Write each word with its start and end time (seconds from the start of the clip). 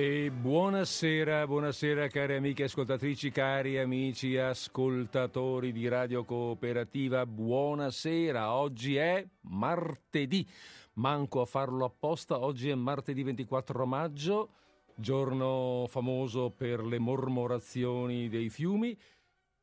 E 0.00 0.30
buonasera, 0.30 1.44
buonasera 1.44 2.06
cari 2.06 2.36
amiche 2.36 2.62
ascoltatrici, 2.62 3.32
cari 3.32 3.80
amici 3.80 4.36
ascoltatori 4.36 5.72
di 5.72 5.88
Radio 5.88 6.22
Cooperativa, 6.22 7.26
buonasera, 7.26 8.52
oggi 8.52 8.94
è 8.94 9.26
martedì, 9.40 10.46
manco 10.94 11.40
a 11.40 11.46
farlo 11.46 11.84
apposta, 11.84 12.38
oggi 12.38 12.68
è 12.68 12.76
martedì 12.76 13.24
24 13.24 13.86
maggio, 13.86 14.50
giorno 14.94 15.86
famoso 15.88 16.50
per 16.56 16.84
le 16.84 17.00
mormorazioni 17.00 18.28
dei 18.28 18.50
fiumi. 18.50 18.96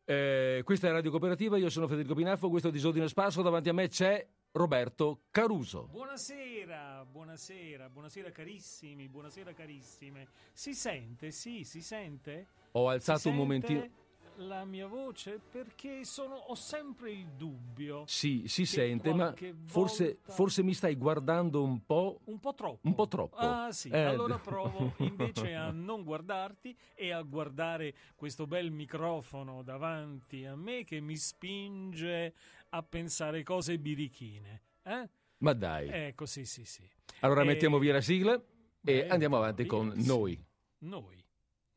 Eh, 0.04 0.64
questa 0.66 0.90
è 0.90 0.92
Radio 0.92 1.12
Cooperativa, 1.12 1.56
io 1.56 1.70
sono 1.70 1.88
Federico 1.88 2.14
Pinaffo, 2.14 2.50
questo 2.50 2.68
è 2.68 2.72
Disordine 2.72 3.08
Sparso, 3.08 3.42
davanti 3.42 3.70
a 3.70 3.74
me 3.74 3.88
c'è 3.88 4.28
Roberto 4.56 5.24
Caruso. 5.32 5.90
Buonasera, 5.92 7.06
buonasera, 7.12 7.90
buonasera 7.90 8.32
carissimi, 8.32 9.10
buonasera 9.10 9.54
carissime. 9.54 10.30
Si 10.54 10.74
sente? 10.74 11.32
Sì, 11.32 11.66
si 11.66 11.82
sente? 11.82 12.48
Ho 12.72 12.88
alzato 12.88 13.20
si 13.20 13.28
un 13.28 13.36
momentino 13.36 13.90
la 14.38 14.66
mia 14.66 14.88
voce 14.88 15.40
perché 15.52 16.04
sono, 16.04 16.36
ho 16.36 16.56
sempre 16.56 17.12
il 17.12 17.28
dubbio. 17.38 18.04
Sì, 18.08 18.44
si 18.48 18.66
sente, 18.66 19.14
ma 19.14 19.34
forse, 19.66 20.20
forse, 20.24 20.64
mi 20.64 20.74
stai 20.74 20.96
guardando 20.96 21.64
un 21.64 21.86
po'. 21.86 22.20
Un 22.26 22.40
po' 22.40 22.54
troppo. 22.54 22.80
Un 22.88 22.94
po' 22.94 23.08
troppo. 23.08 23.36
Ah, 23.36 23.72
sì. 23.72 23.90
Eh. 23.90 24.04
Allora 24.04 24.38
provo 24.38 24.94
invece 25.00 25.54
a 25.54 25.72
non 25.72 26.04
guardarti 26.04 26.76
e 26.96 27.12
a 27.12 27.22
guardare 27.22 27.94
questo 28.16 28.48
bel 28.48 28.72
microfono 28.72 29.64
davanti 29.64 30.46
a 30.46 30.56
me 30.56 30.84
che 30.84 31.00
mi 31.00 31.16
spinge 31.16 32.34
a 32.76 32.84
pensare 32.84 33.44
cose 33.44 33.78
birichine. 33.80 34.62
Eh? 34.84 35.10
Ma 35.38 35.54
dai. 35.54 35.90
Ecco, 35.90 36.26
sì, 36.26 36.46
sì, 36.46 36.66
sì. 36.66 36.88
Allora 37.22 37.42
e... 37.42 37.46
mettiamo 37.46 37.80
via 37.80 37.94
la 37.94 38.02
sigla 38.02 38.42
e 38.84 39.08
andiamo 39.10 39.38
avanti 39.38 39.66
con 39.66 39.94
noi. 39.96 40.44
Noi. 40.80 41.24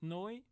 Noi 0.01 0.45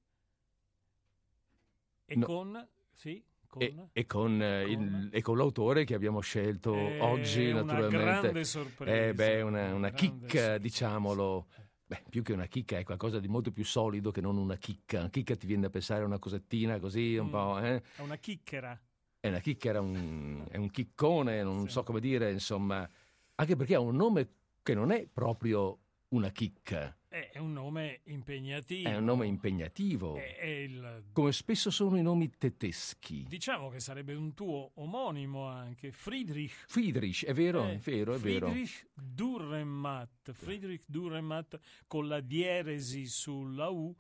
e 2.05 2.17
no. 2.17 2.27
con... 2.27 2.69
Sì, 2.92 3.22
con... 3.47 3.62
E, 3.62 3.89
e, 3.92 4.06
con, 4.06 4.41
eh, 4.41 4.62
con... 4.64 4.70
Il, 4.70 5.08
e, 5.12 5.20
con, 5.20 5.36
l'autore 5.36 5.84
che 5.84 5.94
abbiamo 5.94 6.20
scelto 6.20 6.74
è 6.74 7.00
oggi, 7.00 7.52
naturalmente. 7.52 7.97
Una 7.97 8.20
grande 8.20 8.44
sorpresa. 8.44 9.06
Eh, 9.06 9.14
beh, 9.14 9.42
una, 9.42 9.74
una 9.74 9.91
chicca, 9.91 10.27
sorpresa. 10.27 10.58
diciamolo. 10.58 11.47
Beh, 11.89 12.02
più 12.08 12.22
che 12.22 12.33
una 12.33 12.47
chicca 12.47 12.78
è 12.78 12.84
qualcosa 12.84 13.20
di 13.20 13.28
molto 13.28 13.52
più 13.52 13.64
solido 13.64 14.11
che 14.11 14.20
non 14.20 14.36
una 14.36 14.56
chicca. 14.56 15.00
Una 15.00 15.11
chicca 15.11 15.36
ti 15.36 15.47
viene 15.47 15.62
da 15.62 15.70
pensare 15.70 16.02
a 16.02 16.06
una 16.06 16.19
cosettina 16.19 16.78
così, 16.78 17.17
un 17.17 17.27
mm, 17.27 17.30
po'. 17.30 17.58
Eh? 17.61 17.83
È 17.97 18.00
una 18.00 18.17
chicchera. 18.17 18.80
È 19.27 19.28
una 19.28 19.41
chicchera, 19.41 19.80
un, 19.80 20.46
è 20.48 20.56
un 20.56 20.70
chiccone, 20.70 21.42
non 21.42 21.66
sì. 21.66 21.72
so 21.72 21.82
come 21.82 22.00
dire, 22.00 22.30
insomma. 22.30 22.88
Anche 23.34 23.56
perché 23.56 23.74
ha 23.74 23.80
un 23.80 23.96
nome 23.96 24.28
che 24.62 24.74
non 24.74 24.91
è 24.91 25.06
proprio 25.06 25.78
una 26.08 26.30
chicca. 26.30 26.96
È 27.08 27.38
un 27.38 27.52
nome 27.55 28.00
impegnativo. 28.05 28.88
È 28.88 28.96
un 28.96 29.05
nome 29.05 29.27
impegnativo. 29.27 30.16
È, 30.16 30.36
è 30.36 30.46
il... 30.46 31.05
Come 31.12 31.33
spesso 31.33 31.70
sono 31.70 31.96
i 31.96 32.02
nomi 32.02 32.30
tedeschi. 32.36 33.24
Diciamo 33.27 33.70
che 33.70 33.80
sarebbe 33.80 34.14
un 34.14 34.34
tuo 34.34 34.72
omonimo 34.74 35.46
anche, 35.46 35.92
Friedrich. 35.92 36.64
Friedrich, 36.66 37.24
è 37.24 37.33
vero, 37.33 37.66
è 37.66 37.78
vero, 37.78 38.14
è 38.14 38.18
vero. 38.18 38.48
Friedrich 38.48 38.86
Dürrenmatt, 38.94 40.33
Friedrich 40.33 40.84
Dürrenmatt 40.86 41.58
con 41.86 42.06
la 42.06 42.20
dieresi 42.20 43.06
sulla 43.06 43.68
U 43.68 43.94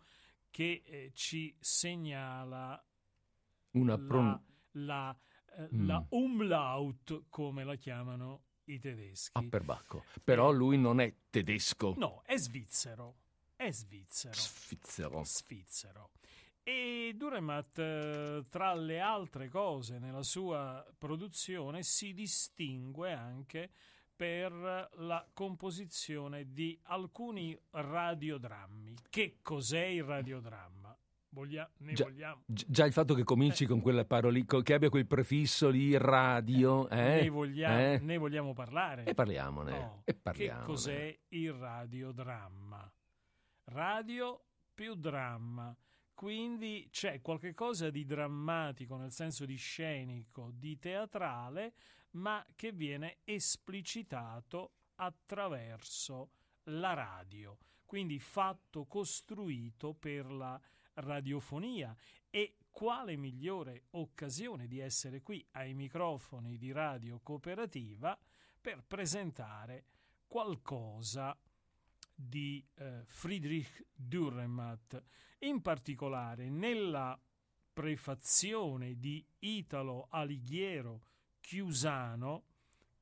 che 0.50 0.82
eh, 0.84 1.10
ci 1.14 1.54
segnala 1.58 2.82
Una 3.72 3.98
pron- 3.98 4.40
la, 4.76 5.16
eh, 5.56 5.68
mm. 5.74 5.86
la 5.86 6.04
umlaut, 6.10 7.24
come 7.28 7.64
la 7.64 7.76
chiamano 7.76 8.42
i 8.64 8.78
tedeschi. 8.78 9.38
A 9.38 9.44
perbacco. 9.48 10.04
Però 10.22 10.50
lui 10.50 10.78
non 10.78 11.00
è 11.00 11.12
tedesco. 11.30 11.94
No, 11.96 12.22
è 12.24 12.36
svizzero. 12.36 13.16
È 13.54 13.70
svizzero. 13.70 14.34
Svizzero. 14.34 15.24
Svizzero. 15.24 16.10
E 16.62 17.14
Duremat, 17.14 17.78
eh, 17.78 18.44
tra 18.50 18.74
le 18.74 19.00
altre 19.00 19.48
cose, 19.48 19.98
nella 19.98 20.24
sua 20.24 20.84
produzione 20.98 21.84
si 21.84 22.12
distingue 22.12 23.12
anche 23.12 23.70
per 24.16 24.90
la 24.94 25.28
composizione 25.32 26.52
di 26.52 26.76
alcuni 26.84 27.56
radiodrammi. 27.70 28.96
Che 29.08 29.38
cos'è 29.42 29.84
il 29.84 30.02
radiodramma? 30.02 30.85
Voglia, 31.36 31.70
ne 31.80 31.92
già, 31.92 32.04
vogliamo. 32.04 32.44
Già 32.46 32.86
il 32.86 32.94
fatto 32.94 33.12
che 33.12 33.22
cominci 33.22 33.64
eh. 33.64 33.66
con 33.66 33.82
quella 33.82 34.06
parola 34.06 34.40
che 34.62 34.72
abbia 34.72 34.88
quel 34.88 35.06
prefisso 35.06 35.68
lì, 35.68 35.94
radio, 35.98 36.88
eh, 36.88 37.20
ne, 37.20 37.28
vogliamo, 37.28 37.78
eh? 37.78 37.98
ne, 37.98 38.16
vogliamo, 38.16 38.54
parlare. 38.54 39.04
E 39.04 39.12
parliamone. 39.12 39.70
No. 39.70 40.02
E 40.06 40.14
parliamone. 40.14 40.60
Che 40.60 40.66
cos'è 40.66 41.18
il 41.28 41.52
radiodramma? 41.52 42.90
Radio 43.64 44.44
più 44.72 44.94
dramma. 44.94 45.76
Quindi 46.14 46.88
c'è 46.90 47.20
qualcosa 47.20 47.90
di 47.90 48.06
drammatico 48.06 48.96
nel 48.96 49.12
senso 49.12 49.44
di 49.44 49.56
scenico, 49.56 50.50
di 50.54 50.78
teatrale, 50.78 51.74
ma 52.12 52.42
che 52.56 52.72
viene 52.72 53.18
esplicitato 53.24 54.72
attraverso 54.94 56.30
la 56.70 56.94
radio. 56.94 57.58
Quindi 57.84 58.18
fatto 58.18 58.86
costruito 58.86 59.92
per 59.92 60.32
la 60.32 60.58
radiofonia 60.96 61.94
e 62.30 62.56
quale 62.70 63.16
migliore 63.16 63.84
occasione 63.92 64.66
di 64.66 64.80
essere 64.80 65.22
qui 65.22 65.44
ai 65.52 65.72
microfoni 65.72 66.58
di 66.58 66.72
Radio 66.72 67.20
Cooperativa 67.22 68.18
per 68.60 68.84
presentare 68.86 69.84
qualcosa 70.26 71.36
di 72.14 72.64
eh, 72.74 73.02
Friedrich 73.04 73.86
Dürrenmatt, 73.94 75.02
in 75.40 75.60
particolare 75.62 76.48
nella 76.48 77.18
prefazione 77.72 78.98
di 78.98 79.24
Italo 79.40 80.06
Alighiero 80.10 81.02
Chiusano, 81.40 82.44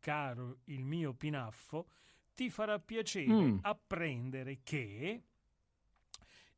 caro 0.00 0.58
il 0.64 0.84
mio 0.84 1.14
Pinaffo, 1.14 1.88
ti 2.34 2.50
farà 2.50 2.78
piacere 2.78 3.32
mm. 3.32 3.58
apprendere 3.62 4.60
che 4.62 5.22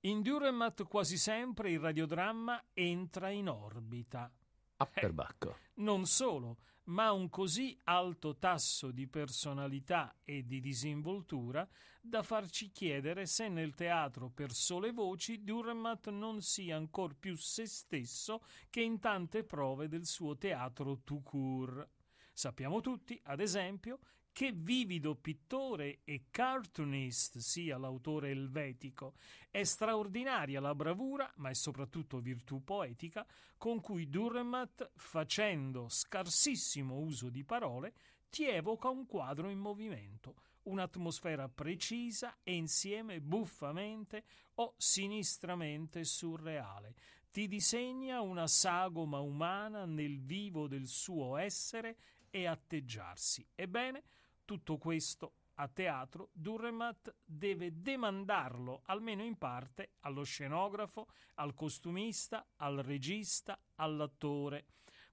in 0.06 0.22
Dürrenmatt 0.22 0.84
quasi 0.84 1.16
sempre 1.16 1.72
il 1.72 1.80
radiodramma 1.80 2.66
entra 2.74 3.30
in 3.30 3.48
orbita. 3.48 4.32
Apperbacco. 4.76 5.50
Eh, 5.50 5.70
non 5.82 6.06
solo, 6.06 6.58
ma 6.84 7.10
un 7.10 7.28
così 7.28 7.76
alto 7.84 8.36
tasso 8.36 8.92
di 8.92 9.08
personalità 9.08 10.14
e 10.22 10.44
di 10.46 10.60
disinvoltura 10.60 11.66
da 12.00 12.22
farci 12.22 12.70
chiedere 12.70 13.26
se 13.26 13.48
nel 13.48 13.74
teatro 13.74 14.30
per 14.30 14.52
sole 14.52 14.92
voci 14.92 15.42
Dürrenmatt 15.42 16.08
non 16.10 16.40
sia 16.40 16.76
ancor 16.76 17.16
più 17.16 17.36
se 17.36 17.66
stesso 17.66 18.44
che 18.70 18.82
in 18.82 19.00
tante 19.00 19.42
prove 19.42 19.88
del 19.88 20.06
suo 20.06 20.36
teatro 20.36 21.00
tout 21.02 21.24
court. 21.24 21.88
Sappiamo 22.32 22.80
tutti, 22.80 23.18
ad 23.24 23.40
esempio, 23.40 23.98
che 24.36 24.52
vivido 24.52 25.14
pittore 25.14 26.00
e 26.04 26.26
cartoonist 26.30 27.38
sia 27.38 27.78
l'autore 27.78 28.28
elvetico. 28.28 29.14
È 29.50 29.64
straordinaria 29.64 30.60
la 30.60 30.74
bravura, 30.74 31.32
ma 31.36 31.48
è 31.48 31.54
soprattutto 31.54 32.20
virtù 32.20 32.62
poetica, 32.62 33.26
con 33.56 33.80
cui 33.80 34.10
Durremat, 34.10 34.90
facendo 34.94 35.88
scarsissimo 35.88 36.98
uso 36.98 37.30
di 37.30 37.44
parole, 37.44 37.94
ti 38.28 38.46
evoca 38.46 38.90
un 38.90 39.06
quadro 39.06 39.48
in 39.48 39.58
movimento, 39.58 40.34
un'atmosfera 40.64 41.48
precisa 41.48 42.36
e 42.42 42.56
insieme 42.56 43.22
buffamente 43.22 44.22
o 44.56 44.74
sinistramente 44.76 46.04
surreale. 46.04 46.94
Ti 47.30 47.48
disegna 47.48 48.20
una 48.20 48.46
sagoma 48.46 49.18
umana 49.18 49.86
nel 49.86 50.20
vivo 50.20 50.68
del 50.68 50.88
suo 50.88 51.38
essere 51.38 51.96
e 52.28 52.44
atteggiarsi. 52.44 53.46
Ebbene, 53.54 54.02
tutto 54.46 54.78
questo 54.78 55.32
a 55.56 55.68
teatro 55.68 56.30
Durremat 56.32 57.14
deve 57.24 57.82
demandarlo, 57.82 58.82
almeno 58.86 59.22
in 59.22 59.36
parte, 59.36 59.92
allo 60.00 60.22
scenografo, 60.22 61.08
al 61.34 61.52
costumista, 61.54 62.46
al 62.56 62.76
regista, 62.78 63.58
all'attore. 63.74 64.66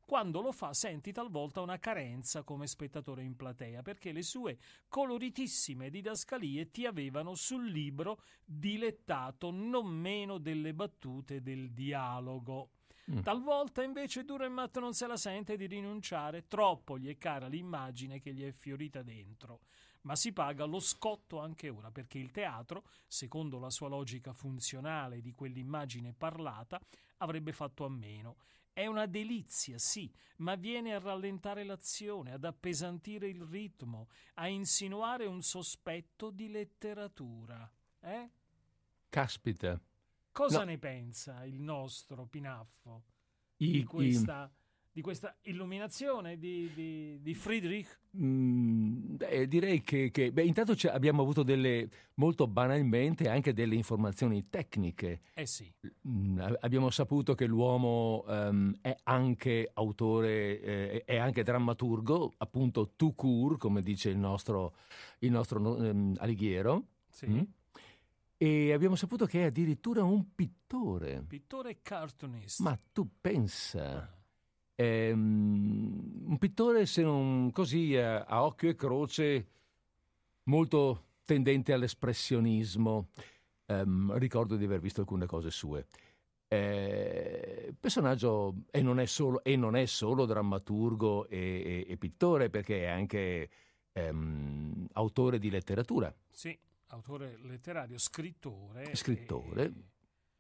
Quando 0.06 0.42
lo 0.42 0.52
fa 0.52 0.74
senti 0.74 1.14
talvolta 1.14 1.62
una 1.62 1.80
carenza 1.80 2.44
come 2.44 2.68
spettatore 2.68 3.24
in 3.24 3.36
platea, 3.36 3.82
perché 3.82 4.12
le 4.12 4.22
sue 4.22 4.60
coloritissime 4.90 5.90
didascalie 5.90 6.70
ti 6.72 6.86
avevano 6.86 7.36
sul 7.36 7.66
libro 7.70 8.22
dilettato 8.44 9.50
non 9.50 9.88
meno 9.88 10.38
delle 10.40 10.74
battute 10.74 11.42
del 11.42 11.72
dialogo. 11.72 12.73
Mm. 13.12 13.20
Talvolta 13.20 13.84
invece 13.84 14.24
Duremat 14.24 14.80
non 14.80 14.94
se 14.94 15.08
la 15.08 15.18
sente 15.18 15.58
di 15.58 15.66
rinunciare, 15.66 16.48
troppo 16.48 16.98
gli 16.98 17.10
è 17.10 17.18
cara 17.18 17.48
l'immagine 17.48 18.20
che 18.20 18.34
gli 18.34 18.44
è 18.44 18.52
fiorita 18.52 19.02
dentro. 19.02 19.62
Ma 20.02 20.16
si 20.16 20.34
paga 20.34 20.66
lo 20.66 20.80
scotto 20.80 21.40
anche 21.40 21.70
ora, 21.70 21.92
perché 21.92 22.18
il 22.18 22.32
teatro, 22.32 22.84
secondo 23.08 23.60
la 23.60 23.70
sua 23.70 23.88
logica 23.88 24.34
funzionale 24.34 25.22
di 25.22 25.32
quell'immagine 25.34 26.14
parlata, 26.14 26.80
avrebbe 27.18 27.54
fatto 27.54 27.86
a 27.86 27.90
meno. 27.90 28.38
È 28.74 28.86
una 28.86 29.06
delizia, 29.06 29.78
sì, 29.78 30.12
ma 30.38 30.56
viene 30.56 30.94
a 30.94 31.00
rallentare 31.00 31.64
l'azione, 31.64 32.34
ad 32.34 32.44
appesantire 32.44 33.28
il 33.28 33.44
ritmo, 33.44 34.08
a 34.36 34.48
insinuare 34.48 35.26
un 35.26 35.42
sospetto 35.42 36.32
di 36.32 36.50
letteratura. 36.50 37.72
Eh? 38.02 38.30
caspita. 39.14 39.80
Cosa 40.34 40.60
No. 40.60 40.66
ne 40.66 40.78
pensa 40.80 41.46
il 41.46 41.60
nostro 41.62 42.26
Pinaffo 42.26 43.04
I- 43.58 43.72
di 43.72 43.78
i- 43.78 43.84
questa, 43.84 44.52
di 44.92 45.00
questa 45.02 45.38
illuminazione 45.44 46.38
di, 46.40 46.72
di, 46.74 47.22
di 47.22 47.34
Friedrich? 47.36 48.00
Mm, 48.18 49.16
beh, 49.16 49.48
direi 49.48 49.82
che, 49.84 50.10
che- 50.10 50.32
beh, 50.32 50.44
intanto 50.44 50.76
abbiamo 50.90 51.22
avuto 51.22 51.44
delle, 51.44 51.88
molto 52.16 52.48
banalmente 52.48 53.30
anche 53.30 53.54
delle 53.54 53.76
informazioni 53.76 54.50
tecniche. 54.50 55.22
Eh 55.36 55.46
sì, 55.46 55.72
Mm, 56.08 56.40
abbiamo 56.62 56.90
saputo 56.90 57.36
che 57.36 57.46
l'uomo 57.46 58.26
ehm, 58.28 58.78
è 58.82 58.96
anche 59.04 59.70
autore, 59.74 60.60
eh, 60.62 61.04
è 61.06 61.18
anche 61.18 61.44
drammaturgo, 61.44 62.34
appunto 62.38 62.94
tout 62.96 63.14
court, 63.16 63.60
come 63.60 63.82
dice 63.84 64.10
il 64.10 64.18
nostro, 64.18 64.74
il 65.20 65.30
nostro 65.32 65.60
no- 65.60 65.78
ehm, 65.78 66.16
Alighiero. 66.18 66.88
sì. 67.10 67.28
Mm? 67.28 67.42
E 68.44 68.74
abbiamo 68.74 68.96
saputo 68.98 69.26
che 69.26 69.44
è 69.44 69.46
addirittura 69.46 70.04
un 70.04 70.36
pittore. 70.36 71.24
Pittore 71.26 71.82
cartoonist. 71.82 72.60
Ma 72.60 72.78
tu 72.92 73.10
pensa, 73.22 74.00
Ah, 74.02 74.14
ehm, 74.76 76.24
un 76.26 76.38
pittore 76.38 76.86
se 76.86 77.04
non 77.04 77.52
così 77.54 77.96
a, 77.96 78.24
a 78.26 78.44
occhio 78.44 78.70
e 78.70 78.76
croce, 78.76 79.48
molto 80.44 81.06
tendente 81.24 81.72
all'espressionismo. 81.72 83.12
Ehm, 83.68 84.18
ricordo 84.18 84.58
di 84.58 84.66
aver 84.66 84.82
visto 84.82 85.00
alcune 85.00 85.26
cose 85.26 85.50
sue. 85.50 85.88
Eh, 86.50 87.74
personaggio 87.80 88.56
e 88.72 88.82
non 88.82 89.00
è 89.00 89.06
solo, 89.06 89.42
e 89.42 89.56
non 89.56 89.78
è 89.78 89.86
solo 89.86 90.26
drammaturgo 90.26 91.28
e, 91.30 91.86
e- 91.88 91.92
e 91.94 91.98
pittore 91.98 92.50
perché 92.50 92.84
è 92.84 92.88
anche 92.88 93.50
ehm, 93.94 94.88
autore 94.96 95.40
di 95.40 95.50
letteratura. 95.50 96.14
sì, 96.30 96.58
autore 96.94 97.38
letterario, 97.42 97.98
scrittore. 97.98 98.96
Scrittore. 98.96 99.64
e- 99.66 99.74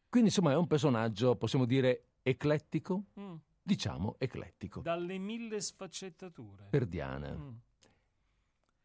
Quindi 0.09 0.29
insomma 0.29 0.51
è 0.51 0.55
un 0.55 0.67
personaggio, 0.67 1.35
possiamo 1.35 1.65
dire, 1.65 2.05
eclettico? 2.21 3.05
Mm, 3.19 3.35
Diciamo 3.61 4.15
eclettico. 4.19 4.81
dalle 4.81 5.17
mille 5.17 5.59
sfaccettature. 5.61 6.67
Per 6.69 6.85
Diana. 6.85 7.33
Mm, 7.35 7.55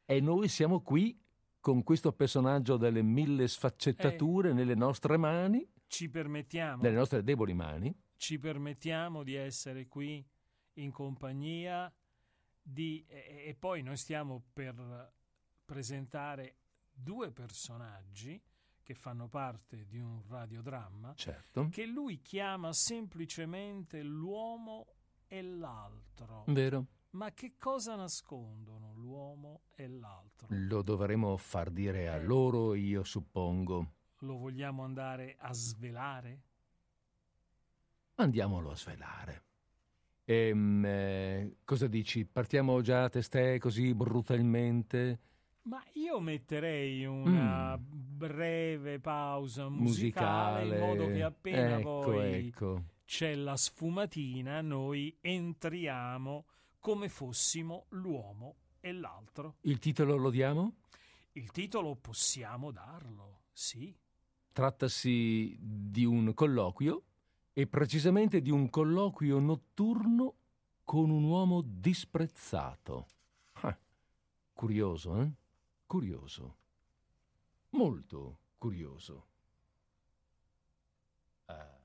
E 0.07 0.21
noi 0.21 0.49
siamo 0.49 0.81
qui 0.81 1.21
con 1.61 1.83
questo 1.83 2.13
personaggio 2.13 2.77
dalle 2.79 3.03
mille 3.03 3.47
sfaccettature 3.47 4.53
nelle 4.55 4.75
nostre 4.75 5.17
mani, 5.19 5.69
Ci 5.87 6.09
permettiamo 6.09 6.83
nelle 6.83 6.97
nostre 6.97 7.23
deboli 7.23 7.53
mani. 7.53 7.95
ci 8.17 8.39
permettiamo 8.39 9.23
di 9.23 9.35
essere 9.35 9.87
qui 9.87 10.25
in 10.75 10.91
compagnia 10.93 11.93
di... 12.63 13.05
E, 13.07 13.45
e 13.49 13.55
poi 13.59 13.83
noi 13.83 13.97
stiamo 13.99 14.43
per 14.53 15.13
presentare 15.67 16.55
due 17.01 17.31
personaggi 17.31 18.41
che 18.83 18.95
fanno 18.95 19.29
parte 19.29 19.87
di 19.87 19.99
un 19.99 20.23
radiodramma 20.29 21.15
Certo. 21.15 21.69
che 21.71 21.85
lui 21.87 22.21
chiama 22.23 22.73
semplicemente 22.73 24.03
l'uomo 24.03 24.87
e 25.27 25.43
l'altro. 25.43 26.45
Vero. 26.49 26.87
Ma 27.11 27.33
che 27.33 27.55
cosa 27.59 27.95
nascondono 27.97 28.93
l'uomo 28.95 29.63
e 29.75 29.89
l'altro? 29.89 30.47
Lo 30.51 30.83
dovremo 30.83 31.37
far 31.37 31.71
dire 31.71 32.09
a 32.09 32.15
Eh. 32.17 32.25
loro, 32.25 32.75
io 32.75 33.03
suppongo. 33.05 33.93
Lo 34.21 34.37
vogliamo 34.37 34.83
andare 34.85 35.37
a 35.39 35.53
svelare? 35.53 36.43
Andiamolo 38.17 38.71
a 38.73 38.77
svelare. 38.77 39.43
Ehm, 40.25 40.85
eh, 40.85 41.57
cosa 41.65 41.87
dici? 41.87 42.25
Partiamo 42.25 42.81
già 42.83 43.05
a 43.05 43.09
testè 43.09 43.59
così 43.59 43.95
brutalmente? 43.95 45.21
Ma 45.69 45.83
io 45.95 46.19
metterei 46.19 47.05
una 47.05 47.77
Mm. 47.77 47.83
breve 48.17 49.01
pausa 49.01 49.69
musicale, 49.69 50.65
Musicale. 50.65 50.79
in 50.79 50.81
modo 50.99 51.07
che 51.13 51.23
appena 51.23 51.79
ecco, 51.79 52.01
poi 52.01 52.47
ecco. 52.47 52.83
c'è 53.05 53.35
la 53.35 53.55
sfumatina, 53.57 54.63
noi 54.63 55.15
entriamo 55.21 56.47
come 56.79 57.09
fossimo 57.11 57.85
l'uomo 57.91 58.55
e 58.81 58.93
l'altro. 58.93 59.57
Il 59.63 59.79
titolo 59.79 60.17
lo 60.17 60.31
diamo? 60.31 60.77
Il 61.33 61.51
titolo 61.51 61.95
possiamo 61.97 62.71
darlo, 62.71 63.43
sì. 63.53 63.95
Trattasi 64.53 65.57
di 65.61 66.05
un 66.07 66.33
colloquio 66.35 67.03
e 67.53 67.67
precisamente 67.67 68.41
di 68.41 68.51
un 68.51 68.71
colloquio 68.71 69.39
notturno 69.39 70.35
con 70.83 71.11
un 71.11 71.25
uomo 71.25 71.61
disprezzato. 71.63 73.07
Ah, 73.61 73.77
curioso, 74.55 75.21
eh? 75.21 75.31
Curioso. 75.89 76.57
Molto 77.71 78.41
curioso. 78.59 79.27
Ah, 81.47 81.81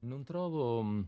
non 0.00 0.22
trovo... 0.22 0.82
mm, 0.82 1.02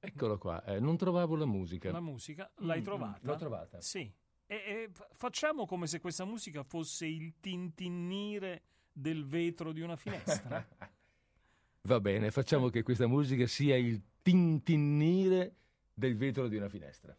Eccolo 0.00 0.36
qua, 0.36 0.62
eh, 0.64 0.78
non 0.80 0.98
trovavo 0.98 1.34
la 1.34 1.46
musica. 1.46 1.90
La 1.90 2.00
musica 2.00 2.50
l'hai 2.56 2.76
Mm, 2.78 2.80
mm, 2.80 2.84
trovata? 2.84 3.18
L'ho 3.22 3.36
trovata. 3.36 3.80
Sì. 3.80 4.00
E, 4.46 4.54
e 4.54 4.88
fa- 4.92 5.08
facciamo 5.12 5.64
come 5.64 5.86
se 5.86 5.98
questa 5.98 6.26
musica 6.26 6.62
fosse 6.62 7.06
il 7.06 7.40
tintinnire 7.40 8.62
del 8.92 9.24
vetro 9.26 9.72
di 9.72 9.80
una 9.80 9.96
finestra. 9.96 10.62
Va 11.88 12.00
bene, 12.00 12.30
facciamo 12.30 12.68
che 12.68 12.82
questa 12.82 13.06
musica 13.06 13.46
sia 13.46 13.76
il 13.76 14.02
tintinnire 14.20 15.56
del 15.94 16.16
vetro 16.18 16.48
di 16.48 16.56
una 16.56 16.68
finestra. 16.68 17.16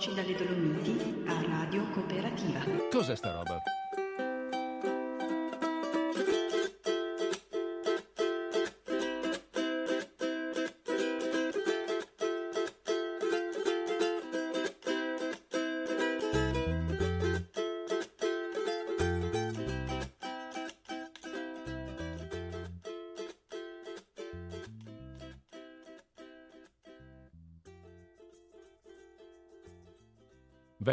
Voci 0.00 0.14
dalle 0.14 0.34
Dolomiti 0.34 1.24
a 1.26 1.42
Radio 1.46 1.84
Cooperativa. 1.90 2.60
Cos'è 2.90 3.14
sta 3.14 3.32
roba? 3.32 3.60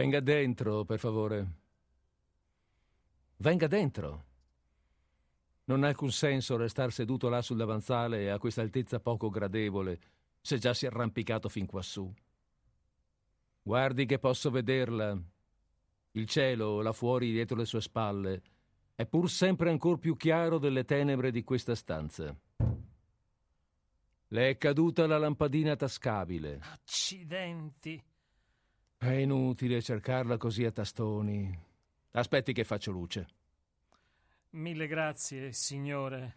Venga 0.08 0.22
dentro, 0.22 0.86
per 0.86 1.00
favore. 1.00 1.48
Venga 3.36 3.68
dentro. 3.68 4.24
Non 5.66 5.84
ha 5.84 5.88
alcun 5.88 6.12
senso 6.12 6.56
restar 6.56 6.94
seduto 6.94 7.28
là 7.28 7.42
sul 7.42 7.58
davanzale 7.58 8.32
a 8.32 8.38
questa 8.38 8.62
altezza 8.62 9.02
poco 9.02 9.30
gradevole, 9.30 10.00
se 10.40 10.60
già 10.60 10.74
si 10.74 10.86
è 10.86 10.88
arrampicato 10.88 11.50
fin 11.50 11.66
quassù. 11.66 12.10
Guardi 13.62 14.06
che 14.06 14.18
posso 14.18 14.50
vederla. 14.50 15.22
Il 16.12 16.26
cielo, 16.26 16.80
là 16.80 16.94
fuori 16.94 17.34
dietro 17.34 17.58
le 17.58 17.66
sue 17.66 17.82
spalle, 17.82 18.42
è 18.96 19.06
pur 19.06 19.30
sempre 19.30 19.72
ancor 19.72 20.00
più 20.00 20.16
chiaro 20.16 20.58
delle 20.58 20.86
tenebre 20.86 21.32
di 21.32 21.44
questa 21.44 21.76
stanza. 21.76 22.34
Le 24.30 24.50
è 24.50 24.58
caduta 24.58 25.06
la 25.06 25.18
lampadina 25.18 25.76
tascabile. 25.76 26.60
Accidenti. 26.62 28.02
È 28.98 29.12
inutile 29.12 29.82
cercarla 29.82 30.38
così 30.38 30.66
a 30.66 30.72
tastoni. 30.72 31.66
Aspetti 32.12 32.51
che 32.51 32.63
faccio 32.63 32.92
luce. 32.92 33.27
Mille 34.51 34.88
grazie, 34.88 35.51
signore. 35.51 36.36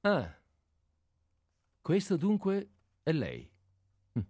Ah, 0.00 0.34
questo 1.82 2.16
dunque 2.16 2.70
è 3.02 3.12
lei. 3.12 3.48
Hm. 4.12 4.20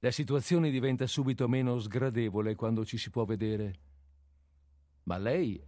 La 0.00 0.10
situazione 0.10 0.70
diventa 0.70 1.06
subito 1.06 1.46
meno 1.46 1.78
sgradevole 1.78 2.56
quando 2.56 2.84
ci 2.84 2.98
si 2.98 3.08
può 3.08 3.24
vedere. 3.24 3.78
Ma 5.04 5.18
lei 5.18 5.64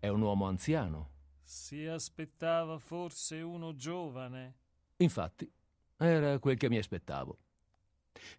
è 0.00 0.08
un 0.08 0.20
uomo 0.20 0.46
anziano. 0.46 1.10
Si 1.42 1.86
aspettava 1.86 2.78
forse 2.78 3.40
uno 3.40 3.76
giovane. 3.76 4.56
Infatti, 4.96 5.48
era 5.96 6.38
quel 6.40 6.56
che 6.56 6.68
mi 6.68 6.76
aspettavo. 6.76 7.38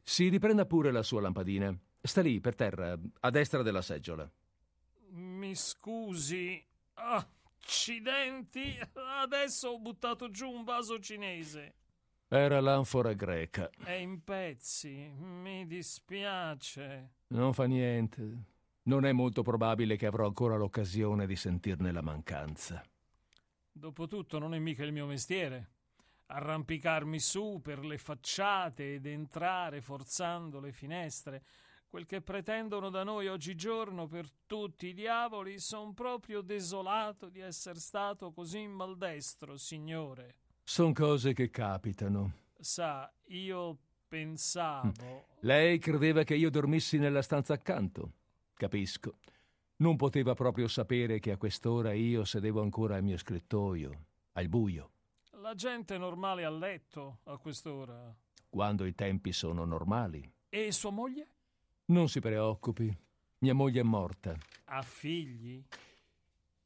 Si 0.03 0.29
riprenda 0.29 0.65
pure 0.65 0.91
la 0.91 1.03
sua 1.03 1.21
lampadina. 1.21 1.75
Sta 2.01 2.21
lì, 2.21 2.39
per 2.39 2.55
terra, 2.55 2.97
a 3.19 3.29
destra 3.29 3.61
della 3.61 3.81
seggiola. 3.81 4.29
Mi 5.09 5.55
scusi. 5.55 6.63
Accidenti. 6.93 8.79
Adesso 8.93 9.69
ho 9.69 9.79
buttato 9.79 10.29
giù 10.29 10.49
un 10.49 10.63
vaso 10.63 10.99
cinese. 10.99 11.73
Era 12.29 12.59
l'anfora 12.59 13.13
greca. 13.13 13.69
È 13.83 13.91
in 13.91 14.23
pezzi. 14.23 15.13
Mi 15.17 15.65
dispiace. 15.65 17.11
Non 17.27 17.53
fa 17.53 17.65
niente. 17.65 18.43
Non 18.83 19.05
è 19.05 19.11
molto 19.11 19.43
probabile 19.43 19.95
che 19.95 20.05
avrò 20.05 20.25
ancora 20.25 20.55
l'occasione 20.55 21.25
di 21.25 21.35
sentirne 21.35 21.91
la 21.91 22.01
mancanza. 22.01 22.83
Dopotutto 23.71 24.39
non 24.39 24.53
è 24.53 24.59
mica 24.59 24.83
il 24.83 24.91
mio 24.91 25.05
mestiere. 25.05 25.69
Arrampicarmi 26.27 27.19
su 27.19 27.59
per 27.61 27.85
le 27.85 27.97
facciate 27.97 28.95
ed 28.95 29.05
entrare 29.05 29.81
forzando 29.81 30.59
le 30.59 30.71
finestre. 30.71 31.43
Quel 31.89 32.05
che 32.05 32.21
pretendono 32.21 32.89
da 32.89 33.03
noi 33.03 33.27
oggigiorno 33.27 34.07
per 34.07 34.29
tutti 34.45 34.87
i 34.87 34.93
diavoli, 34.93 35.57
son 35.57 35.93
proprio 35.93 36.41
desolato 36.41 37.29
di 37.29 37.39
essere 37.39 37.79
stato 37.79 38.31
così 38.31 38.67
maldestro, 38.67 39.55
signore. 39.55 40.35
Son 40.63 40.91
cose 40.91 41.31
che 41.31 41.49
capitano. 41.49 42.33
Sa, 42.59 43.09
io 43.27 43.77
pensavo. 44.05 45.27
Lei 45.39 45.79
credeva 45.79 46.23
che 46.23 46.35
io 46.35 46.49
dormissi 46.49 46.97
nella 46.97 47.21
stanza 47.21 47.53
accanto. 47.53 48.11
Capisco. 48.53 49.19
Non 49.77 49.95
poteva 49.95 50.33
proprio 50.33 50.67
sapere 50.67 51.19
che 51.19 51.31
a 51.31 51.37
quest'ora 51.37 51.93
io 51.93 52.25
sedevo 52.25 52.61
ancora 52.61 52.95
al 52.95 53.03
mio 53.03 53.17
scrittoio, 53.17 54.05
al 54.33 54.49
buio. 54.49 54.91
La 55.47 55.55
gente 55.55 55.97
normale 55.97 56.43
a 56.43 56.49
letto 56.49 57.19
a 57.23 57.37
quest'ora. 57.37 58.13
Quando 58.49 58.83
i 58.83 58.93
tempi 58.93 59.31
sono 59.31 59.63
normali. 59.63 60.29
E 60.49 60.73
sua 60.73 60.89
moglie? 60.89 61.27
Non 61.85 62.09
si 62.09 62.19
preoccupi. 62.19 62.93
Mia 63.37 63.53
moglie 63.53 63.79
è 63.79 63.83
morta. 63.83 64.35
Ha 64.65 64.81
figli? 64.81 65.63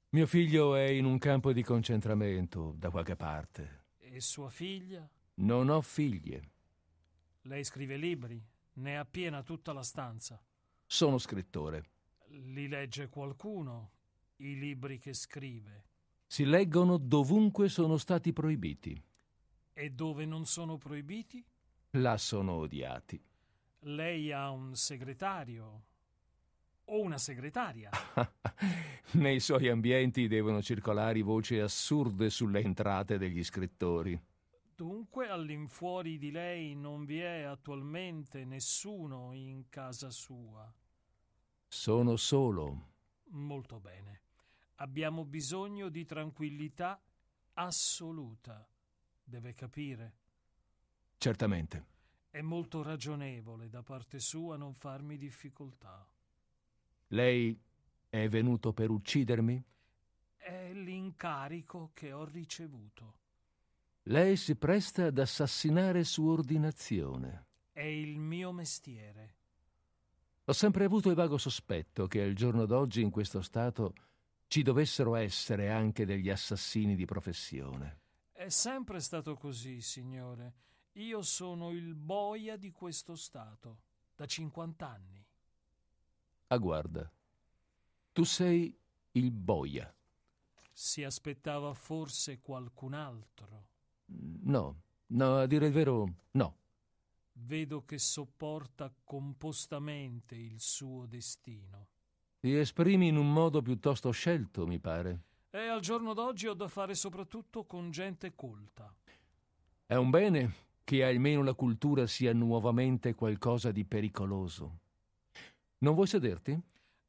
Mio 0.10 0.26
figlio 0.26 0.74
è 0.74 0.88
in 0.88 1.06
un 1.06 1.20
campo 1.20 1.54
di 1.54 1.62
concentramento 1.62 2.74
da 2.76 2.90
qualche 2.90 3.16
parte. 3.16 3.84
E 4.00 4.20
sua 4.20 4.50
figlia? 4.50 5.08
Non 5.36 5.70
ho 5.70 5.82
figlie. 5.82 6.50
Lei 7.42 7.64
scrive 7.64 7.98
libri, 7.98 8.44
ne 8.78 8.98
ha 8.98 9.06
piena 9.06 9.44
tutta 9.44 9.74
la 9.74 9.84
stanza. 9.84 10.44
Sono 10.88 11.20
scrittore. 11.20 11.84
Li 12.30 12.68
legge 12.68 13.10
qualcuno, 13.10 13.92
i 14.38 14.58
libri 14.58 14.98
che 14.98 15.14
scrive. 15.14 15.90
Si 16.32 16.46
leggono 16.46 16.96
dovunque 16.96 17.68
sono 17.68 17.98
stati 17.98 18.32
proibiti. 18.32 18.98
E 19.74 19.90
dove 19.90 20.26
non 20.26 20.46
sono 20.46 20.78
proibiti? 20.78 21.46
Là 21.90 22.18
sono 22.18 22.54
odiati. 22.54 23.22
Lei 23.80 24.32
ha 24.32 24.50
un 24.50 24.74
segretario 24.74 25.84
o 26.86 27.02
una 27.02 27.18
segretaria. 27.18 27.90
Nei 29.20 29.42
suoi 29.42 29.68
ambienti 29.68 30.30
devono 30.30 30.62
circolare 30.62 31.22
voci 31.22 31.60
assurde 31.60 32.30
sulle 32.30 32.62
entrate 32.62 33.18
degli 33.18 33.44
scrittori. 33.44 34.18
Dunque 34.74 35.28
all'infuori 35.28 36.18
di 36.18 36.32
lei 36.32 36.76
non 36.76 37.04
vi 37.04 37.20
è 37.20 37.42
attualmente 37.42 38.46
nessuno 38.46 39.34
in 39.34 39.68
casa 39.68 40.10
sua. 40.10 40.74
Sono 41.68 42.16
solo. 42.16 42.88
Molto 43.32 43.82
bene. 43.82 44.22
Abbiamo 44.82 45.26
bisogno 45.26 45.90
di 45.90 46.06
tranquillità 46.06 47.00
assoluta. 47.54 48.68
Deve 49.24 49.54
capire. 49.54 50.16
Certamente. 51.18 51.86
È 52.32 52.42
molto 52.42 52.82
ragionevole 52.82 53.70
da 53.70 53.84
parte 53.84 54.20
sua 54.20 54.58
non 54.58 54.74
farmi 54.74 55.18
difficoltà. 55.18 56.04
Lei 57.10 57.56
è 58.10 58.28
venuto 58.28 58.74
per 58.74 58.90
uccidermi? 58.90 59.64
È 60.36 60.74
l'incarico 60.74 61.92
che 61.94 62.12
ho 62.12 62.26
ricevuto. 62.26 63.20
Lei 64.06 64.36
si 64.36 64.56
presta 64.56 65.06
ad 65.06 65.20
assassinare 65.20 66.04
su 66.04 66.26
ordinazione. 66.26 67.46
È 67.72 67.84
il 67.84 68.18
mio 68.18 68.52
mestiere. 68.52 69.36
Ho 70.46 70.54
sempre 70.54 70.86
avuto 70.86 71.10
il 71.10 71.16
vago 71.16 71.38
sospetto 71.38 72.08
che 72.08 72.24
al 72.24 72.34
giorno 72.34 72.66
d'oggi 72.66 73.04
in 73.04 73.12
questo 73.12 73.44
stato 73.44 73.94
ci 74.52 74.64
dovessero 74.64 75.16
essere 75.16 75.70
anche 75.70 76.06
degli 76.06 76.30
assassini 76.30 76.98
di 76.98 77.06
professione. 77.06 78.00
È 78.34 78.50
sempre 78.50 79.00
stato 79.00 79.38
così, 79.38 79.80
signore. 79.80 80.56
Io 80.96 81.22
sono 81.22 81.72
il 81.72 81.96
boia 81.96 82.58
di 82.58 82.70
questo 82.70 83.16
stato, 83.16 83.78
da 84.14 84.26
50 84.26 84.86
anni. 84.86 85.26
Ah, 86.48 86.58
guarda, 86.58 87.10
tu 88.12 88.26
sei 88.26 88.78
il 89.12 89.32
boia. 89.32 89.96
Si 90.74 91.02
aspettava 91.02 91.74
forse 91.74 92.42
qualcun 92.42 92.94
altro. 92.94 93.68
No, 94.08 94.82
no, 95.08 95.38
a 95.38 95.46
dire 95.46 95.68
il 95.68 95.72
vero, 95.72 96.16
no. 96.32 96.58
Vedo 97.32 97.86
che 97.86 97.98
sopporta 97.98 98.94
compostamente 99.06 100.36
il 100.36 100.60
suo 100.60 101.06
destino. 101.06 101.91
Ti 102.42 102.56
esprimi 102.56 103.08
in 103.08 103.18
un 103.18 103.32
modo 103.32 103.62
piuttosto 103.62 104.10
scelto, 104.10 104.66
mi 104.66 104.80
pare. 104.80 105.20
E 105.52 105.60
al 105.68 105.80
giorno 105.80 106.16
d'oggi 106.16 106.48
ho 106.48 106.56
da 106.56 106.68
fare 106.68 106.96
soprattutto 106.96 107.66
con 107.66 107.92
gente 107.92 108.34
colta. 108.34 108.92
È 109.86 109.94
un 109.94 110.10
bene 110.10 110.54
che 110.84 111.06
almeno 111.06 111.44
la 111.44 111.54
cultura 111.54 112.08
sia 112.08 112.34
nuovamente 112.34 113.14
qualcosa 113.14 113.72
di 113.72 113.86
pericoloso. 113.86 114.80
Non 115.78 115.94
vuoi 115.94 116.08
sederti? 116.08 116.60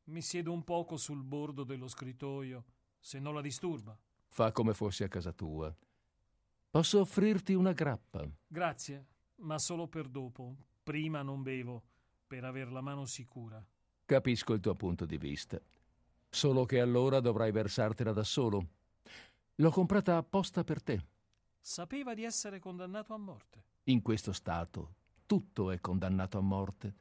Mi 0.05 0.21
siedo 0.21 0.53
un 0.53 0.65
poco 0.65 0.99
sul 0.99 1.23
bordo 1.23 1.65
dello 1.65 1.89
scrittoio, 1.89 2.65
se 3.01 3.19
non 3.19 3.33
la 3.33 3.41
disturba. 3.41 3.99
Fa 4.27 4.53
come 4.53 4.75
fossi 4.75 5.03
a 5.03 5.09
casa 5.09 5.33
tua. 5.33 5.75
Posso 6.69 7.01
offrirti 7.01 7.55
una 7.55 7.73
grappa? 7.73 8.29
Grazie, 8.47 9.07
ma 9.37 9.59
solo 9.59 9.87
per 9.87 10.09
dopo. 10.09 10.55
Prima 10.83 11.23
non 11.23 11.41
bevo, 11.41 11.83
per 12.27 12.45
aver 12.45 12.71
la 12.71 12.83
mano 12.83 13.07
sicura. 13.07 13.65
Capisco 14.13 14.53
il 14.53 14.61
tuo 14.61 14.75
punto 14.75 15.07
di 15.07 15.17
vista. 15.17 15.59
Solo 16.29 16.67
che 16.67 16.81
allora 16.81 17.19
dovrai 17.21 17.51
versartela 17.51 18.13
da 18.13 18.25
solo. 18.25 18.67
L'ho 19.55 19.71
comprata 19.71 20.19
apposta 20.19 20.65
per 20.65 20.83
te. 20.83 21.03
Sapeva 21.59 22.13
di 22.13 22.23
essere 22.23 22.59
condannato 22.59 23.15
a 23.15 23.17
morte. 23.17 23.65
In 23.85 24.03
questo 24.03 24.33
stato 24.35 24.97
tutto 25.25 25.71
è 25.71 25.81
condannato 25.81 26.37
a 26.37 26.43
morte. 26.43 26.95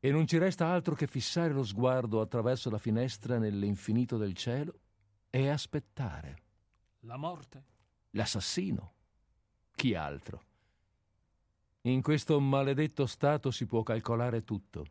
E 0.00 0.10
non 0.10 0.26
ci 0.26 0.38
resta 0.38 0.68
altro 0.68 0.94
che 0.94 1.06
fissare 1.06 1.52
lo 1.52 1.62
sguardo 1.62 2.22
attraverso 2.22 2.70
la 2.70 2.78
finestra 2.78 3.36
nell'infinito 3.36 4.16
del 4.16 4.32
cielo 4.32 4.80
e 5.28 5.50
aspettare. 5.50 6.36
La 7.00 7.18
morte? 7.18 7.64
L'assassino. 8.12 8.92
Chi 9.72 9.94
altro? 9.94 10.42
In 11.82 12.00
questo 12.00 12.40
maledetto 12.40 13.04
stato 13.04 13.50
si 13.50 13.66
può 13.66 13.82
calcolare 13.82 14.42
tutto, 14.42 14.86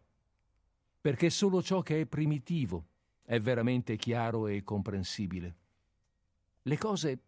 perché 1.00 1.30
solo 1.30 1.62
ciò 1.62 1.82
che 1.82 2.02
è 2.02 2.06
primitivo 2.06 2.88
è 3.24 3.40
veramente 3.40 3.96
chiaro 3.98 4.48
e 4.48 4.64
comprensibile. 4.64 5.56
Le 6.64 6.78
cose 6.78 7.20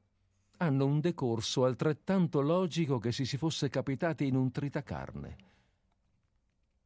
hanno 0.58 0.86
un 0.86 1.00
decorso 1.00 1.66
altrettanto 1.66 2.42
logico 2.42 3.00
che 3.00 3.12
se 3.12 3.26
si 3.26 3.38
fosse 3.38 3.70
capitati 3.70 4.28
in 4.28 4.36
un 4.36 4.52
tritacarne. 4.52 5.36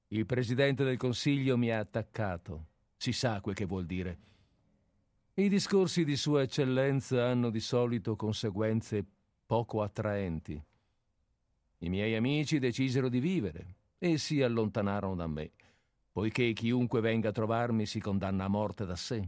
Il 0.10 0.25
Presidente 0.28 0.84
del 0.84 0.98
Consiglio 0.98 1.58
mi 1.58 1.72
ha 1.72 1.80
attaccato. 1.80 2.68
Si 2.98 3.12
sa 3.12 3.42
quel 3.42 3.56
che 3.56 3.66
vuol 3.66 3.86
dire. 3.86 4.18
I 5.34 5.50
discorsi 5.50 6.06
di 6.06 6.16
Sua 6.16 6.44
Eccellenza 6.44 7.28
hanno 7.28 7.50
di 7.50 7.60
solito 7.60 8.16
conseguenze 8.16 9.04
poco 9.48 9.82
attraenti. 9.82 10.62
I 11.80 11.90
miei 11.90 12.16
amici 12.16 12.60
decisero 12.60 13.10
di 13.10 13.20
vivere 13.20 13.75
e 13.98 14.20
si 14.20 14.44
allontanarono 14.44 15.16
da 15.16 15.28
me, 15.28 15.52
poiché 16.13 16.53
chiunque 16.53 17.01
venga 17.01 17.29
a 17.29 17.34
trovarmi 17.34 17.88
si 17.88 18.00
condanna 18.00 18.46
a 18.46 18.48
morte 18.48 18.86
da 18.86 18.96
sé. 18.96 19.27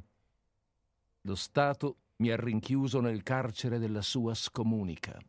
Lo 1.22 1.36
Stato 1.36 1.98
mi 2.18 2.30
ha 2.30 2.36
rinchiuso 2.38 3.02
nel 3.02 3.24
carcere 3.24 3.80
della 3.80 4.04
sua 4.04 4.36
scomunica. 4.36 5.20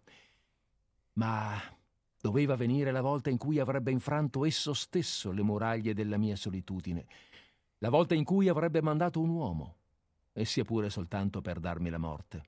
Ma 1.14 1.58
doveva 2.20 2.56
venire 2.56 2.92
la 2.92 3.00
volta 3.00 3.30
in 3.30 3.38
cui 3.38 3.58
avrebbe 3.58 3.90
infranto 3.90 4.44
esso 4.44 4.74
stesso 4.74 5.32
le 5.32 5.42
muraglie 5.42 5.94
della 5.94 6.18
mia 6.18 6.36
solitudine, 6.36 7.06
la 7.78 7.88
volta 7.88 8.14
in 8.14 8.24
cui 8.24 8.48
avrebbe 8.48 8.82
mandato 8.82 9.20
un 9.20 9.30
uomo, 9.30 9.76
e 10.34 10.44
sia 10.44 10.64
pure 10.64 10.90
soltanto 10.90 11.40
per 11.40 11.58
darmi 11.58 11.88
la 11.88 11.98
morte. 11.98 12.44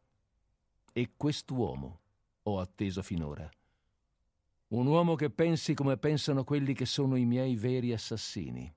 E 0.92 1.12
quest'uomo 1.16 2.00
ho 2.42 2.60
atteso 2.60 3.02
finora. 3.02 3.48
Un 4.68 4.86
uomo 4.86 5.14
che 5.14 5.30
pensi 5.30 5.72
come 5.72 5.96
pensano 5.96 6.44
quelli 6.44 6.74
che 6.74 6.84
sono 6.84 7.16
i 7.16 7.24
miei 7.24 7.56
veri 7.56 7.94
assassini. 7.94 8.70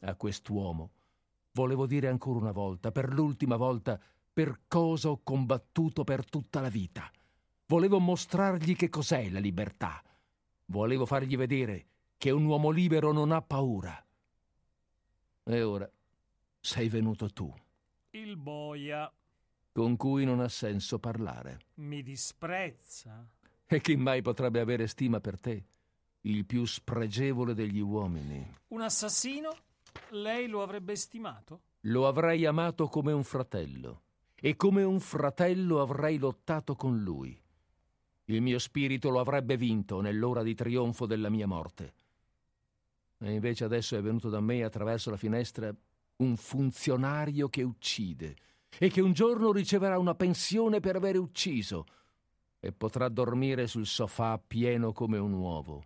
A 0.00 0.14
quest'uomo 0.14 0.90
volevo 1.52 1.86
dire 1.86 2.08
ancora 2.08 2.38
una 2.38 2.52
volta, 2.52 2.90
per 2.92 3.12
l'ultima 3.12 3.56
volta, 3.56 4.00
per 4.32 4.60
cosa 4.68 5.10
ho 5.10 5.20
combattuto 5.22 6.04
per 6.04 6.24
tutta 6.24 6.60
la 6.60 6.68
vita. 6.68 7.10
Volevo 7.66 7.98
mostrargli 7.98 8.74
che 8.76 8.88
cos'è 8.88 9.28
la 9.30 9.40
libertà. 9.40 10.02
Volevo 10.66 11.06
fargli 11.06 11.36
vedere 11.36 11.86
che 12.16 12.30
un 12.30 12.44
uomo 12.44 12.70
libero 12.70 13.12
non 13.12 13.32
ha 13.32 13.42
paura. 13.42 14.04
E 15.44 15.62
ora 15.62 15.90
sei 16.60 16.88
venuto 16.88 17.30
tu. 17.30 17.52
Il 18.10 18.36
boia 18.36 19.12
Con 19.72 19.96
cui 19.96 20.24
non 20.24 20.40
ha 20.40 20.48
senso 20.48 20.98
parlare. 20.98 21.58
mi 21.74 22.02
disprezza. 22.02 23.28
E 23.66 23.80
chi 23.80 23.96
mai 23.96 24.20
potrebbe 24.22 24.60
avere 24.60 24.86
stima 24.86 25.20
per 25.20 25.38
te? 25.38 25.64
Il 26.22 26.44
più 26.44 26.64
spregevole 26.64 27.54
degli 27.54 27.78
uomini. 27.80 28.44
Un 28.68 28.80
assassino? 28.82 29.48
Lei 30.10 30.48
lo 30.48 30.62
avrebbe 30.62 30.96
stimato? 30.96 31.60
Lo 31.82 32.06
avrei 32.06 32.44
amato 32.44 32.88
come 32.88 33.12
un 33.12 33.22
fratello 33.22 34.02
e 34.34 34.56
come 34.56 34.82
un 34.82 34.98
fratello 34.98 35.80
avrei 35.80 36.18
lottato 36.18 36.74
con 36.74 37.00
lui. 37.00 37.40
Il 38.24 38.42
mio 38.42 38.58
spirito 38.58 39.10
lo 39.10 39.20
avrebbe 39.20 39.56
vinto 39.56 40.00
nell'ora 40.00 40.42
di 40.42 40.54
trionfo 40.54 41.06
della 41.06 41.28
mia 41.28 41.46
morte. 41.46 41.94
E 43.18 43.32
invece 43.32 43.64
adesso 43.64 43.96
è 43.96 44.02
venuto 44.02 44.28
da 44.28 44.40
me 44.40 44.64
attraverso 44.64 45.10
la 45.10 45.16
finestra 45.16 45.74
un 46.16 46.36
funzionario 46.36 47.48
che 47.48 47.62
uccide 47.62 48.36
e 48.78 48.88
che 48.88 49.00
un 49.00 49.12
giorno 49.12 49.52
riceverà 49.52 49.98
una 49.98 50.14
pensione 50.14 50.80
per 50.80 50.96
aver 50.96 51.18
ucciso 51.18 51.86
e 52.58 52.72
potrà 52.72 53.08
dormire 53.08 53.66
sul 53.66 53.86
sofà 53.86 54.38
pieno 54.38 54.92
come 54.92 55.18
un 55.18 55.32
uovo. 55.32 55.84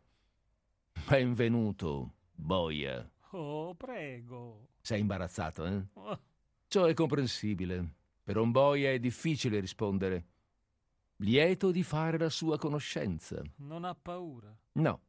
Benvenuto, 1.09 2.14
boia. 2.33 3.09
Oh, 3.37 3.75
prego. 3.75 4.69
Sei 4.81 5.00
imbarazzato, 5.00 5.67
eh? 5.67 5.85
Oh, 5.95 6.21
Ciò 6.69 6.85
è 6.85 6.95
comprensibile. 6.95 7.95
Per 8.23 8.37
un 8.37 8.53
boia 8.53 8.93
è 8.93 9.00
difficile 9.00 9.59
rispondere. 9.59 10.26
Lieto 11.17 11.73
di 11.73 11.83
fare 11.83 12.17
la 12.17 12.29
sua 12.29 12.59
conoscenza. 12.59 13.43
non 13.57 13.83
ha 13.85 13.95
paura. 13.95 14.57
No. 14.73 15.00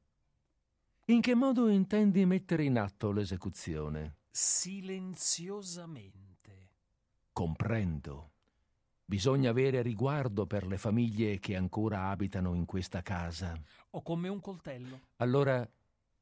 In 1.05 1.21
che 1.21 1.35
modo 1.35 1.69
intendi 1.69 2.25
mettere 2.25 2.63
in 2.63 2.79
atto 2.79 3.11
l'esecuzione? 3.11 4.15
Silenziosamente. 4.31 6.69
Comprendo. 7.31 8.31
Bisogna 9.05 9.51
avere 9.51 9.83
riguardo 9.83 10.47
per 10.47 10.65
le 10.65 10.77
famiglie 10.77 11.37
che 11.37 11.55
ancora 11.55 12.09
abitano 12.09 12.55
in 12.55 12.65
questa 12.65 13.03
casa. 13.03 13.55
O 13.91 14.01
come 14.01 14.29
un 14.29 14.41
coltello. 14.41 14.99
Allora 15.17 15.69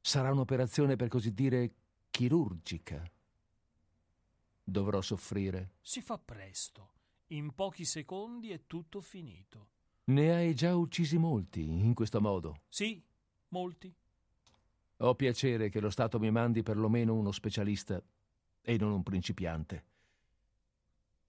sarà 0.00 0.30
un'operazione 0.32 0.96
per 0.96 1.08
così 1.08 1.32
dire 1.32 1.70
chirurgica. 2.14 3.02
Dovrò 4.62 5.00
soffrire. 5.00 5.72
Si 5.80 6.00
fa 6.00 6.16
presto. 6.16 6.92
In 7.28 7.52
pochi 7.56 7.84
secondi 7.84 8.52
è 8.52 8.66
tutto 8.68 9.00
finito. 9.00 9.70
Ne 10.04 10.32
hai 10.32 10.54
già 10.54 10.76
uccisi 10.76 11.18
molti 11.18 11.62
in 11.62 11.92
questo 11.92 12.20
modo. 12.20 12.60
Sì, 12.68 13.02
molti. 13.48 13.92
Ho 14.98 15.14
piacere 15.16 15.70
che 15.70 15.80
lo 15.80 15.90
Stato 15.90 16.20
mi 16.20 16.30
mandi 16.30 16.62
perlomeno 16.62 17.14
uno 17.14 17.32
specialista 17.32 18.00
e 18.60 18.76
non 18.76 18.92
un 18.92 19.02
principiante. 19.02 19.84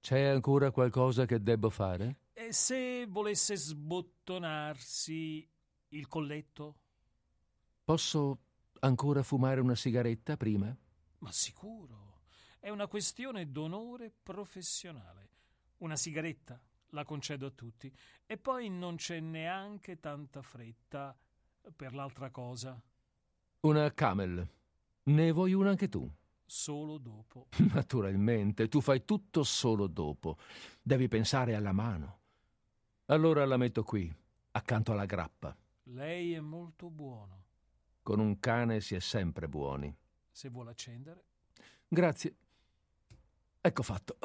C'è 0.01 0.21
ancora 0.21 0.69
qualcosa 0.69 1.25
che 1.25 1.41
debbo 1.41 1.71
fare? 1.71 2.17
E 2.33 2.53
se 2.53 3.07
volesse 3.07 3.55
sbottonarsi 3.55 5.49
il 5.89 6.07
colletto? 6.07 6.75
Posso 7.83 8.37
ancora 8.79 9.23
fumare 9.23 9.61
una 9.61 9.75
sigaretta 9.75 10.37
prima? 10.37 10.75
Ma 11.19 11.31
sicuro. 11.31 12.21
È 12.59 12.69
una 12.69 12.87
questione 12.87 13.51
d'onore 13.51 14.11
professionale. 14.23 15.29
Una 15.77 15.95
sigaretta 15.95 16.59
la 16.89 17.03
concedo 17.03 17.47
a 17.47 17.51
tutti. 17.51 17.93
E 18.25 18.37
poi 18.37 18.69
non 18.69 18.95
c'è 18.95 19.19
neanche 19.19 19.99
tanta 19.99 20.41
fretta 20.41 21.15
per 21.75 21.93
l'altra 21.93 22.31
cosa. 22.31 22.81
Una 23.61 23.93
camel. 23.93 24.47
Ne 25.03 25.31
vuoi 25.31 25.53
una 25.53 25.69
anche 25.69 25.89
tu? 25.89 26.09
Solo 26.45 26.97
dopo. 26.97 27.47
Naturalmente, 27.73 28.67
tu 28.67 28.81
fai 28.81 29.03
tutto 29.05 29.43
solo 29.43 29.87
dopo. 29.87 30.37
Devi 30.81 31.07
pensare 31.07 31.55
alla 31.55 31.71
mano. 31.71 32.19
Allora 33.05 33.45
la 33.45 33.57
metto 33.57 33.83
qui, 33.83 34.11
accanto 34.51 34.91
alla 34.91 35.05
grappa. 35.05 35.55
Lei 35.83 36.33
è 36.33 36.39
molto 36.39 36.89
buono. 36.89 37.44
Con 38.05 38.19
un 38.19 38.37
cane 38.39 38.81
si 38.81 38.93
è 38.93 38.99
sempre 38.99 39.47
buoni. 39.47 39.91
Se 40.29 40.49
vuole 40.49 40.69
accendere. 40.69 41.23
Grazie. 41.87 42.35
Ecco 43.59 43.81
fatto. 43.81 44.19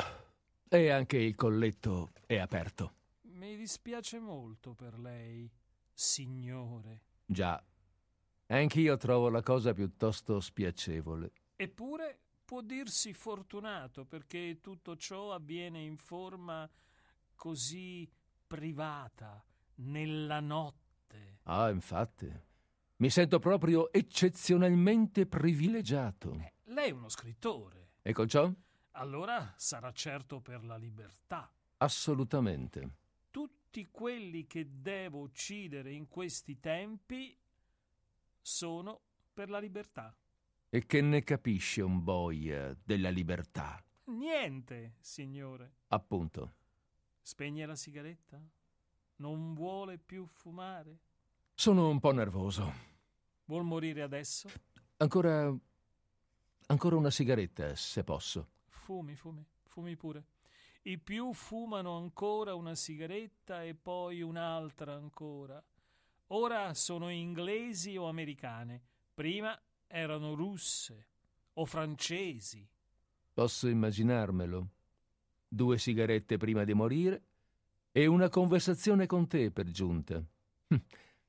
E 0.69 0.90
anche 0.90 1.16
il 1.16 1.35
colletto 1.35 2.11
è 2.27 2.37
aperto. 2.37 2.93
Mi 3.23 3.57
dispiace 3.57 4.19
molto 4.19 4.75
per 4.75 4.99
lei, 4.99 5.51
signore. 5.95 7.05
Già. 7.25 7.64
Anch'io 8.49 8.99
trovo 8.99 9.31
la 9.31 9.43
cosa 9.43 9.73
piuttosto 9.73 10.40
spiacevole. 10.40 11.33
Eppure 11.57 12.19
può 12.45 12.61
dirsi 12.61 13.14
fortunato 13.14 14.05
perché 14.05 14.59
tutto 14.61 14.95
ciò 14.97 15.33
avviene 15.33 15.81
in 15.81 15.97
forma 15.97 16.69
così 17.35 18.07
privata, 18.47 19.43
nella 19.77 20.40
notte. 20.40 21.38
Ah, 21.45 21.71
infatti. 21.71 22.49
Mi 23.00 23.08
sento 23.08 23.38
proprio 23.38 23.90
eccezionalmente 23.90 25.24
privilegiato. 25.24 26.34
Eh, 26.34 26.52
lei 26.64 26.90
è 26.90 26.92
uno 26.92 27.08
scrittore. 27.08 27.92
E 28.02 28.12
con 28.12 28.28
ciò? 28.28 28.52
Allora 28.92 29.54
sarà 29.56 29.90
certo 29.90 30.40
per 30.40 30.62
la 30.62 30.76
libertà. 30.76 31.50
Assolutamente. 31.78 32.96
Tutti 33.30 33.88
quelli 33.90 34.46
che 34.46 34.66
devo 34.82 35.20
uccidere 35.20 35.92
in 35.92 36.08
questi 36.08 36.60
tempi 36.60 37.34
sono 38.38 39.00
per 39.32 39.48
la 39.48 39.60
libertà. 39.60 40.14
E 40.68 40.84
che 40.84 41.00
ne 41.00 41.24
capisce 41.24 41.80
un 41.80 42.04
boia 42.04 42.76
della 42.84 43.08
libertà? 43.08 43.82
Niente, 44.08 44.96
signore. 45.00 45.72
Appunto. 45.88 46.52
Spegne 47.22 47.64
la 47.64 47.76
sigaretta? 47.76 48.38
Non 49.16 49.54
vuole 49.54 49.96
più 49.96 50.26
fumare? 50.26 50.98
Sono 51.54 51.88
un 51.88 51.98
po' 51.98 52.12
nervoso. 52.12 52.89
Vuol 53.50 53.64
morire 53.64 54.02
adesso? 54.02 54.48
Ancora. 54.98 55.52
ancora 56.66 56.94
una 56.94 57.10
sigaretta, 57.10 57.74
se 57.74 58.04
posso. 58.04 58.46
Fumi, 58.68 59.16
fumi, 59.16 59.44
fumi 59.64 59.96
pure. 59.96 60.24
I 60.82 60.98
più 60.98 61.32
fumano 61.32 61.96
ancora 61.96 62.54
una 62.54 62.76
sigaretta 62.76 63.64
e 63.64 63.74
poi 63.74 64.22
un'altra 64.22 64.94
ancora. 64.94 65.60
Ora 66.28 66.72
sono 66.74 67.08
inglesi 67.08 67.96
o 67.96 68.06
americane, 68.06 68.80
prima 69.14 69.60
erano 69.88 70.34
russe 70.34 71.06
o 71.54 71.64
francesi. 71.64 72.64
Posso 73.32 73.66
immaginarmelo. 73.66 74.68
Due 75.48 75.76
sigarette 75.76 76.36
prima 76.36 76.62
di 76.62 76.72
morire 76.72 77.22
e 77.90 78.06
una 78.06 78.28
conversazione 78.28 79.06
con 79.06 79.26
te 79.26 79.50
per 79.50 79.68
giunta. 79.72 80.24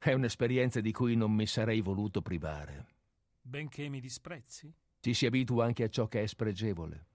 È 0.04 0.14
un'esperienza 0.14 0.82
di 0.82 0.92
cui 0.92 1.16
non 1.16 1.32
mi 1.32 1.46
sarei 1.46 1.80
voluto 1.80 2.24
privare. 2.24 2.88
Benché 3.40 3.88
mi 3.88 4.00
disprezzi? 4.00 4.74
Ci 5.00 5.14
si 5.14 5.28
abitua 5.28 5.66
anche 5.66 5.84
a 5.84 5.90
ciò 5.90 6.08
che 6.08 6.24
è 6.24 6.26
spregevole. 6.26 7.06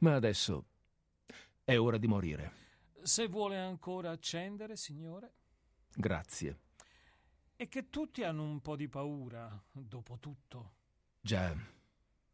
Ma 0.00 0.14
adesso 0.14 0.66
è 1.64 1.78
ora 1.78 1.96
di 1.96 2.06
morire. 2.06 2.52
Se 3.00 3.28
vuole 3.28 3.56
ancora 3.56 4.10
accendere, 4.10 4.76
signore. 4.76 5.32
Grazie. 5.94 6.58
E 7.56 7.66
che 7.66 7.88
tutti 7.88 8.22
hanno 8.24 8.42
un 8.42 8.60
po' 8.60 8.76
di 8.76 8.88
paura, 8.88 9.64
dopo 9.72 10.18
tutto. 10.18 10.72
Già, 11.22 11.56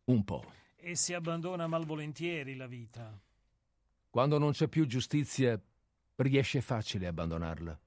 un 0.07 0.25
po'. 0.25 0.53
E 0.75 0.97
si 0.97 1.15
abbandona 1.15 1.69
malvolentieri 1.69 2.57
la 2.57 2.67
vita. 2.67 3.17
Quando 4.11 4.39
non 4.39 4.51
c'è 4.51 4.67
più 4.67 4.87
giustizia, 4.87 5.57
riesce 6.17 6.61
facile 6.61 7.07
abbandonarla. 7.07 7.79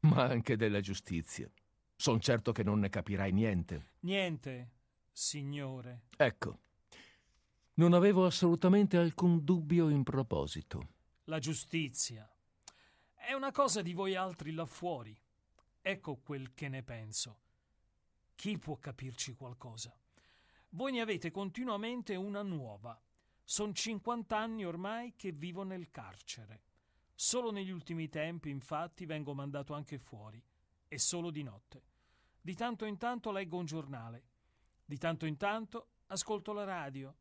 Ma 0.00 0.24
anche 0.24 0.56
della 0.56 0.80
giustizia. 0.80 1.50
Son 1.96 2.20
certo 2.20 2.52
che 2.52 2.62
non 2.62 2.78
ne 2.78 2.88
capirai 2.88 3.32
niente. 3.32 3.92
Niente, 4.00 4.70
signore. 5.12 6.04
Ecco. 6.16 6.58
Non 7.74 7.92
avevo 7.92 8.24
assolutamente 8.24 8.96
alcun 8.96 9.44
dubbio 9.44 9.88
in 9.88 10.02
proposito. 10.02 10.88
La 11.24 11.38
giustizia. 11.38 12.30
È 13.14 13.32
una 13.34 13.52
cosa 13.52 13.82
di 13.82 13.92
voi 13.92 14.14
altri 14.14 14.52
là 14.52 14.64
fuori. 14.64 15.18
Ecco 15.82 16.16
quel 16.16 16.54
che 16.54 16.68
ne 16.68 16.82
penso. 16.82 17.40
Chi 18.34 18.58
può 18.58 18.78
capirci 18.78 19.34
qualcosa? 19.34 19.94
Voi 20.70 20.92
ne 20.92 21.00
avete 21.00 21.30
continuamente 21.30 22.14
una 22.16 22.42
nuova. 22.42 22.98
Sono 23.44 23.72
50 23.72 24.38
anni 24.38 24.64
ormai 24.64 25.14
che 25.16 25.32
vivo 25.32 25.62
nel 25.62 25.90
carcere. 25.90 26.62
Solo 27.22 27.50
negli 27.50 27.68
ultimi 27.68 28.08
tempi, 28.08 28.48
infatti, 28.48 29.04
vengo 29.04 29.34
mandato 29.34 29.74
anche 29.74 29.98
fuori, 29.98 30.42
e 30.88 30.98
solo 30.98 31.30
di 31.30 31.42
notte. 31.42 31.82
Di 32.40 32.54
tanto 32.54 32.86
in 32.86 32.96
tanto 32.96 33.30
leggo 33.30 33.58
un 33.58 33.66
giornale, 33.66 34.24
di 34.86 34.96
tanto 34.96 35.26
in 35.26 35.36
tanto 35.36 35.88
ascolto 36.06 36.54
la 36.54 36.64
radio, 36.64 37.14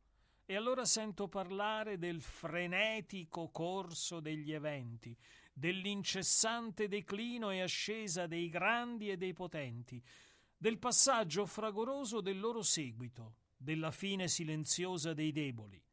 e 0.46 0.56
allora 0.56 0.86
sento 0.86 1.28
parlare 1.28 1.98
del 1.98 2.22
frenetico 2.22 3.50
corso 3.50 4.22
degli 4.22 4.54
eventi, 4.54 5.14
dell'incessante 5.54 6.88
declino 6.88 7.52
e 7.52 7.60
ascesa 7.60 8.26
dei 8.26 8.48
grandi 8.48 9.10
e 9.10 9.18
dei 9.18 9.34
potenti, 9.34 10.02
del 10.56 10.78
passaggio 10.78 11.46
fragoroso 11.46 12.22
del 12.22 12.40
loro 12.40 12.62
seguito, 12.62 13.36
della 13.58 13.92
fine 13.92 14.30
silenziosa 14.30 15.14
dei 15.14 15.34
deboli. 15.34 15.84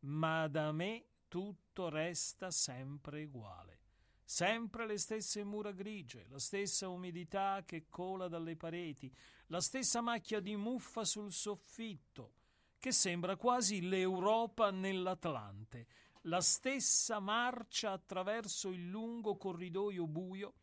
Ma 0.00 0.48
da 0.48 0.72
me 0.72 1.04
tutto 1.34 1.88
resta 1.88 2.52
sempre 2.52 3.24
uguale. 3.24 3.80
Sempre 4.22 4.86
le 4.86 4.96
stesse 4.98 5.42
mura 5.42 5.72
grigie, 5.72 6.28
la 6.28 6.38
stessa 6.38 6.88
umidità 6.88 7.64
che 7.66 7.88
cola 7.88 8.28
dalle 8.28 8.54
pareti, 8.54 9.12
la 9.48 9.60
stessa 9.60 10.00
macchia 10.00 10.38
di 10.38 10.54
muffa 10.54 11.04
sul 11.04 11.32
soffitto, 11.32 12.34
che 12.78 12.92
sembra 12.92 13.34
quasi 13.34 13.80
l'Europa 13.80 14.70
nell'Atlante, 14.70 15.88
la 16.22 16.40
stessa 16.40 17.18
marcia 17.18 17.90
attraverso 17.90 18.68
il 18.68 18.88
lungo 18.88 19.36
corridoio 19.36 20.06
buio 20.06 20.54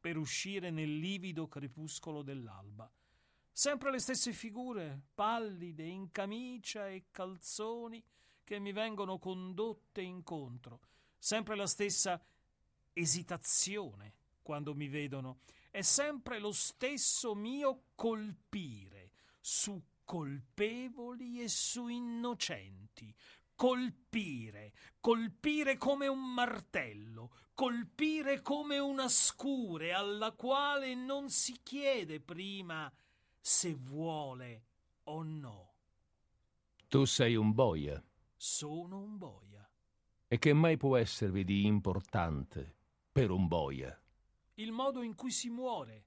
per 0.00 0.16
uscire 0.16 0.70
nel 0.70 0.96
livido 0.96 1.46
crepuscolo 1.46 2.22
dell'alba. 2.22 2.90
Sempre 3.52 3.90
le 3.90 3.98
stesse 3.98 4.32
figure, 4.32 4.98
pallide, 5.12 5.84
in 5.84 6.10
camicia 6.10 6.88
e 6.88 7.08
calzoni, 7.10 8.02
che 8.46 8.60
mi 8.60 8.70
vengono 8.70 9.18
condotte 9.18 10.02
incontro, 10.02 10.78
sempre 11.18 11.56
la 11.56 11.66
stessa 11.66 12.24
esitazione 12.92 14.14
quando 14.40 14.72
mi 14.72 14.86
vedono, 14.86 15.40
è 15.72 15.82
sempre 15.82 16.38
lo 16.38 16.52
stesso 16.52 17.34
mio 17.34 17.86
colpire 17.96 19.10
su 19.40 19.82
colpevoli 20.04 21.42
e 21.42 21.48
su 21.48 21.88
innocenti, 21.88 23.12
colpire, 23.56 24.72
colpire 25.00 25.76
come 25.76 26.06
un 26.06 26.32
martello, 26.32 27.32
colpire 27.52 28.42
come 28.42 28.78
una 28.78 29.08
scure 29.08 29.92
alla 29.92 30.30
quale 30.30 30.94
non 30.94 31.30
si 31.30 31.58
chiede 31.64 32.20
prima 32.20 32.90
se 33.40 33.74
vuole 33.74 34.62
o 35.04 35.24
no. 35.24 35.72
Tu 36.86 37.04
sei 37.06 37.34
un 37.34 37.52
boia. 37.52 38.00
Sono 38.36 39.00
un 39.00 39.16
boia. 39.16 39.66
E 40.28 40.38
che 40.38 40.52
mai 40.52 40.76
può 40.76 40.98
esservi 40.98 41.42
di 41.42 41.64
importante 41.64 42.74
per 43.10 43.30
un 43.30 43.48
boia? 43.48 43.98
Il 44.54 44.72
modo 44.72 45.00
in 45.00 45.14
cui 45.14 45.30
si 45.30 45.48
muore, 45.48 46.04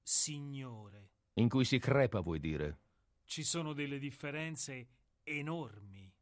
signore. 0.00 1.10
In 1.34 1.48
cui 1.48 1.64
si 1.64 1.80
crepa, 1.80 2.20
vuoi 2.20 2.38
dire? 2.38 2.78
Ci 3.24 3.42
sono 3.42 3.72
delle 3.72 3.98
differenze 3.98 4.88
enormi. 5.24 6.12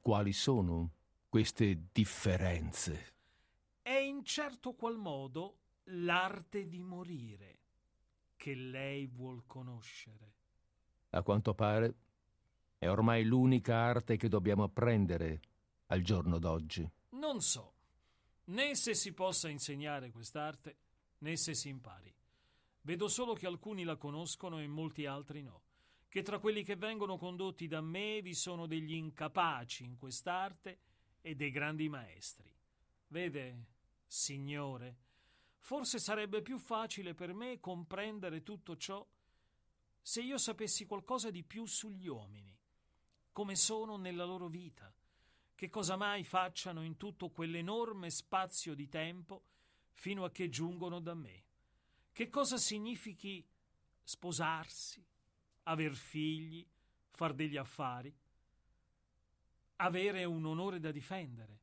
Quali 0.00 0.32
sono 0.32 0.90
queste 1.28 1.88
differenze? 1.92 3.14
È 3.82 3.92
in 3.92 4.24
certo 4.24 4.72
qual 4.72 4.96
modo 4.96 5.58
l'arte 5.84 6.66
di 6.66 6.82
morire 6.82 7.58
che 8.36 8.54
lei 8.54 9.06
vuol 9.06 9.44
conoscere. 9.46 10.32
A 11.10 11.22
quanto 11.22 11.54
pare 11.54 11.94
è 12.82 12.90
ormai 12.90 13.22
l'unica 13.22 13.76
arte 13.76 14.16
che 14.16 14.28
dobbiamo 14.28 14.64
apprendere 14.64 15.40
al 15.86 16.02
giorno 16.02 16.40
d'oggi. 16.40 16.84
Non 17.10 17.40
so 17.40 17.74
né 18.46 18.74
se 18.74 18.94
si 18.94 19.12
possa 19.12 19.48
insegnare 19.48 20.10
quest'arte, 20.10 20.78
né 21.18 21.36
se 21.36 21.54
si 21.54 21.68
impari. 21.68 22.12
Vedo 22.80 23.06
solo 23.06 23.34
che 23.34 23.46
alcuni 23.46 23.84
la 23.84 23.94
conoscono 23.94 24.58
e 24.58 24.66
molti 24.66 25.06
altri 25.06 25.42
no 25.42 25.62
che 26.08 26.22
tra 26.22 26.40
quelli 26.40 26.64
che 26.64 26.74
vengono 26.74 27.16
condotti 27.16 27.68
da 27.68 27.80
me 27.80 28.20
vi 28.20 28.34
sono 28.34 28.66
degli 28.66 28.94
incapaci 28.94 29.84
in 29.84 29.96
quest'arte 29.96 30.78
e 31.20 31.36
dei 31.36 31.52
grandi 31.52 31.88
maestri. 31.88 32.52
Vede, 33.06 33.66
Signore, 34.08 34.96
forse 35.60 36.00
sarebbe 36.00 36.42
più 36.42 36.58
facile 36.58 37.14
per 37.14 37.32
me 37.32 37.60
comprendere 37.60 38.42
tutto 38.42 38.76
ciò 38.76 39.06
se 40.02 40.20
io 40.20 40.36
sapessi 40.36 40.84
qualcosa 40.84 41.30
di 41.30 41.44
più 41.44 41.64
sugli 41.64 42.08
uomini, 42.08 42.58
come 43.32 43.56
sono 43.56 43.96
nella 43.96 44.24
loro 44.24 44.48
vita, 44.48 44.92
che 45.54 45.68
cosa 45.68 45.96
mai 45.96 46.24
facciano 46.24 46.82
in 46.82 46.96
tutto 46.96 47.30
quell'enorme 47.30 48.10
spazio 48.10 48.74
di 48.74 48.88
tempo 48.88 49.44
fino 49.92 50.24
a 50.24 50.30
che 50.30 50.48
giungono 50.48 51.00
da 51.00 51.14
me, 51.14 51.44
che 52.12 52.28
cosa 52.28 52.56
significhi 52.56 53.44
sposarsi, 54.02 55.04
aver 55.64 55.94
figli, 55.94 56.66
far 57.10 57.32
degli 57.32 57.56
affari, 57.56 58.14
avere 59.76 60.24
un 60.24 60.44
onore 60.44 60.80
da 60.80 60.90
difendere, 60.90 61.60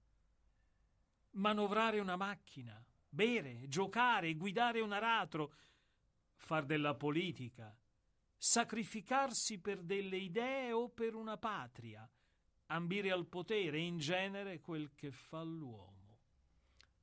manovrare 1.32 2.00
una 2.00 2.16
macchina, 2.16 2.84
bere, 3.08 3.68
giocare, 3.68 4.36
guidare 4.36 4.82
un 4.82 4.92
aratro, 4.92 5.54
far 6.36 6.66
della 6.66 6.96
politica, 6.96 7.76
sacrificarsi 8.42 9.60
per 9.60 9.82
delle 9.84 10.16
idee 10.16 10.72
o 10.72 10.88
per 10.88 11.14
una 11.14 11.38
patria, 11.38 12.10
ambire 12.68 13.12
al 13.12 13.28
potere, 13.28 13.80
in 13.80 13.98
genere 13.98 14.62
quel 14.62 14.96
che 14.96 15.12
fa 15.12 15.44
l'uomo. 15.44 16.20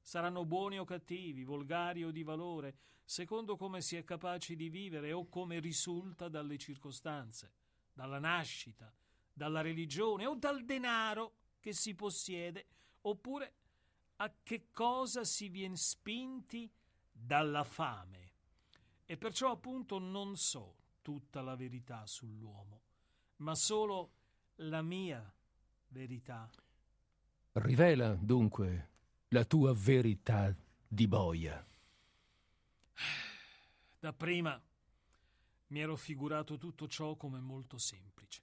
Saranno 0.01 0.47
buoni 0.47 0.79
o 0.79 0.85
cattivi, 0.85 1.45
volgari 1.45 2.05
o 2.05 2.11
di 2.11 2.23
valore, 2.23 2.77
secondo 3.05 3.57
come 3.57 3.83
si 3.83 3.97
è 3.97 4.05
capaci 4.05 4.57
di 4.57 4.71
vivere 4.71 5.13
o 5.13 5.29
come 5.29 5.61
risulta 5.61 6.29
dalle 6.29 6.57
circostanze, 6.57 7.53
dalla 7.93 8.19
nascita, 8.19 8.91
dalla 9.31 9.61
religione 9.61 10.25
o 10.25 10.37
dal 10.37 10.65
denaro 10.65 11.35
che 11.61 11.75
si 11.75 11.95
possiede, 11.95 12.67
oppure 13.03 13.53
a 14.17 14.33
che 14.43 14.71
cosa 14.71 15.23
si 15.25 15.51
viene 15.51 15.77
spinti 15.77 16.71
dalla 17.13 17.63
fame. 17.63 18.33
E 19.05 19.19
perciò 19.19 19.51
appunto 19.51 19.99
non 19.99 20.35
so 20.37 20.85
tutta 21.07 21.41
la 21.41 21.55
verità 21.55 22.05
sull'uomo, 22.05 22.81
ma 23.37 23.55
solo 23.55 24.11
la 24.57 24.83
mia 24.83 25.33
verità. 25.91 26.51
Rivela 27.53 28.13
dunque 28.15 28.91
la 29.29 29.45
tua 29.45 29.73
verità 29.73 30.53
di 30.89 31.07
boia. 31.07 31.65
Dapprima 34.01 34.61
mi 35.69 35.81
ero 35.81 35.95
figurato 35.95 36.59
tutto 36.59 36.89
ciò 36.89 37.15
come 37.15 37.39
molto 37.39 37.79
semplice. 37.79 38.43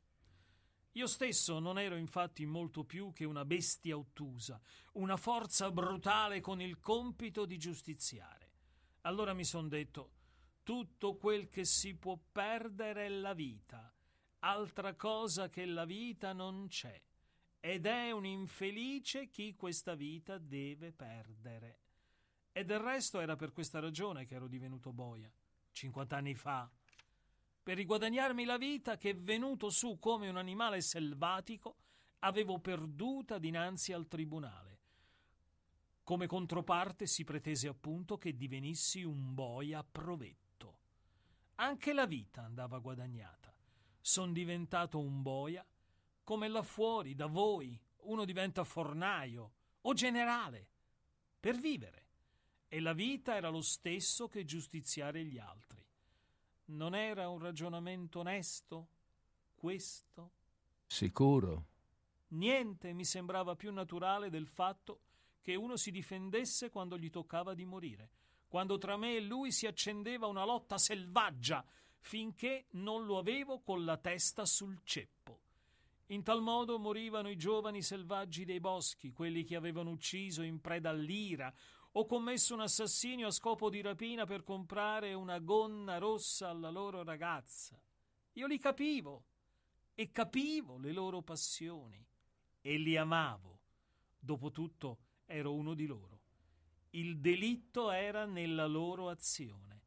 Io 0.94 1.08
stesso 1.08 1.60
non 1.60 1.78
ero 1.78 1.98
infatti 1.98 2.46
molto 2.46 2.86
più 2.86 3.12
che 3.12 3.26
una 3.26 3.44
bestia 3.44 3.98
ottusa, 3.98 4.58
una 4.94 5.18
forza 5.18 5.70
brutale 5.70 6.40
con 6.40 6.62
il 6.62 6.80
compito 6.80 7.44
di 7.44 7.58
giustiziare. 7.58 8.52
Allora 9.02 9.34
mi 9.34 9.44
son 9.44 9.68
detto, 9.68 10.12
tutto 10.64 11.16
quel 11.16 11.50
che 11.50 11.66
si 11.66 11.96
può 11.96 12.18
perdere 12.32 13.06
è 13.06 13.10
la 13.10 13.34
vita, 13.34 13.94
altra 14.40 14.96
cosa 14.96 15.50
che 15.50 15.66
la 15.66 15.86
vita 15.86 16.34
non 16.34 16.68
c'è, 16.68 17.00
ed 17.60 17.86
è 17.86 18.12
un 18.12 18.26
infelice 18.26 19.30
chi 19.30 19.56
questa 19.56 19.94
vita 19.96 20.38
deve 20.38 20.92
perdere. 20.92 21.80
E 22.52 22.64
del 22.64 22.80
resto 22.80 23.20
era 23.20 23.36
per 23.36 23.52
questa 23.52 23.80
ragione 23.80 24.26
che 24.26 24.36
ero 24.36 24.48
divenuto 24.48 24.92
boia, 24.92 25.32
cinquant'anni 25.72 26.36
fa, 26.36 26.70
per 27.64 27.78
riguadagnarmi 27.78 28.44
la 28.44 28.58
vita 28.58 28.98
che, 28.98 29.14
venuto 29.14 29.70
su 29.70 29.98
come 29.98 30.28
un 30.28 30.38
animale 30.38 30.82
selvatico, 30.82 31.78
avevo 32.20 32.60
perduta 32.60 33.38
dinanzi 33.38 33.94
al 33.94 34.08
tribunale. 34.08 34.80
Come 36.04 36.28
controparte 36.28 37.08
si 37.08 37.24
pretese 37.24 37.70
appunto 37.70 38.18
che 38.18 38.36
divenissi 38.36 39.04
un 39.04 39.34
boia 39.34 39.82
provetto. 39.84 40.43
Anche 41.64 41.94
la 41.94 42.06
vita 42.06 42.44
andava 42.44 42.80
guadagnata. 42.80 43.56
Son 44.02 44.34
diventato 44.34 45.00
un 45.00 45.22
boia 45.22 45.66
come 46.22 46.50
là 46.50 46.62
fuori, 46.62 47.16
da 47.16 47.28
voi, 47.28 47.80
uno 48.02 48.26
diventa 48.26 48.66
fornaio 48.66 49.52
o 49.80 49.94
generale 49.94 50.68
per 51.40 51.56
vivere 51.56 52.08
e 52.68 52.82
la 52.82 52.92
vita 52.92 53.38
era 53.38 53.48
lo 53.48 53.62
stesso 53.62 54.28
che 54.28 54.44
giustiziare 54.44 55.24
gli 55.24 55.38
altri. 55.38 55.82
Non 56.66 56.96
era 56.96 57.30
un 57.30 57.40
ragionamento 57.40 58.20
onesto 58.20 58.88
questo? 59.56 60.32
Sicuro. 60.86 61.68
Niente 62.30 62.92
mi 62.92 63.06
sembrava 63.06 63.56
più 63.56 63.72
naturale 63.72 64.30
del 64.30 64.48
fatto 64.48 65.00
che 65.42 65.56
uno 65.56 65.78
si 65.78 65.92
difendesse 65.92 66.70
quando 66.70 66.98
gli 66.98 67.10
toccava 67.10 67.54
di 67.54 67.64
morire, 67.64 68.10
quando 68.54 68.78
tra 68.78 68.98
me 68.98 69.16
e 69.16 69.20
lui 69.20 69.52
si 69.52 69.66
accendeva 69.66 70.28
una 70.28 70.46
lotta 70.46 70.78
selvaggia, 70.78 71.66
finché 72.02 72.68
non 72.74 73.04
lo 73.04 73.18
avevo 73.18 73.62
con 73.62 73.84
la 73.84 73.98
testa 73.98 74.46
sul 74.46 74.82
ceppo. 74.84 75.40
In 76.10 76.22
tal 76.22 76.44
modo 76.44 76.78
morivano 76.78 77.32
i 77.32 77.36
giovani 77.36 77.82
selvaggi 77.82 78.46
dei 78.46 78.60
boschi, 78.60 79.12
quelli 79.12 79.44
che 79.44 79.56
avevano 79.56 79.90
ucciso 79.90 80.44
in 80.44 80.62
preda 80.62 80.92
all'ira 80.92 81.52
o 81.94 82.06
commesso 82.06 82.54
un 82.54 82.62
assassinio 82.62 83.26
a 83.26 83.32
scopo 83.32 83.72
di 83.72 83.82
rapina 83.82 84.28
per 84.28 84.44
comprare 84.44 85.16
una 85.16 85.40
gonna 85.40 85.98
rossa 85.98 86.50
alla 86.50 86.70
loro 86.70 87.02
ragazza. 87.02 87.82
Io 88.34 88.46
li 88.46 88.60
capivo 88.60 89.24
e 89.96 90.12
capivo 90.12 90.78
le 90.78 90.92
loro 90.92 91.24
passioni 91.24 92.06
e 92.62 92.78
li 92.78 92.96
amavo. 92.98 93.62
Dopotutto 94.20 95.00
ero 95.26 95.56
uno 95.56 95.74
di 95.74 95.88
loro. 95.88 96.13
Il 96.96 97.18
delitto 97.18 97.90
era 97.90 98.26
nella 98.26 98.68
loro 98.68 99.10
azione 99.10 99.82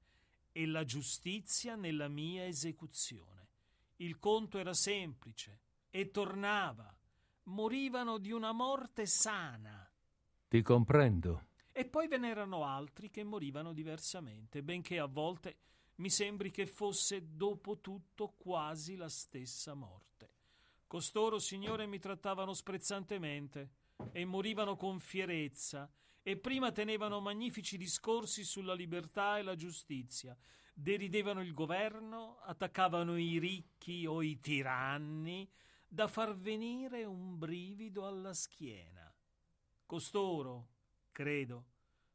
e 0.51 0.66
la 0.66 0.85
giustizia 0.85 1.77
nella 1.77 2.09
mia 2.09 2.45
esecuzione. 2.47 3.47
Il 3.99 4.19
conto 4.19 4.59
era 4.59 4.75
semplice 4.75 5.61
e 5.88 6.11
tornava. 6.11 6.92
Morivano 7.45 8.19
di 8.19 8.33
una 8.33 8.51
morte 8.51 9.07
sana. 9.07 9.88
Ti 10.49 10.62
comprendo 10.62 11.45
E 11.71 11.85
poi 11.85 12.09
ve 12.09 12.19
n'erano 12.19 12.64
altri 12.64 13.09
che 13.09 13.23
morivano 13.23 13.73
diversamente, 13.73 14.64
benché 14.64 14.99
a 14.99 15.07
volte 15.07 15.59
mi 15.97 16.11
sembri 16.11 16.51
che 16.51 16.66
fosse 16.66 17.37
dopo 17.37 17.79
tutto 17.79 18.35
quasi 18.37 18.97
la 18.97 19.09
stessa 19.09 19.75
morte. 19.75 20.31
Costoro, 20.88 21.38
Signore, 21.38 21.87
mi 21.87 22.01
trattavano 22.01 22.53
sprezzantemente 22.53 23.71
e 24.11 24.25
morivano 24.25 24.75
con 24.75 24.99
fierezza 24.99 25.88
e 26.29 26.37
prima 26.37 26.73
tenevano 26.73 27.21
magnifici 27.21 27.77
discorsi 27.77 28.43
sulla 28.43 28.75
libertà 28.75 29.39
e 29.39 29.43
la 29.43 29.55
giustizia, 29.55 30.37
deridevano 30.75 31.41
il 31.41 31.55
governo, 31.55 32.39
attaccavano 32.41 33.17
i 33.17 33.39
ricchi 33.39 34.07
o 34.07 34.21
i 34.23 34.41
tiranni, 34.41 35.49
da 35.87 36.09
far 36.09 36.37
venire 36.37 37.05
un 37.05 37.39
brivido 37.39 38.09
alla 38.09 38.35
schiena. 38.35 39.09
Costoro, 39.87 40.71
credo, 41.12 41.67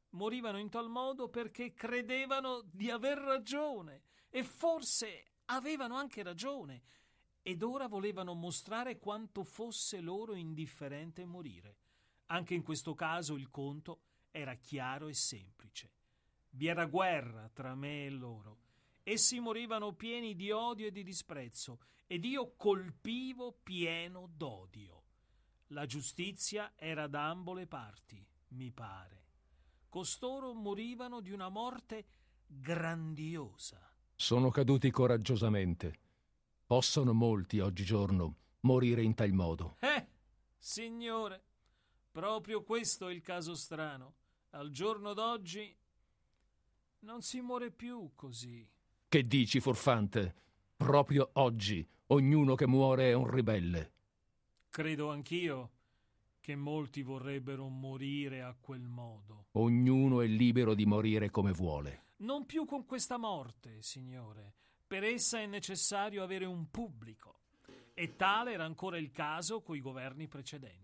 morivano 0.10 0.58
in 0.58 0.69
tal 0.69 0.89
modo 0.89 1.30
perché 1.30 1.74
credevano 1.74 2.63
di 2.69 2.91
aver 2.91 3.17
ragione 3.17 4.02
e 4.30 4.43
forse 4.43 5.36
avevano 5.45 5.95
anche 5.95 6.21
ragione 6.21 6.82
ed 7.41 7.63
ora 7.63 7.88
volevano 7.88 8.34
mostrare 8.34 9.00
quanto 9.00 9.45
fosse 9.45 10.02
loro 10.02 10.36
indifferente 10.36 11.24
morire. 11.24 11.78
Anche 12.31 12.53
in 12.53 12.63
questo 12.63 12.93
caso 12.93 13.35
il 13.35 13.49
conto 13.49 14.03
era 14.31 14.55
chiaro 14.55 15.09
e 15.09 15.13
semplice. 15.13 15.91
Vi 16.51 16.67
era 16.67 16.85
guerra 16.85 17.49
tra 17.49 17.75
me 17.75 18.05
e 18.05 18.09
loro. 18.09 18.59
Essi 19.03 19.39
morivano 19.39 19.93
pieni 19.93 20.33
di 20.35 20.49
odio 20.49 20.87
e 20.87 20.91
di 20.91 21.03
disprezzo, 21.03 21.79
ed 22.07 22.23
io 22.23 22.53
colpivo 22.55 23.59
pieno 23.61 24.29
d'odio. 24.33 25.03
La 25.67 25.85
giustizia 25.85 26.71
era 26.77 27.07
da 27.07 27.29
ambo 27.29 27.53
le 27.53 27.67
parti, 27.67 28.25
mi 28.49 28.71
pare. 28.71 29.25
Costoro 29.89 30.53
morivano 30.53 31.19
di 31.19 31.31
una 31.31 31.49
morte 31.49 32.05
grandiosa. 32.45 33.93
Sono 34.15 34.49
caduti 34.51 34.89
coraggiosamente. 34.89 35.99
Possono 36.65 37.11
molti 37.11 37.59
oggigiorno 37.59 38.35
morire 38.61 39.03
in 39.03 39.15
tal 39.15 39.33
modo. 39.33 39.75
Eh, 39.79 40.07
signore, 40.57 41.50
proprio 42.12 42.63
questo 42.63 43.08
è 43.08 43.13
il 43.13 43.21
caso 43.21 43.56
strano. 43.56 44.15
Al 44.52 44.69
giorno 44.69 45.13
d'oggi 45.13 45.76
non 47.00 47.21
si 47.21 47.41
muore 47.41 47.71
più 47.71 48.12
così. 48.15 48.67
Che 49.08 49.28
dici, 49.28 49.60
furfante? 49.60 50.36
Proprio 50.76 51.30
oggi 51.34 51.88
ognuno 52.08 52.56
che 52.56 52.67
muore 52.67 53.10
è 53.10 53.13
un 53.13 53.30
ribelle. 53.30 53.91
Credo 54.69 55.10
anch'io 55.10 55.71
che 56.41 56.56
molti 56.56 57.02
vorrebbero 57.04 57.67
morire 57.67 58.41
a 58.41 58.56
quel 58.60 58.88
modo. 58.88 59.47
Ognuno 59.54 60.21
è 60.21 60.28
libero 60.28 60.74
di 60.74 60.86
morire 60.86 61.30
come 61.30 61.52
vuole. 61.52 62.06
Non 62.17 62.45
più 62.45 62.65
con 62.65 62.86
questa 62.86 63.17
morte, 63.17 63.82
signore. 63.82 64.54
Per 64.88 65.04
essa 65.04 65.39
è 65.39 65.45
necessario 65.45 66.24
avere 66.24 66.45
un 66.45 66.69
pubblico. 66.69 67.39
E 67.93 68.15
tale 68.15 68.54
era 68.54 68.65
ancora 68.65 68.97
il 68.97 69.12
caso 69.12 69.62
coi 69.62 69.80
governi 69.80 70.28
precedenti. 70.28 70.80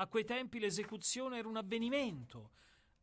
A 0.00 0.06
quei 0.06 0.24
tempi 0.24 0.60
l'esecuzione 0.60 1.38
era 1.38 1.48
un 1.48 1.56
avvenimento 1.56 2.52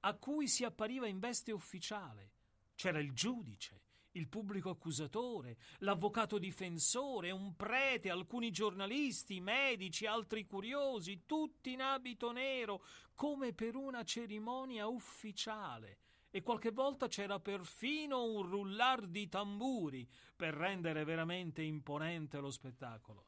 a 0.02 0.14
cui 0.14 0.48
si 0.48 0.64
appariva 0.64 1.08
in 1.08 1.20
veste 1.20 1.52
ufficiale. 1.52 2.32
C'era 2.74 3.00
il 3.00 3.12
giudice, 3.12 3.82
il 4.12 4.30
pubblico 4.30 4.70
accusatore, 4.70 5.58
l'avvocato 5.80 6.38
difensore, 6.38 7.32
un 7.32 7.54
prete, 7.58 8.10
alcuni 8.10 8.50
giornalisti, 8.50 9.42
medici, 9.42 10.06
altri 10.06 10.46
curiosi, 10.46 11.24
tutti 11.26 11.74
in 11.74 11.82
abito 11.82 12.32
nero, 12.32 12.82
come 13.14 13.52
per 13.52 13.76
una 13.76 14.04
cerimonia 14.04 14.88
ufficiale 14.88 15.98
e 16.30 16.42
qualche 16.44 16.72
volta 16.72 17.08
c'era 17.08 17.40
perfino 17.40 18.24
un 18.24 18.42
rullar 18.44 19.06
di 19.08 19.28
tamburi 19.28 20.08
per 20.34 20.54
rendere 20.54 21.04
veramente 21.04 21.62
imponente 21.62 22.40
lo 22.40 22.52
spettacolo. 22.52 23.26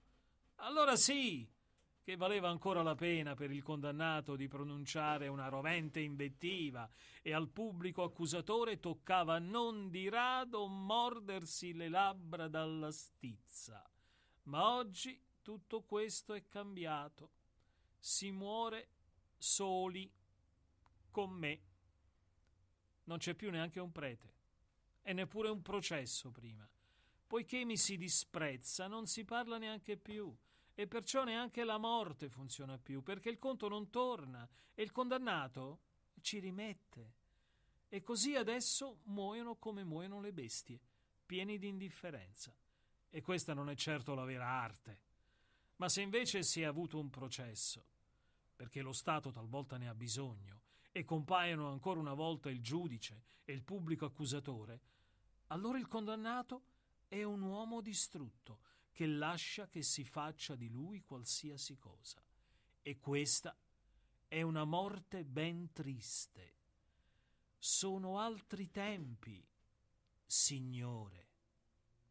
Allora 0.56 0.96
sì, 0.96 1.48
che 2.08 2.16
valeva 2.16 2.48
ancora 2.48 2.84
la 2.84 2.96
pena 2.96 3.36
per 3.36 3.52
il 3.52 3.62
condannato 3.62 4.38
di 4.38 4.48
pronunciare 4.48 5.28
una 5.28 5.50
rovente 5.50 6.00
invettiva 6.00 6.90
e 7.22 7.34
al 7.34 7.50
pubblico 7.50 8.02
accusatore 8.02 8.80
toccava 8.80 9.40
non 9.40 9.90
di 9.90 10.08
rado 10.08 10.68
mordersi 10.68 11.74
le 11.74 11.90
labbra 11.90 12.48
dalla 12.48 12.92
stizza. 12.92 13.86
Ma 14.44 14.74
oggi 14.74 15.22
tutto 15.42 15.82
questo 15.82 16.34
è 16.34 16.48
cambiato. 16.48 17.32
Si 18.00 18.32
muore 18.32 18.88
soli 19.38 20.10
con 21.12 21.32
me 21.32 21.62
non 23.04 23.18
c'è 23.18 23.34
più 23.34 23.52
neanche 23.52 23.82
un 23.82 23.92
prete 23.92 24.34
e 25.02 25.12
neppure 25.12 25.50
un 25.50 25.62
processo 25.62 26.32
prima. 26.32 26.66
Poiché 27.28 27.66
mi 27.66 27.76
si 27.76 27.98
disprezza, 27.98 28.88
non 28.88 29.08
si 29.08 29.26
parla 29.26 29.58
neanche 29.58 29.98
più 29.98 30.34
e 30.80 30.86
perciò 30.86 31.24
neanche 31.24 31.64
la 31.64 31.80
morte 31.80 32.30
funziona 32.30 32.78
più, 32.78 33.02
perché 33.02 33.30
il 33.30 33.40
conto 33.40 33.68
non 33.68 33.90
torna 33.90 34.48
e 34.76 34.84
il 34.84 34.92
condannato 34.92 35.80
ci 36.22 36.38
rimette. 36.38 37.14
E 37.90 38.04
così 38.04 38.36
adesso 38.36 39.00
muoiono 39.06 39.56
come 39.56 39.84
muoiono 39.84 40.22
le 40.22 40.32
bestie, 40.32 40.80
pieni 41.26 41.58
di 41.58 41.68
indifferenza. 41.68 42.56
E 43.10 43.22
questa 43.24 43.56
non 43.56 43.72
è 43.72 43.76
certo 43.76 44.14
la 44.14 44.24
vera 44.24 44.46
arte. 44.46 45.02
Ma 45.78 45.90
se 45.90 46.02
invece 46.02 46.44
si 46.44 46.62
è 46.62 46.66
avuto 46.66 47.00
un 47.00 47.10
processo, 47.10 47.84
perché 48.56 48.84
lo 48.84 48.94
Stato 48.94 49.32
talvolta 49.32 49.78
ne 49.78 49.90
ha 49.90 49.96
bisogno, 49.96 50.62
e 50.92 51.04
compaiono 51.06 51.72
ancora 51.72 52.00
una 52.00 52.14
volta 52.14 52.52
il 52.52 52.62
giudice 52.62 53.24
e 53.46 53.52
il 53.52 53.64
pubblico 53.64 54.06
accusatore, 54.06 54.82
allora 55.48 55.80
il 55.80 55.88
condannato 55.88 56.62
è 57.08 57.24
un 57.24 57.42
uomo 57.42 57.82
distrutto 57.82 58.66
che 58.98 59.06
lascia 59.06 59.68
che 59.68 59.84
si 59.84 60.04
faccia 60.04 60.56
di 60.56 60.70
lui 60.70 61.04
qualsiasi 61.04 61.78
cosa. 61.78 62.20
E 62.82 62.98
questa 62.98 63.56
è 64.28 64.42
una 64.42 64.64
morte 64.64 65.24
ben 65.24 65.72
triste. 65.72 66.56
Sono 67.60 68.18
altri 68.18 68.72
tempi, 68.72 69.48
Signore. 70.26 71.28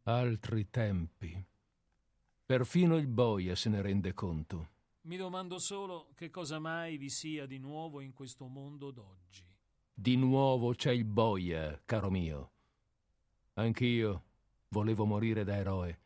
Altri 0.04 0.70
tempi. 0.70 1.44
Perfino 2.46 2.96
il 2.98 3.08
boia 3.08 3.56
se 3.56 3.68
ne 3.68 3.82
rende 3.82 4.14
conto. 4.14 4.68
Mi 5.06 5.16
domando 5.16 5.58
solo 5.58 6.12
che 6.14 6.30
cosa 6.30 6.60
mai 6.60 6.98
vi 6.98 7.10
sia 7.10 7.46
di 7.46 7.58
nuovo 7.58 8.00
in 8.00 8.12
questo 8.12 8.46
mondo 8.46 8.92
d'oggi. 8.92 9.44
Di 9.92 10.14
nuovo 10.14 10.72
c'è 10.72 10.92
il 10.92 11.04
boia, 11.04 11.82
caro 11.84 12.10
mio. 12.10 12.52
Anch'io 13.54 14.22
volevo 14.68 15.04
morire 15.04 15.42
da 15.42 15.56
eroe. 15.56 16.04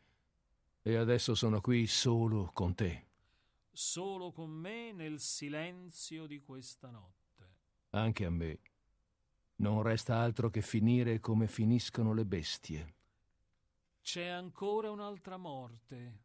E 0.83 0.95
adesso 0.95 1.35
sono 1.35 1.61
qui 1.61 1.85
solo 1.85 2.49
con 2.53 2.73
te. 2.73 3.05
Solo 3.71 4.31
con 4.31 4.49
me 4.49 4.91
nel 4.91 5.19
silenzio 5.19 6.25
di 6.25 6.39
questa 6.39 6.89
notte. 6.89 7.55
Anche 7.91 8.25
a 8.25 8.31
me. 8.31 8.59
Non 9.57 9.83
resta 9.83 10.17
altro 10.17 10.49
che 10.49 10.61
finire 10.61 11.19
come 11.19 11.47
finiscono 11.47 12.13
le 12.13 12.25
bestie. 12.25 12.95
C'è 14.01 14.25
ancora 14.25 14.89
un'altra 14.89 15.37
morte, 15.37 16.19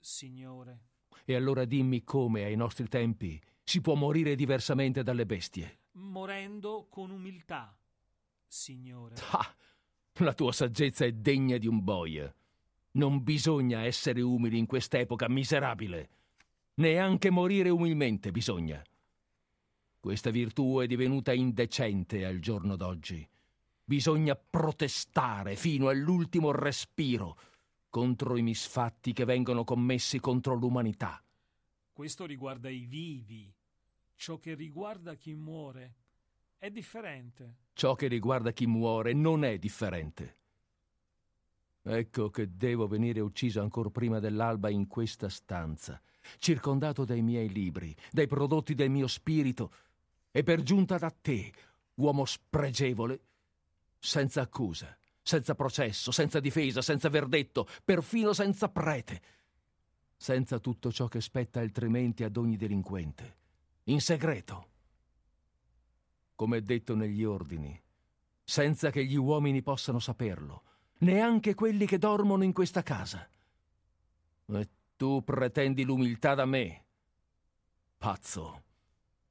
Signore. 0.00 0.80
E 1.24 1.36
allora 1.36 1.64
dimmi 1.64 2.02
come 2.02 2.42
ai 2.42 2.56
nostri 2.56 2.88
tempi 2.88 3.40
si 3.62 3.80
può 3.80 3.94
morire 3.94 4.34
diversamente 4.34 5.04
dalle 5.04 5.26
bestie. 5.26 5.78
Morendo 5.92 6.88
con 6.90 7.10
umiltà, 7.10 7.78
Signore. 8.48 9.14
Ah, 9.30 9.54
la 10.14 10.34
tua 10.34 10.50
saggezza 10.50 11.04
è 11.04 11.12
degna 11.12 11.56
di 11.58 11.68
un 11.68 11.84
boia. 11.84 12.34
Non 12.92 13.22
bisogna 13.22 13.84
essere 13.84 14.20
umili 14.20 14.58
in 14.58 14.66
quest'epoca 14.66 15.28
miserabile. 15.28 16.08
Neanche 16.74 17.30
morire 17.30 17.70
umilmente 17.70 18.30
bisogna. 18.30 18.82
Questa 19.98 20.30
virtù 20.30 20.78
è 20.80 20.86
divenuta 20.86 21.32
indecente 21.32 22.26
al 22.26 22.38
giorno 22.38 22.76
d'oggi. 22.76 23.26
Bisogna 23.84 24.34
protestare 24.34 25.56
fino 25.56 25.88
all'ultimo 25.88 26.50
respiro 26.50 27.38
contro 27.88 28.36
i 28.36 28.42
misfatti 28.42 29.12
che 29.12 29.24
vengono 29.24 29.64
commessi 29.64 30.18
contro 30.18 30.54
l'umanità. 30.54 31.22
Questo 31.92 32.26
riguarda 32.26 32.68
i 32.68 32.86
vivi. 32.86 33.52
Ciò 34.16 34.38
che 34.38 34.54
riguarda 34.54 35.14
chi 35.14 35.34
muore 35.34 35.94
è 36.58 36.70
differente. 36.70 37.56
Ciò 37.72 37.94
che 37.94 38.06
riguarda 38.06 38.52
chi 38.52 38.66
muore 38.66 39.12
non 39.12 39.44
è 39.44 39.58
differente. 39.58 40.36
Ecco 41.82 42.30
che 42.30 42.56
devo 42.56 42.86
venire 42.86 43.20
ucciso 43.20 43.60
ancora 43.60 43.90
prima 43.90 44.18
dell'alba 44.20 44.70
in 44.70 44.86
questa 44.86 45.28
stanza, 45.28 46.00
circondato 46.38 47.04
dai 47.04 47.22
miei 47.22 47.48
libri, 47.48 47.94
dai 48.10 48.26
prodotti 48.26 48.74
del 48.74 48.90
mio 48.90 49.08
spirito, 49.08 49.72
e 50.30 50.42
per 50.42 50.62
giunta 50.62 50.96
da 50.98 51.10
te, 51.10 51.52
uomo 51.94 52.24
spregevole, 52.24 53.20
senza 53.98 54.40
accusa 54.40 54.96
senza 55.22 55.54
processo, 55.54 56.10
senza 56.10 56.40
difesa, 56.40 56.82
senza 56.82 57.08
verdetto, 57.08 57.66
perfino 57.84 58.32
senza 58.32 58.68
prete, 58.68 59.22
senza 60.16 60.58
tutto 60.58 60.90
ciò 60.90 61.06
che 61.06 61.20
spetta 61.20 61.60
altrimenti 61.60 62.24
ad 62.24 62.36
ogni 62.36 62.56
delinquente, 62.56 63.36
in 63.84 64.00
segreto. 64.00 64.70
come 66.34 66.56
è 66.56 66.60
detto 66.60 66.96
negli 66.96 67.22
ordini, 67.22 67.80
senza 68.42 68.90
che 68.90 69.04
gli 69.04 69.14
uomini 69.14 69.62
possano 69.62 70.00
saperlo, 70.00 70.62
neanche 71.02 71.54
quelli 71.54 71.86
che 71.86 71.98
dormono 71.98 72.44
in 72.44 72.52
questa 72.52 72.82
casa. 72.82 73.28
E 74.46 74.68
tu 74.96 75.22
pretendi 75.22 75.84
l'umiltà 75.84 76.34
da 76.34 76.44
me. 76.44 76.84
Pazzo, 77.98 78.62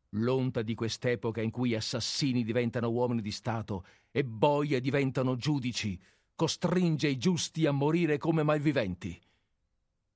l'onta 0.10 0.62
di 0.62 0.76
quest'epoca 0.76 1.42
in 1.42 1.52
cui 1.52 1.76
assassini 1.76 2.44
diventano 2.44 2.90
uomini 2.90 3.22
di 3.22 3.32
Stato 3.32 3.86
e 4.12 4.24
boie 4.24 4.80
diventano 4.80 5.36
giudici, 5.36 6.00
costringe 6.36 7.08
i 7.08 7.18
giusti 7.18 7.66
a 7.66 7.72
morire 7.72 8.18
come 8.18 8.44
malviventi. 8.44 9.20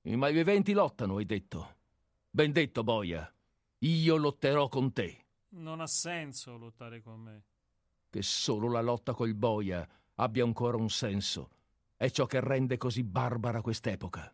I 0.02 0.16
malviventi 0.16 0.72
lottano, 0.72 1.16
hai 1.16 1.26
detto. 1.26 1.74
Ben 2.30 2.52
detto, 2.52 2.84
boia. 2.84 3.30
Io 3.78 4.16
lotterò 4.16 4.68
con 4.68 4.92
te. 4.92 5.24
Non 5.48 5.80
ha 5.80 5.86
senso 5.86 6.56
lottare 6.56 7.02
con 7.02 7.20
me. 7.20 7.44
Che 8.10 8.22
solo 8.22 8.70
la 8.70 8.80
lotta 8.80 9.14
col 9.14 9.34
boia 9.34 9.86
abbia 10.16 10.44
ancora 10.44 10.76
un 10.76 10.90
senso. 10.90 11.50
È 11.96 12.10
ciò 12.10 12.26
che 12.26 12.40
rende 12.40 12.76
così 12.76 13.02
barbara 13.02 13.60
quest'epoca. 13.60 14.32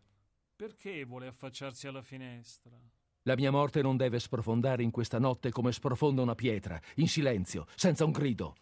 Perché 0.55 1.05
vuole 1.05 1.27
affacciarsi 1.27 1.87
alla 1.87 2.01
finestra? 2.01 2.71
La 3.23 3.35
mia 3.35 3.51
morte 3.51 3.81
non 3.81 3.95
deve 3.95 4.19
sprofondare 4.19 4.83
in 4.83 4.91
questa 4.91 5.17
notte 5.17 5.49
come 5.49 5.71
sprofonda 5.71 6.21
una 6.21 6.35
pietra, 6.35 6.79
in 6.95 7.07
silenzio, 7.07 7.65
senza 7.75 8.03
un 8.03 8.11
grido. 8.11 8.55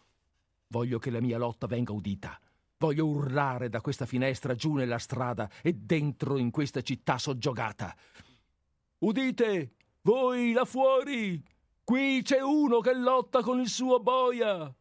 Voglio 0.68 0.98
che 0.98 1.10
la 1.10 1.20
mia 1.20 1.36
lotta 1.36 1.66
venga 1.66 1.92
udita. 1.92 2.38
Voglio 2.78 3.06
urlare 3.06 3.68
da 3.68 3.80
questa 3.80 4.06
finestra 4.06 4.54
giù 4.54 4.74
nella 4.74 4.98
strada 4.98 5.50
e 5.62 5.72
dentro 5.72 6.38
in 6.38 6.50
questa 6.50 6.80
città 6.80 7.18
soggiogata. 7.18 7.94
Udite, 8.98 9.74
voi 10.02 10.52
là 10.52 10.64
fuori! 10.64 11.42
Qui 11.84 12.22
c'è 12.22 12.40
uno 12.40 12.80
che 12.80 12.94
lotta 12.94 13.42
con 13.42 13.60
il 13.60 13.68
suo 13.68 14.00
boia! 14.00 14.72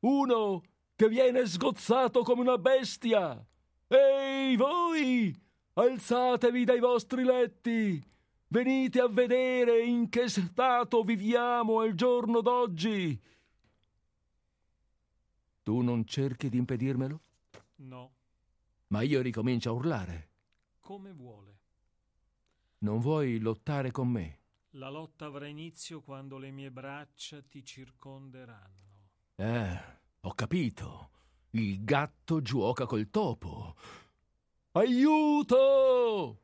Uno 0.00 0.62
che 0.96 1.08
viene 1.08 1.46
sgozzato 1.46 2.22
come 2.22 2.40
una 2.40 2.58
bestia! 2.58 3.46
Ehi, 3.86 4.56
voi! 4.56 5.38
Alzatevi 5.74 6.64
dai 6.64 6.80
vostri 6.80 7.22
letti! 7.22 8.02
Venite 8.48 9.00
a 9.00 9.08
vedere 9.08 9.84
in 9.84 10.08
che 10.08 10.28
stato 10.28 11.02
viviamo 11.02 11.80
al 11.80 11.94
giorno 11.94 12.40
d'oggi! 12.40 13.20
Tu 15.62 15.80
non 15.80 16.06
cerchi 16.06 16.48
di 16.48 16.56
impedirmelo? 16.56 17.20
No. 17.76 18.14
Ma 18.88 19.02
io 19.02 19.20
ricomincio 19.20 19.68
a 19.68 19.72
urlare. 19.72 20.30
Come 20.80 21.12
vuole. 21.12 21.60
Non 22.78 23.00
vuoi 23.00 23.38
lottare 23.38 23.90
con 23.90 24.08
me? 24.08 24.40
La 24.70 24.88
lotta 24.88 25.26
avrà 25.26 25.46
inizio 25.46 26.02
quando 26.02 26.38
le 26.38 26.50
mie 26.50 26.70
braccia 26.70 27.42
ti 27.42 27.64
circonderanno. 27.64 29.08
Eh, 29.34 29.95
ho 30.26 30.34
capito. 30.34 31.10
Il 31.50 31.84
gatto 31.84 32.42
gioca 32.42 32.84
col 32.84 33.08
topo. 33.10 33.76
Aiuto! 34.72 36.40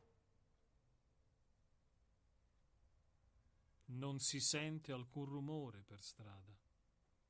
Non 3.86 4.20
si 4.20 4.40
sente 4.40 4.92
alcun 4.92 5.24
rumore 5.24 5.82
per 5.84 6.00
strada. 6.00 6.56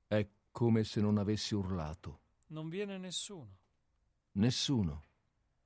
È 0.07 0.29
come 0.51 0.85
se 0.85 1.01
non 1.01 1.17
avessi 1.17 1.55
urlato. 1.55 2.21
Non 2.49 2.69
viene 2.69 2.99
nessuno. 2.99 3.59
Nessuno. 4.33 5.05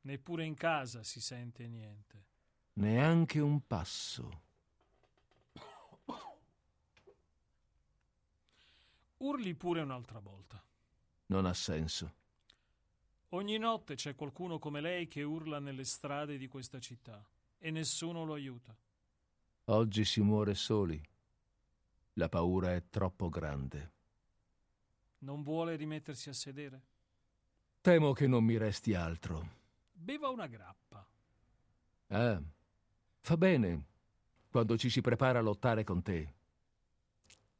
Neppure 0.02 0.44
in 0.44 0.54
casa 0.54 1.02
si 1.02 1.20
sente 1.20 1.66
niente. 1.66 2.24
Neanche 2.74 3.40
un 3.40 3.66
passo. 3.66 4.42
Urli 9.18 9.54
pure 9.54 9.80
un'altra 9.80 10.20
volta. 10.20 10.65
Non 11.26 11.46
ha 11.46 11.54
senso. 11.54 12.14
Ogni 13.30 13.58
notte 13.58 13.96
c'è 13.96 14.14
qualcuno 14.14 14.58
come 14.58 14.80
lei 14.80 15.08
che 15.08 15.22
urla 15.22 15.58
nelle 15.58 15.84
strade 15.84 16.38
di 16.38 16.46
questa 16.46 16.78
città 16.78 17.24
e 17.58 17.70
nessuno 17.70 18.24
lo 18.24 18.34
aiuta. 18.34 18.76
Oggi 19.64 20.04
si 20.04 20.20
muore 20.20 20.54
soli. 20.54 21.00
La 22.14 22.28
paura 22.28 22.74
è 22.74 22.88
troppo 22.88 23.28
grande. 23.28 23.92
Non 25.18 25.42
vuole 25.42 25.74
rimettersi 25.76 26.28
a 26.28 26.32
sedere? 26.32 26.82
Temo 27.80 28.12
che 28.12 28.26
non 28.26 28.44
mi 28.44 28.56
resti 28.56 28.94
altro. 28.94 29.48
Beva 29.92 30.28
una 30.28 30.46
grappa. 30.46 31.06
Ah, 32.08 32.40
fa 33.20 33.36
bene 33.36 33.84
quando 34.50 34.78
ci 34.78 34.88
si 34.88 35.00
prepara 35.00 35.40
a 35.40 35.42
lottare 35.42 35.84
con 35.84 36.02
te. 36.02 36.34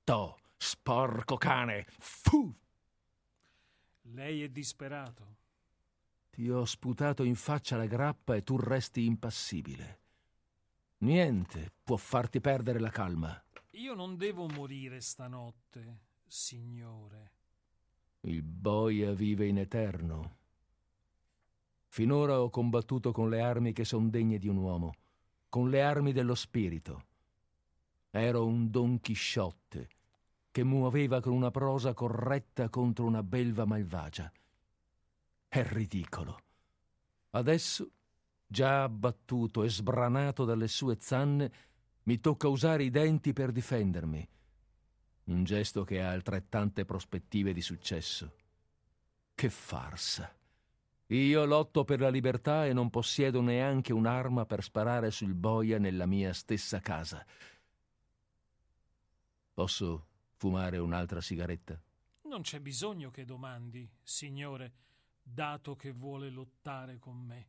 To, 0.04 0.38
sporco 0.56 1.36
cane! 1.36 1.86
Fu! 1.98 2.54
Lei 4.12 4.42
è 4.42 4.48
disperato. 4.48 5.36
Ti 6.30 6.48
ho 6.50 6.64
sputato 6.64 7.22
in 7.22 7.34
faccia 7.34 7.76
la 7.76 7.86
grappa 7.86 8.34
e 8.34 8.42
tu 8.42 8.56
resti 8.56 9.04
impassibile. 9.04 10.00
Niente 10.98 11.72
può 11.82 11.96
farti 11.96 12.40
perdere 12.40 12.78
la 12.78 12.90
calma. 12.90 13.42
Io 13.72 13.94
non 13.94 14.16
devo 14.16 14.46
morire 14.46 15.00
stanotte, 15.00 16.00
signore. 16.26 17.32
Il 18.20 18.42
boia 18.42 19.12
vive 19.12 19.46
in 19.46 19.58
eterno. 19.58 20.36
Finora 21.88 22.40
ho 22.40 22.50
combattuto 22.50 23.12
con 23.12 23.28
le 23.28 23.40
armi 23.40 23.72
che 23.72 23.84
son 23.84 24.10
degne 24.10 24.38
di 24.38 24.48
un 24.48 24.56
uomo, 24.56 24.94
con 25.48 25.70
le 25.70 25.82
armi 25.82 26.12
dello 26.12 26.34
spirito. 26.34 27.04
Ero 28.10 28.46
un 28.46 28.70
Don 28.70 29.00
Chisciotte 29.00 29.88
che 30.56 30.64
muoveva 30.64 31.20
con 31.20 31.34
una 31.34 31.50
prosa 31.50 31.92
corretta 31.92 32.70
contro 32.70 33.04
una 33.04 33.22
belva 33.22 33.66
malvagia. 33.66 34.32
È 35.46 35.62
ridicolo. 35.62 36.40
Adesso, 37.32 37.90
già 38.46 38.84
abbattuto 38.84 39.64
e 39.64 39.68
sbranato 39.68 40.46
dalle 40.46 40.68
sue 40.68 40.96
zanne, 40.98 41.52
mi 42.04 42.20
tocca 42.20 42.48
usare 42.48 42.84
i 42.84 42.88
denti 42.88 43.34
per 43.34 43.52
difendermi. 43.52 44.28
Un 45.24 45.44
gesto 45.44 45.84
che 45.84 46.00
ha 46.00 46.10
altrettante 46.10 46.86
prospettive 46.86 47.52
di 47.52 47.60
successo. 47.60 48.32
Che 49.34 49.50
farsa. 49.50 50.34
Io 51.08 51.44
lotto 51.44 51.84
per 51.84 52.00
la 52.00 52.08
libertà 52.08 52.64
e 52.64 52.72
non 52.72 52.88
possiedo 52.88 53.42
neanche 53.42 53.92
un'arma 53.92 54.46
per 54.46 54.62
sparare 54.62 55.10
sul 55.10 55.34
boia 55.34 55.76
nella 55.78 56.06
mia 56.06 56.32
stessa 56.32 56.80
casa. 56.80 57.22
Posso 59.52 60.06
fumare 60.36 60.78
un'altra 60.78 61.20
sigaretta? 61.20 61.80
Non 62.22 62.42
c'è 62.42 62.60
bisogno 62.60 63.10
che 63.10 63.24
domandi, 63.24 63.88
signore, 64.02 64.72
dato 65.22 65.76
che 65.76 65.92
vuole 65.92 66.30
lottare 66.30 66.98
con 66.98 67.16
me. 67.16 67.48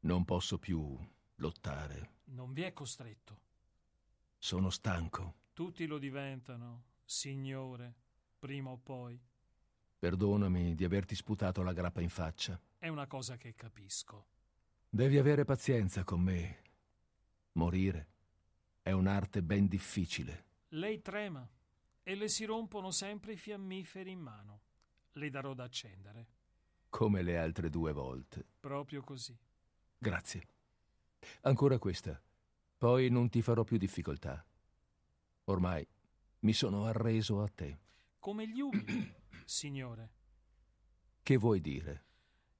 Non 0.00 0.24
posso 0.24 0.58
più 0.58 0.98
lottare. 1.36 2.10
Non 2.24 2.52
vi 2.52 2.62
è 2.62 2.72
costretto. 2.72 3.40
Sono 4.38 4.70
stanco. 4.70 5.34
Tutti 5.52 5.86
lo 5.86 5.98
diventano, 5.98 6.84
signore, 7.04 7.94
prima 8.38 8.70
o 8.70 8.76
poi. 8.76 9.18
Perdonami 9.98 10.74
di 10.74 10.84
averti 10.84 11.14
sputato 11.14 11.62
la 11.62 11.72
grappa 11.72 12.00
in 12.00 12.10
faccia. 12.10 12.60
È 12.78 12.88
una 12.88 13.06
cosa 13.06 13.36
che 13.36 13.54
capisco. 13.54 14.26
Devi 14.88 15.18
avere 15.18 15.44
pazienza 15.44 16.02
con 16.02 16.20
me. 16.20 16.60
Morire 17.52 18.11
è 18.82 18.90
un'arte 18.90 19.42
ben 19.42 19.68
difficile. 19.68 20.44
Lei 20.70 21.00
trema 21.00 21.48
e 22.02 22.14
le 22.14 22.28
si 22.28 22.44
rompono 22.44 22.90
sempre 22.90 23.32
i 23.32 23.36
fiammiferi 23.36 24.10
in 24.10 24.20
mano. 24.20 24.60
Le 25.12 25.30
darò 25.30 25.54
da 25.54 25.64
accendere. 25.64 26.26
Come 26.88 27.22
le 27.22 27.38
altre 27.38 27.70
due 27.70 27.92
volte. 27.92 28.44
Proprio 28.58 29.02
così. 29.02 29.38
Grazie. 29.96 30.46
Ancora 31.42 31.78
questa. 31.78 32.20
Poi 32.76 33.08
non 33.08 33.28
ti 33.28 33.40
farò 33.40 33.62
più 33.62 33.76
difficoltà. 33.78 34.44
Ormai 35.44 35.86
mi 36.40 36.52
sono 36.52 36.84
arreso 36.84 37.40
a 37.40 37.48
te. 37.48 37.78
Come 38.18 38.48
gli 38.48 38.60
umili, 38.60 39.14
signore. 39.44 40.10
Che 41.22 41.36
vuoi 41.36 41.60
dire? 41.60 42.06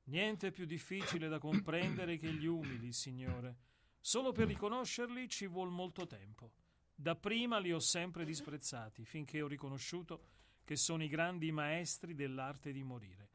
Niente 0.05 0.53
più 0.53 0.67
difficile 0.67 1.29
da 1.29 1.39
comprendere 1.39 2.17
che 2.19 2.33
gli 2.33 2.47
umili, 2.47 2.93
signore. 2.93 3.57
Solo 4.05 4.33
per 4.33 4.49
riconoscerli 4.49 5.29
ci 5.29 5.47
vuol 5.47 5.71
molto 5.71 6.09
tempo. 6.09 6.51
Dapprima 6.93 7.59
li 7.59 7.73
ho 7.73 7.79
sempre 7.79 8.25
disprezzati, 8.25 9.05
finché 9.05 9.41
ho 9.41 9.47
riconosciuto 9.47 10.25
che 10.65 10.75
sono 10.75 11.05
i 11.05 11.09
grandi 11.09 11.53
maestri 11.53 12.13
dell'arte 12.13 12.73
di 12.73 12.83
morire. 12.83 13.31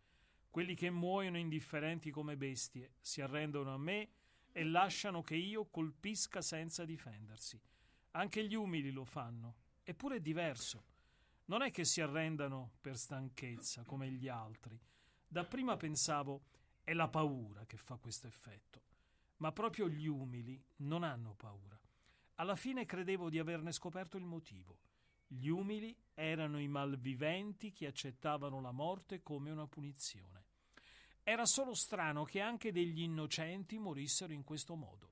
Quelli 0.50 0.76
che 0.76 0.90
muoiono 0.90 1.38
indifferenti 1.38 2.12
come 2.12 2.36
bestie, 2.36 2.96
si 3.00 3.22
arrendono 3.22 3.74
a 3.74 3.78
me 3.78 4.10
e 4.52 4.66
lasciano 4.66 5.22
che 5.22 5.36
io 5.36 5.68
colpisca 5.68 6.42
senza 6.42 6.84
difendersi. 6.84 7.58
Anche 8.12 8.46
gli 8.46 8.54
umili 8.54 8.92
lo 8.92 9.06
fanno, 9.06 9.56
eppure 9.84 10.18
è 10.18 10.22
diverso. 10.22 10.84
Non 11.46 11.62
è 11.62 11.72
che 11.72 11.86
si 11.86 12.02
arrendano 12.02 12.72
per 12.82 12.98
stanchezza 12.98 13.84
come 13.86 14.10
gli 14.10 14.28
altri. 14.28 14.78
Dapprima 15.26 15.78
pensavo 15.78 16.42
è 16.84 16.92
la 16.92 17.08
paura 17.08 17.66
che 17.66 17.78
fa 17.78 17.96
questo 17.96 18.28
effetto 18.28 18.87
ma 19.38 19.52
proprio 19.52 19.88
gli 19.88 20.08
umili 20.08 20.62
non 20.78 21.04
hanno 21.04 21.34
paura. 21.34 21.80
Alla 22.36 22.56
fine 22.56 22.86
credevo 22.86 23.30
di 23.30 23.40
averne 23.40 23.72
scoperto 23.72 24.18
il 24.18 24.26
motivo. 24.26 24.80
Gli 25.28 25.48
umili 25.48 25.96
erano 26.14 26.60
i 26.60 26.68
malviventi 26.68 27.72
che 27.72 27.88
accettavano 27.88 28.62
la 28.62 28.72
morte 28.72 29.22
come 29.22 29.52
una 29.52 29.68
punizione. 29.68 30.46
Era 31.24 31.46
solo 31.46 31.74
strano 31.74 32.24
che 32.24 32.40
anche 32.40 32.72
degli 32.72 33.02
innocenti 33.02 33.78
morissero 33.78 34.32
in 34.32 34.44
questo 34.44 34.76
modo. 34.76 35.12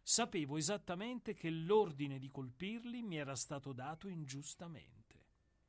Sapevo 0.00 0.56
esattamente 0.56 1.34
che 1.34 1.50
l'ordine 1.50 2.20
di 2.20 2.30
colpirli 2.30 3.02
mi 3.02 3.16
era 3.16 3.34
stato 3.34 3.72
dato 3.72 4.06
ingiustamente. 4.08 5.24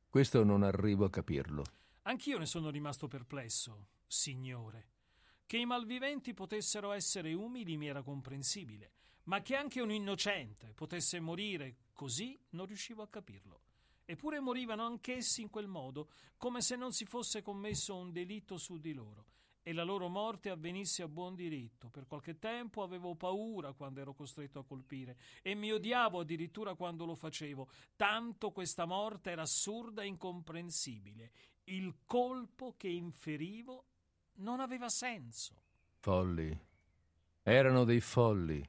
Questo 0.08 0.44
non 0.44 0.62
arrivo 0.62 1.04
a 1.04 1.10
capirlo. 1.10 1.64
Anch'io 2.02 2.38
ne 2.38 2.46
sono 2.46 2.70
rimasto 2.70 3.08
perplesso, 3.08 3.88
signore. 4.06 4.97
Che 5.48 5.56
i 5.56 5.64
malviventi 5.64 6.34
potessero 6.34 6.92
essere 6.92 7.32
umili 7.32 7.78
mi 7.78 7.86
era 7.86 8.02
comprensibile, 8.02 8.92
ma 9.24 9.40
che 9.40 9.56
anche 9.56 9.80
un 9.80 9.90
innocente 9.90 10.74
potesse 10.74 11.20
morire 11.20 11.84
così 11.94 12.38
non 12.50 12.66
riuscivo 12.66 13.00
a 13.00 13.08
capirlo. 13.08 13.62
Eppure 14.04 14.40
morivano 14.40 14.84
anch'essi 14.84 15.40
in 15.40 15.48
quel 15.48 15.66
modo, 15.66 16.10
come 16.36 16.60
se 16.60 16.76
non 16.76 16.92
si 16.92 17.06
fosse 17.06 17.40
commesso 17.40 17.96
un 17.96 18.12
delitto 18.12 18.58
su 18.58 18.76
di 18.76 18.92
loro 18.92 19.24
e 19.62 19.72
la 19.72 19.84
loro 19.84 20.08
morte 20.08 20.50
avvenisse 20.50 21.02
a 21.02 21.08
buon 21.08 21.34
diritto. 21.34 21.88
Per 21.88 22.06
qualche 22.06 22.38
tempo 22.38 22.82
avevo 22.82 23.14
paura 23.14 23.72
quando 23.72 24.00
ero 24.00 24.12
costretto 24.12 24.58
a 24.58 24.66
colpire 24.66 25.16
e 25.40 25.54
mi 25.54 25.72
odiavo 25.72 26.20
addirittura 26.20 26.74
quando 26.74 27.06
lo 27.06 27.14
facevo, 27.14 27.70
tanto 27.96 28.50
questa 28.50 28.84
morte 28.84 29.30
era 29.30 29.42
assurda 29.42 30.02
e 30.02 30.08
incomprensibile. 30.08 31.32
Il 31.64 32.00
colpo 32.04 32.74
che 32.76 32.88
inferivo 32.88 33.87
non 34.38 34.60
aveva 34.60 34.88
senso. 34.88 35.54
Folli. 35.98 36.56
Erano 37.42 37.84
dei 37.84 38.00
folli. 38.00 38.62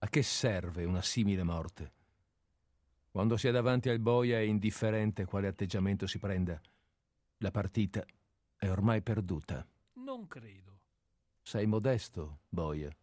A 0.00 0.08
che 0.08 0.22
serve 0.22 0.84
una 0.84 1.02
simile 1.02 1.42
morte? 1.42 1.92
Quando 3.10 3.36
si 3.36 3.48
è 3.48 3.50
davanti 3.50 3.88
al 3.88 3.98
boia 3.98 4.38
è 4.38 4.42
indifferente 4.42 5.24
quale 5.24 5.48
atteggiamento 5.48 6.06
si 6.06 6.18
prenda. 6.18 6.60
La 7.38 7.50
partita 7.50 8.04
è 8.56 8.68
ormai 8.68 9.02
perduta. 9.02 9.66
Non 9.94 10.26
credo. 10.26 10.80
Sei 11.42 11.66
modesto, 11.66 12.40
boia, 12.48 12.94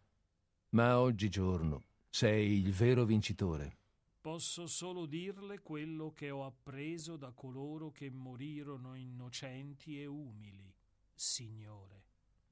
ma 0.70 1.00
oggigiorno 1.00 1.82
sei 2.08 2.60
il 2.60 2.72
vero 2.72 3.04
vincitore. 3.04 3.76
Posso 4.20 4.66
solo 4.66 5.04
dirle 5.04 5.60
quello 5.60 6.12
che 6.12 6.30
ho 6.30 6.44
appreso 6.44 7.16
da 7.16 7.32
coloro 7.32 7.90
che 7.90 8.10
morirono 8.10 8.94
innocenti 8.94 10.00
e 10.00 10.06
umili, 10.06 10.74
signore. 11.16 12.04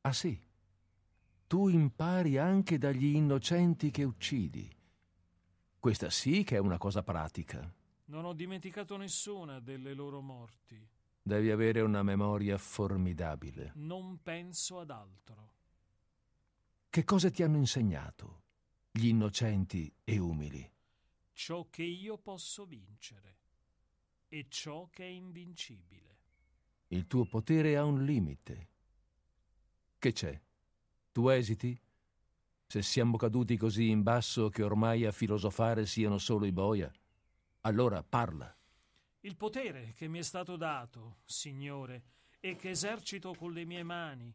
Ah 0.02 0.12
sì? 0.12 0.40
Tu 1.46 1.68
impari 1.68 2.38
anche 2.38 2.78
dagli 2.78 3.14
innocenti 3.14 3.90
che 3.90 4.02
uccidi. 4.02 4.68
Questa 5.78 6.10
sì 6.10 6.42
che 6.42 6.56
è 6.56 6.58
una 6.58 6.78
cosa 6.78 7.02
pratica. 7.02 7.72
Non 8.06 8.24
ho 8.24 8.32
dimenticato 8.32 8.96
nessuna 8.96 9.60
delle 9.60 9.94
loro 9.94 10.20
morti. 10.20 10.88
Devi 11.22 11.50
avere 11.50 11.80
una 11.80 12.02
memoria 12.02 12.58
formidabile. 12.58 13.72
Non 13.76 14.20
penso 14.22 14.80
ad 14.80 14.90
altro. 14.90 15.52
Che 16.88 17.04
cosa 17.04 17.30
ti 17.30 17.42
hanno 17.42 17.56
insegnato 17.56 18.42
gli 18.90 19.08
innocenti 19.08 19.92
e 20.04 20.18
umili? 20.18 20.70
Ciò 21.32 21.68
che 21.68 21.82
io 21.82 22.16
posso 22.18 22.64
vincere 22.64 23.38
e 24.28 24.46
ciò 24.48 24.88
che 24.90 25.04
è 25.04 25.08
invincibile. 25.08 26.13
Il 26.94 27.08
tuo 27.08 27.24
potere 27.24 27.76
ha 27.76 27.82
un 27.82 28.04
limite. 28.04 28.68
Che 29.98 30.12
c'è? 30.12 30.40
Tu 31.10 31.28
esiti? 31.28 31.76
Se 32.68 32.82
siamo 32.82 33.16
caduti 33.16 33.56
così 33.56 33.88
in 33.88 34.04
basso 34.04 34.48
che 34.48 34.62
ormai 34.62 35.04
a 35.04 35.10
filosofare 35.10 35.86
siano 35.86 36.18
solo 36.18 36.46
i 36.46 36.52
boia, 36.52 36.88
allora 37.62 38.04
parla. 38.04 38.56
Il 39.22 39.34
potere 39.34 39.92
che 39.96 40.06
mi 40.06 40.20
è 40.20 40.22
stato 40.22 40.54
dato, 40.54 41.16
Signore, 41.24 42.04
e 42.38 42.54
che 42.54 42.70
esercito 42.70 43.34
con 43.34 43.52
le 43.52 43.64
mie 43.64 43.82
mani, 43.82 44.32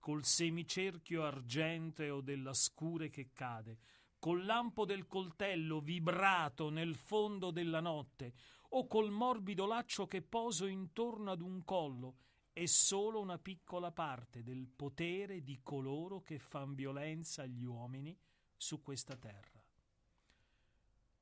col 0.00 0.24
semicerchio 0.24 1.22
argenteo 1.22 2.20
della 2.20 2.54
scure 2.54 3.08
che 3.08 3.30
cade, 3.32 3.78
col 4.18 4.44
lampo 4.44 4.84
del 4.84 5.06
coltello 5.06 5.78
vibrato 5.78 6.70
nel 6.70 6.96
fondo 6.96 7.52
della 7.52 7.80
notte, 7.80 8.32
o 8.70 8.86
col 8.86 9.10
morbido 9.10 9.66
laccio 9.66 10.06
che 10.06 10.22
poso 10.22 10.66
intorno 10.66 11.30
ad 11.30 11.40
un 11.40 11.64
collo, 11.64 12.16
è 12.52 12.66
solo 12.66 13.20
una 13.20 13.38
piccola 13.38 13.90
parte 13.90 14.42
del 14.42 14.66
potere 14.66 15.42
di 15.42 15.60
coloro 15.62 16.20
che 16.20 16.38
fan 16.38 16.74
violenza 16.74 17.42
agli 17.42 17.64
uomini 17.64 18.16
su 18.56 18.82
questa 18.82 19.16
terra. 19.16 19.64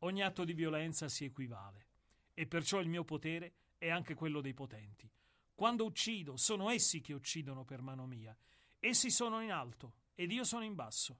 Ogni 0.00 0.22
atto 0.22 0.44
di 0.44 0.52
violenza 0.52 1.08
si 1.08 1.24
equivale 1.24 1.86
e 2.34 2.46
perciò 2.46 2.80
il 2.80 2.88
mio 2.88 3.04
potere 3.04 3.52
è 3.78 3.88
anche 3.88 4.14
quello 4.14 4.40
dei 4.40 4.54
potenti. 4.54 5.10
Quando 5.54 5.84
uccido, 5.84 6.36
sono 6.36 6.70
essi 6.70 7.00
che 7.00 7.12
uccidono 7.12 7.64
per 7.64 7.82
mano 7.82 8.06
mia. 8.06 8.36
Essi 8.78 9.10
sono 9.10 9.40
in 9.40 9.50
alto 9.50 9.94
ed 10.14 10.30
io 10.30 10.44
sono 10.44 10.64
in 10.64 10.74
basso. 10.74 11.18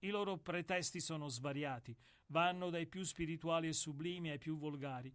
I 0.00 0.08
loro 0.08 0.38
pretesti 0.38 1.00
sono 1.00 1.28
svariati, 1.28 1.94
vanno 2.28 2.70
dai 2.70 2.86
più 2.86 3.02
spirituali 3.02 3.68
e 3.68 3.72
sublimi 3.72 4.30
ai 4.30 4.38
più 4.38 4.56
volgari. 4.56 5.14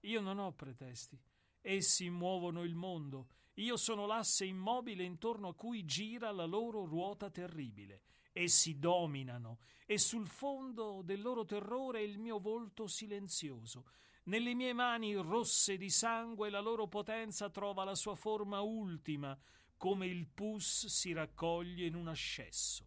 Io 0.00 0.20
non 0.20 0.38
ho 0.38 0.52
pretesti. 0.52 1.18
Essi 1.60 2.08
muovono 2.10 2.62
il 2.62 2.74
mondo 2.74 3.28
io 3.60 3.76
sono 3.76 4.06
l'asse 4.06 4.46
immobile 4.46 5.04
intorno 5.04 5.48
a 5.48 5.54
cui 5.54 5.84
gira 5.84 6.30
la 6.30 6.46
loro 6.46 6.84
ruota 6.84 7.30
terribile. 7.30 8.02
Essi 8.32 8.78
dominano 8.78 9.58
e 9.86 9.98
sul 9.98 10.26
fondo 10.26 11.02
del 11.02 11.20
loro 11.20 11.44
terrore 11.44 12.02
il 12.02 12.18
mio 12.18 12.38
volto 12.38 12.86
silenzioso. 12.86 13.84
Nelle 14.24 14.54
mie 14.54 14.72
mani 14.72 15.14
rosse 15.14 15.76
di 15.76 15.90
sangue 15.90 16.48
la 16.48 16.60
loro 16.60 16.86
potenza 16.86 17.50
trova 17.50 17.84
la 17.84 17.94
sua 17.94 18.14
forma 18.14 18.60
ultima, 18.60 19.38
come 19.76 20.06
il 20.06 20.26
pus 20.26 20.86
si 20.86 21.12
raccoglie 21.12 21.86
in 21.86 21.96
un 21.96 22.08
ascesso. 22.08 22.86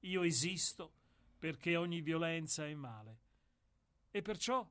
Io 0.00 0.22
esisto 0.22 0.92
perché 1.38 1.76
ogni 1.76 2.02
violenza 2.02 2.66
è 2.66 2.74
male. 2.74 3.20
E 4.10 4.22
perciò 4.22 4.68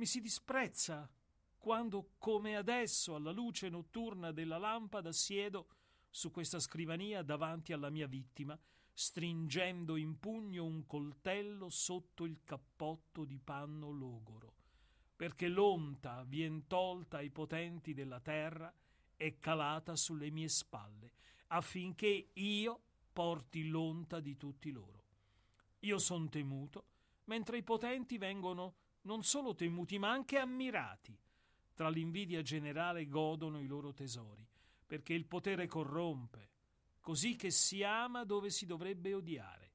mi 0.00 0.06
si 0.06 0.22
disprezza 0.22 1.06
quando, 1.58 2.12
come 2.16 2.56
adesso, 2.56 3.16
alla 3.16 3.32
luce 3.32 3.68
notturna 3.68 4.32
della 4.32 4.56
lampada, 4.56 5.12
siedo 5.12 5.68
su 6.08 6.30
questa 6.30 6.58
scrivania 6.58 7.22
davanti 7.22 7.74
alla 7.74 7.90
mia 7.90 8.06
vittima, 8.06 8.58
stringendo 8.94 9.96
in 9.96 10.18
pugno 10.18 10.64
un 10.64 10.86
coltello 10.86 11.68
sotto 11.68 12.24
il 12.24 12.40
cappotto 12.44 13.26
di 13.26 13.38
panno 13.38 13.90
logoro, 13.90 14.54
perché 15.14 15.48
l'onta 15.48 16.24
vien 16.24 16.66
tolta 16.66 17.18
ai 17.18 17.28
potenti 17.28 17.92
della 17.92 18.20
terra 18.20 18.74
è 19.14 19.38
calata 19.38 19.96
sulle 19.96 20.30
mie 20.30 20.48
spalle, 20.48 21.12
affinché 21.48 22.30
io 22.32 22.82
porti 23.12 23.68
l'onta 23.68 24.18
di 24.18 24.38
tutti 24.38 24.70
loro. 24.70 25.04
Io 25.80 25.98
son 25.98 26.30
temuto, 26.30 26.86
mentre 27.24 27.58
i 27.58 27.62
potenti 27.62 28.16
vengono 28.16 28.76
non 29.02 29.22
solo 29.22 29.54
temuti, 29.54 29.98
ma 29.98 30.10
anche 30.10 30.38
ammirati 30.38 31.18
tra 31.74 31.88
l'invidia 31.88 32.42
generale 32.42 33.08
godono 33.08 33.60
i 33.60 33.66
loro 33.66 33.92
tesori, 33.92 34.46
perché 34.86 35.14
il 35.14 35.26
potere 35.26 35.66
corrompe, 35.66 36.50
così 37.00 37.36
che 37.36 37.50
si 37.50 37.82
ama 37.82 38.24
dove 38.24 38.50
si 38.50 38.66
dovrebbe 38.66 39.14
odiare. 39.14 39.68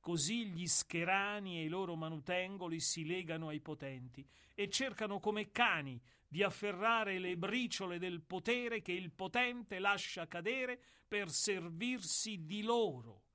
Così 0.00 0.46
gli 0.46 0.66
scherani 0.66 1.58
e 1.58 1.64
i 1.64 1.68
loro 1.68 1.96
manutengoli 1.96 2.80
si 2.80 3.04
legano 3.04 3.48
ai 3.48 3.60
potenti 3.60 4.26
e 4.54 4.68
cercano 4.68 5.18
come 5.18 5.50
cani 5.50 6.00
di 6.26 6.42
afferrare 6.42 7.18
le 7.18 7.36
briciole 7.36 7.98
del 7.98 8.20
potere 8.20 8.80
che 8.80 8.92
il 8.92 9.10
potente 9.10 9.78
lascia 9.78 10.26
cadere 10.26 10.80
per 11.06 11.30
servirsi 11.30 12.44
di 12.44 12.62
loro. 12.62 13.27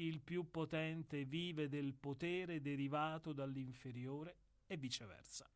Il 0.00 0.20
più 0.20 0.48
potente 0.48 1.24
vive 1.24 1.68
del 1.68 1.92
potere 1.92 2.60
derivato 2.60 3.32
dall'inferiore 3.32 4.36
e 4.68 4.76
viceversa. 4.76 5.50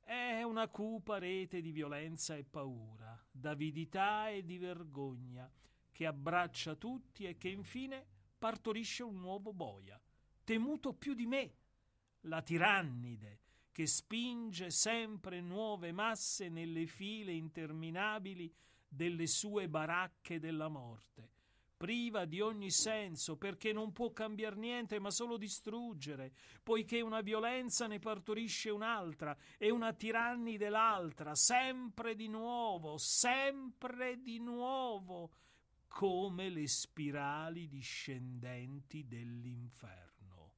È 0.00 0.42
una 0.42 0.66
cupa 0.68 1.18
rete 1.18 1.60
di 1.60 1.70
violenza 1.70 2.36
e 2.36 2.42
paura, 2.42 3.22
d'avidità 3.30 4.30
e 4.30 4.46
di 4.46 4.56
vergogna, 4.56 5.50
che 5.92 6.06
abbraccia 6.06 6.74
tutti 6.74 7.26
e 7.26 7.36
che 7.36 7.50
infine 7.50 8.02
partorisce 8.38 9.02
un 9.02 9.20
nuovo 9.20 9.52
boia, 9.52 10.00
temuto 10.42 10.94
più 10.94 11.12
di 11.12 11.26
me, 11.26 11.54
la 12.22 12.40
tirannide, 12.40 13.40
che 13.72 13.86
spinge 13.86 14.70
sempre 14.70 15.42
nuove 15.42 15.92
masse 15.92 16.48
nelle 16.48 16.86
file 16.86 17.32
interminabili 17.32 18.50
delle 18.88 19.26
sue 19.26 19.68
baracche 19.68 20.38
della 20.38 20.68
morte, 20.68 21.39
priva 21.80 22.26
di 22.26 22.42
ogni 22.42 22.70
senso, 22.70 23.38
perché 23.38 23.72
non 23.72 23.92
può 23.92 24.12
cambiare 24.12 24.56
niente 24.56 24.98
ma 24.98 25.10
solo 25.10 25.38
distruggere, 25.38 26.34
poiché 26.62 27.00
una 27.00 27.22
violenza 27.22 27.86
ne 27.86 27.98
partorisce 27.98 28.68
un'altra 28.68 29.34
e 29.56 29.70
una 29.70 29.94
tirannide 29.94 30.68
l'altra, 30.68 31.34
sempre 31.34 32.14
di 32.14 32.28
nuovo, 32.28 32.98
sempre 32.98 34.20
di 34.20 34.38
nuovo, 34.40 35.30
come 35.88 36.50
le 36.50 36.68
spirali 36.68 37.66
discendenti 37.66 39.06
dell'inferno. 39.06 40.56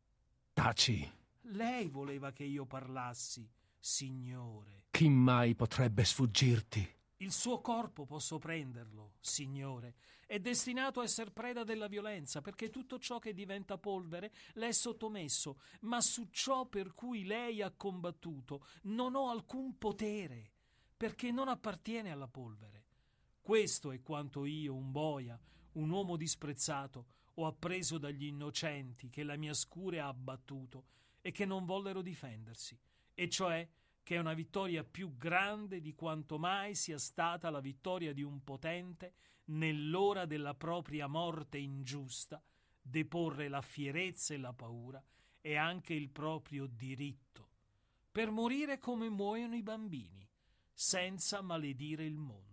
Taci. 0.53 1.09
Lei 1.43 1.89
voleva 1.89 2.33
che 2.33 2.43
io 2.43 2.67
parlassi, 2.67 3.49
Signore. 3.79 4.87
Chi 4.91 5.09
mai 5.09 5.55
potrebbe 5.55 6.05
sfuggirti? 6.05 6.97
Il 7.23 7.31
suo 7.31 7.61
corpo 7.61 8.05
posso 8.05 8.41
prenderlo, 8.41 9.13
Signore. 9.21 9.95
È 10.27 10.41
destinato 10.41 10.99
a 10.99 11.05
essere 11.05 11.31
preda 11.31 11.63
della 11.63 11.87
violenza, 11.87 12.41
perché 12.41 12.69
tutto 12.69 12.99
ciò 12.99 13.21
che 13.21 13.33
diventa 13.33 13.79
polvere 13.79 14.33
le 14.55 14.67
è 14.67 14.73
sottomesso, 14.73 15.61
ma 15.83 16.01
su 16.01 16.27
ciò 16.33 16.67
per 16.67 16.95
cui 16.95 17.23
lei 17.23 17.63
ha 17.63 17.71
combattuto 17.71 18.67
non 18.83 19.15
ho 19.15 19.31
alcun 19.31 19.79
potere, 19.79 20.51
perché 20.97 21.31
non 21.31 21.47
appartiene 21.47 22.11
alla 22.11 22.27
polvere. 22.27 22.87
Questo 23.41 23.93
è 23.93 24.03
quanto 24.03 24.45
io, 24.45 24.75
un 24.75 24.91
boia, 24.91 25.39
un 25.75 25.91
uomo 25.91 26.17
disprezzato, 26.17 27.07
ho 27.35 27.47
appreso 27.47 27.99
dagli 27.99 28.25
innocenti 28.25 29.11
che 29.11 29.23
la 29.23 29.37
mia 29.37 29.55
scure 29.55 30.01
ha 30.01 30.09
abbattuto 30.09 30.87
e 31.21 31.31
che 31.31 31.45
non 31.45 31.67
vollero 31.67 32.03
difendersi, 32.03 32.77
e 33.15 33.29
cioè 33.29 33.69
che 34.03 34.17
è 34.17 34.19
una 34.19 34.35
vittoria 34.35 34.85
più 34.85 35.17
grande 35.17 35.81
di 35.81 35.95
quanto 35.95 36.39
mai 36.39 36.75
sia 36.75 36.99
stata 36.99 37.51
la 37.51 37.61
vittoria 37.61 38.13
di 38.13 38.23
un 38.23 38.43
potente 38.43 39.15
nell'ora 39.47 40.25
della 40.27 40.55
propria 40.55 41.07
morte 41.07 41.59
ingiusta, 41.59 42.43
deporre 42.81 43.49
la 43.49 43.61
fierezza 43.61 44.35
e 44.35 44.39
la 44.39 44.53
paura 44.53 45.03
e 45.41 45.57
anche 45.57 45.95
il 45.95 46.11
proprio 46.11 46.67
diritto, 46.67 47.51
per 48.11 48.31
morire 48.31 48.79
come 48.79 49.09
muoiono 49.09 49.55
i 49.55 49.63
bambini, 49.63 50.29
senza 50.73 51.41
maledire 51.43 52.05
il 52.05 52.17
mondo. 52.17 52.51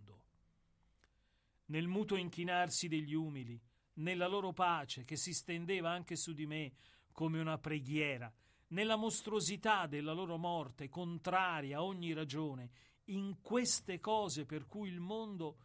Nel 1.66 1.86
muto 1.86 2.16
inchinarsi 2.16 2.88
degli 2.88 3.14
umili, 3.14 3.60
nella 3.94 4.26
loro 4.26 4.52
pace 4.52 5.04
che 5.04 5.16
si 5.16 5.32
stendeva 5.32 5.90
anche 5.90 6.16
su 6.16 6.32
di 6.32 6.46
me 6.46 6.72
come 7.12 7.40
una 7.40 7.58
preghiera, 7.58 8.32
nella 8.70 8.96
mostruosità 8.96 9.86
della 9.86 10.12
loro 10.12 10.36
morte, 10.36 10.88
contraria 10.88 11.78
a 11.78 11.84
ogni 11.84 12.12
ragione, 12.12 12.70
in 13.06 13.40
queste 13.40 14.00
cose 14.00 14.44
per 14.44 14.66
cui 14.66 14.88
il 14.88 15.00
mondo 15.00 15.58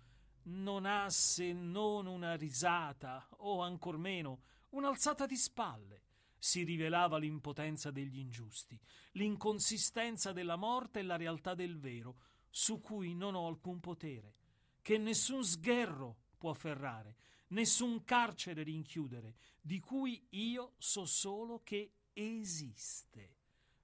non 0.43 0.85
ha 0.85 1.09
se 1.09 1.53
non 1.53 2.05
una 2.05 2.35
risata 2.35 3.27
o 3.37 3.61
ancor 3.61 3.97
meno 3.97 4.41
un'alzata 4.69 5.25
di 5.25 5.37
spalle, 5.37 6.01
si 6.37 6.63
rivelava 6.63 7.17
l'impotenza 7.17 7.91
degli 7.91 8.19
ingiusti, 8.19 8.79
l'inconsistenza 9.13 10.31
della 10.31 10.55
morte 10.55 10.99
e 10.99 11.03
la 11.03 11.15
realtà 11.15 11.55
del 11.55 11.77
vero, 11.77 12.17
su 12.49 12.81
cui 12.81 13.15
non 13.15 13.35
ho 13.35 13.47
alcun 13.47 13.79
potere, 13.79 14.35
che 14.81 14.97
nessun 14.97 15.43
sgherro 15.43 16.17
può 16.37 16.51
afferrare, 16.51 17.15
nessun 17.47 18.03
carcere 18.03 18.63
rinchiudere, 18.63 19.35
di 19.61 19.79
cui 19.79 20.27
io 20.31 20.73
so 20.77 21.05
solo 21.05 21.61
che 21.63 21.91
esiste, 22.15 23.35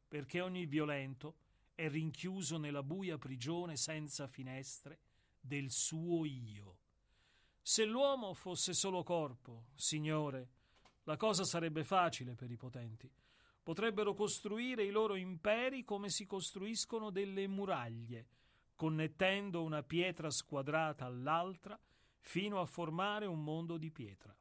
perché 0.08 0.42
ogni 0.42 0.66
violento 0.66 1.36
è 1.76 1.90
rinchiuso 1.90 2.58
nella 2.58 2.84
buia 2.84 3.18
prigione 3.18 3.76
senza 3.76 4.28
finestre 4.28 5.00
del 5.40 5.72
suo 5.72 6.26
io. 6.26 6.78
Se 7.62 7.86
l'uomo 7.86 8.34
fosse 8.34 8.74
solo 8.74 9.04
corpo, 9.04 9.68
Signore, 9.76 10.50
la 11.04 11.18
cosa 11.18 11.44
sarebbe 11.44 11.84
facile 11.84 12.36
per 12.36 12.50
i 12.52 12.58
potenti. 12.58 13.12
Potrebbero 13.64 14.14
costruire 14.14 14.84
i 14.84 14.90
loro 14.90 15.16
imperi 15.16 15.84
come 15.84 16.10
si 16.10 16.26
costruiscono 16.26 17.12
delle 17.12 17.48
muraglie, 17.48 18.28
connettendo 18.76 19.64
una 19.64 19.84
pietra 19.84 20.32
squadrata 20.32 21.06
all'altra 21.06 21.80
fino 22.20 22.60
a 22.60 22.66
formare 22.66 23.26
un 23.26 23.44
mondo 23.44 23.78
di 23.78 23.92
pietra. 23.92 24.36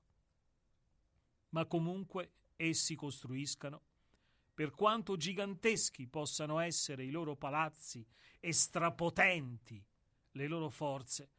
Ma 1.50 1.66
comunque 1.66 2.32
essi 2.60 2.94
costruiscano, 2.94 3.82
per 4.54 4.70
quanto 4.72 5.16
giganteschi 5.16 6.06
possano 6.06 6.58
essere 6.58 7.04
i 7.04 7.10
loro 7.10 7.34
palazzi 7.34 8.06
e 8.38 8.52
strapotenti 8.52 9.82
le 10.32 10.46
loro 10.46 10.68
forze, 10.68 11.30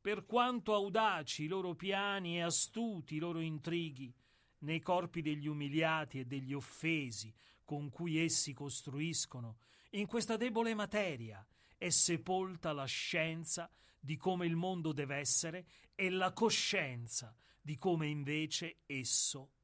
per 0.00 0.26
quanto 0.26 0.74
audaci 0.74 1.44
i 1.44 1.48
loro 1.48 1.74
piani 1.74 2.36
e 2.36 2.42
astuti 2.42 3.16
i 3.16 3.18
loro 3.18 3.40
intrighi, 3.40 4.14
nei 4.60 4.80
corpi 4.80 5.22
degli 5.22 5.46
umiliati 5.46 6.20
e 6.20 6.26
degli 6.26 6.52
offesi 6.52 7.32
con 7.64 7.88
cui 7.88 8.18
essi 8.18 8.52
costruiscono, 8.52 9.58
in 9.92 10.06
questa 10.06 10.36
debole 10.36 10.74
materia 10.74 11.44
è 11.78 11.88
sepolta 11.88 12.72
la 12.72 12.84
scienza 12.84 13.70
di 13.98 14.16
come 14.16 14.46
il 14.46 14.56
mondo 14.56 14.92
deve 14.92 15.16
essere 15.16 15.66
e 15.94 16.10
la 16.10 16.32
coscienza 16.32 17.34
di 17.60 17.76
come 17.78 18.06
invece 18.06 18.80
esso 18.84 19.52
è 19.54 19.59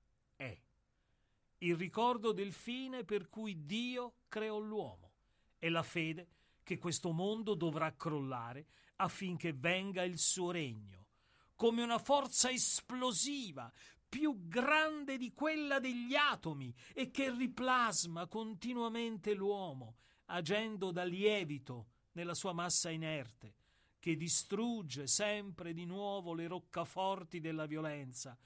il 1.59 1.77
ricordo 1.77 2.33
del 2.33 2.53
fine 2.53 3.05
per 3.05 3.29
cui 3.29 3.65
Dio 3.65 4.17
creò 4.29 4.59
l'uomo 4.59 5.13
e 5.59 5.69
la 5.69 5.83
fede 5.83 6.29
che 6.63 6.79
questo 6.79 7.13
mondo 7.13 7.55
dovrà 7.55 7.95
crollare 7.95 8.67
affinché 8.97 9.53
venga 9.53 10.03
il 10.03 10.19
suo 10.19 10.51
regno, 10.51 11.07
come 11.55 11.83
una 11.83 11.99
forza 11.99 12.51
esplosiva 12.51 13.73
più 14.09 14.47
grande 14.47 15.17
di 15.17 15.33
quella 15.33 15.79
degli 15.79 16.15
atomi 16.15 16.75
e 16.93 17.11
che 17.11 17.31
riplasma 17.31 18.27
continuamente 18.27 19.35
l'uomo, 19.35 19.97
agendo 20.27 20.91
da 20.91 21.05
lievito 21.05 21.89
nella 22.13 22.35
sua 22.35 22.53
massa 22.53 22.91
inerte, 22.91 23.55
che 23.99 24.17
distrugge 24.17 25.07
sempre 25.07 25.73
di 25.73 25.85
nuovo 25.85 26.35
le 26.35 26.47
roccaforti 26.47 27.41
della 27.41 27.67
violenza, 27.67 28.39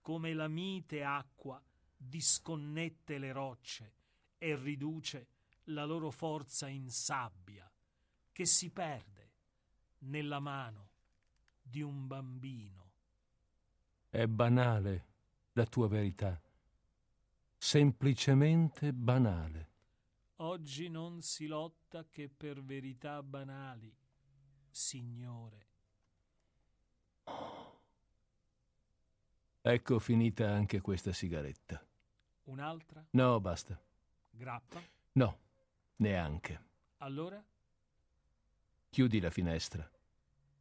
come 0.00 0.32
la 0.34 0.48
mite 0.48 1.02
acqua 1.02 1.62
disconnette 2.08 3.18
le 3.18 3.32
rocce 3.32 3.92
e 4.38 4.56
riduce 4.56 5.28
la 5.64 5.84
loro 5.84 6.10
forza 6.10 6.68
in 6.68 6.90
sabbia 6.90 7.70
che 8.32 8.44
si 8.44 8.70
perde 8.70 9.30
nella 10.00 10.40
mano 10.40 10.90
di 11.62 11.82
un 11.82 12.06
bambino. 12.06 12.90
È 14.08 14.26
banale 14.26 15.06
la 15.52 15.66
tua 15.66 15.88
verità, 15.88 16.40
semplicemente 17.56 18.92
banale. 18.92 19.70
Oggi 20.36 20.88
non 20.88 21.22
si 21.22 21.46
lotta 21.46 22.06
che 22.10 22.28
per 22.28 22.62
verità 22.62 23.22
banali, 23.22 23.94
Signore. 24.70 25.66
Ecco 29.62 29.98
finita 29.98 30.50
anche 30.50 30.80
questa 30.80 31.12
sigaretta. 31.12 31.85
Un'altra? 32.46 33.04
No, 33.10 33.40
basta. 33.40 33.80
Grappa? 34.30 34.80
No, 35.12 35.38
neanche. 35.96 36.64
Allora? 36.98 37.44
Chiudi 38.88 39.18
la 39.18 39.30
finestra. 39.30 39.88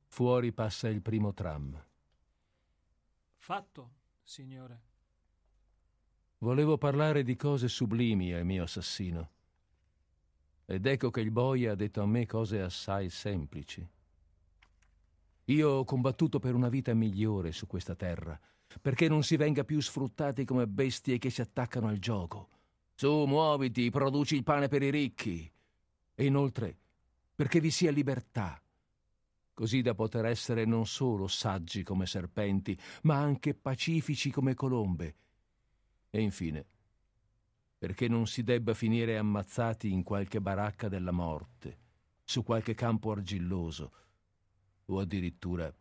Fuori 0.07 0.51
passa 0.51 0.87
il 0.89 1.01
primo 1.01 1.33
tram. 1.33 1.79
Fatto, 3.35 3.91
signore. 4.23 4.81
Volevo 6.39 6.77
parlare 6.79 7.21
di 7.21 7.35
cose 7.35 7.67
sublimi 7.67 8.33
al 8.33 8.45
mio 8.45 8.63
assassino. 8.63 9.29
Ed 10.65 10.87
ecco 10.87 11.11
che 11.11 11.21
il 11.21 11.31
boia 11.31 11.73
ha 11.73 11.75
detto 11.75 12.01
a 12.01 12.07
me 12.07 12.25
cose 12.25 12.61
assai 12.61 13.09
semplici. 13.11 13.87
Io 15.45 15.69
ho 15.69 15.83
combattuto 15.83 16.39
per 16.39 16.55
una 16.55 16.69
vita 16.69 16.95
migliore 16.95 17.51
su 17.51 17.67
questa 17.67 17.93
terra 17.93 18.39
perché 18.81 19.07
non 19.07 19.23
si 19.23 19.35
venga 19.35 19.63
più 19.63 19.79
sfruttati 19.79 20.45
come 20.45 20.67
bestie 20.67 21.17
che 21.17 21.29
si 21.29 21.41
attaccano 21.41 21.87
al 21.87 21.99
gioco. 21.99 22.49
Su, 22.95 23.25
muoviti, 23.25 23.89
produci 23.89 24.35
il 24.35 24.43
pane 24.43 24.67
per 24.67 24.81
i 24.81 24.89
ricchi. 24.89 25.51
E 26.13 26.25
inoltre, 26.25 26.77
perché 27.35 27.59
vi 27.59 27.71
sia 27.71 27.91
libertà, 27.91 28.61
così 29.53 29.81
da 29.81 29.93
poter 29.93 30.25
essere 30.25 30.65
non 30.65 30.85
solo 30.85 31.27
saggi 31.27 31.83
come 31.83 32.05
serpenti, 32.05 32.77
ma 33.03 33.15
anche 33.15 33.53
pacifici 33.53 34.31
come 34.31 34.53
colombe. 34.53 35.15
E 36.09 36.21
infine, 36.21 36.65
perché 37.77 38.07
non 38.07 38.27
si 38.27 38.43
debba 38.43 38.73
finire 38.73 39.17
ammazzati 39.17 39.91
in 39.91 40.03
qualche 40.03 40.39
baracca 40.39 40.87
della 40.87 41.11
morte, 41.11 41.77
su 42.23 42.43
qualche 42.43 42.73
campo 42.73 43.11
argilloso, 43.11 43.91
o 44.85 44.99
addirittura 44.99 45.73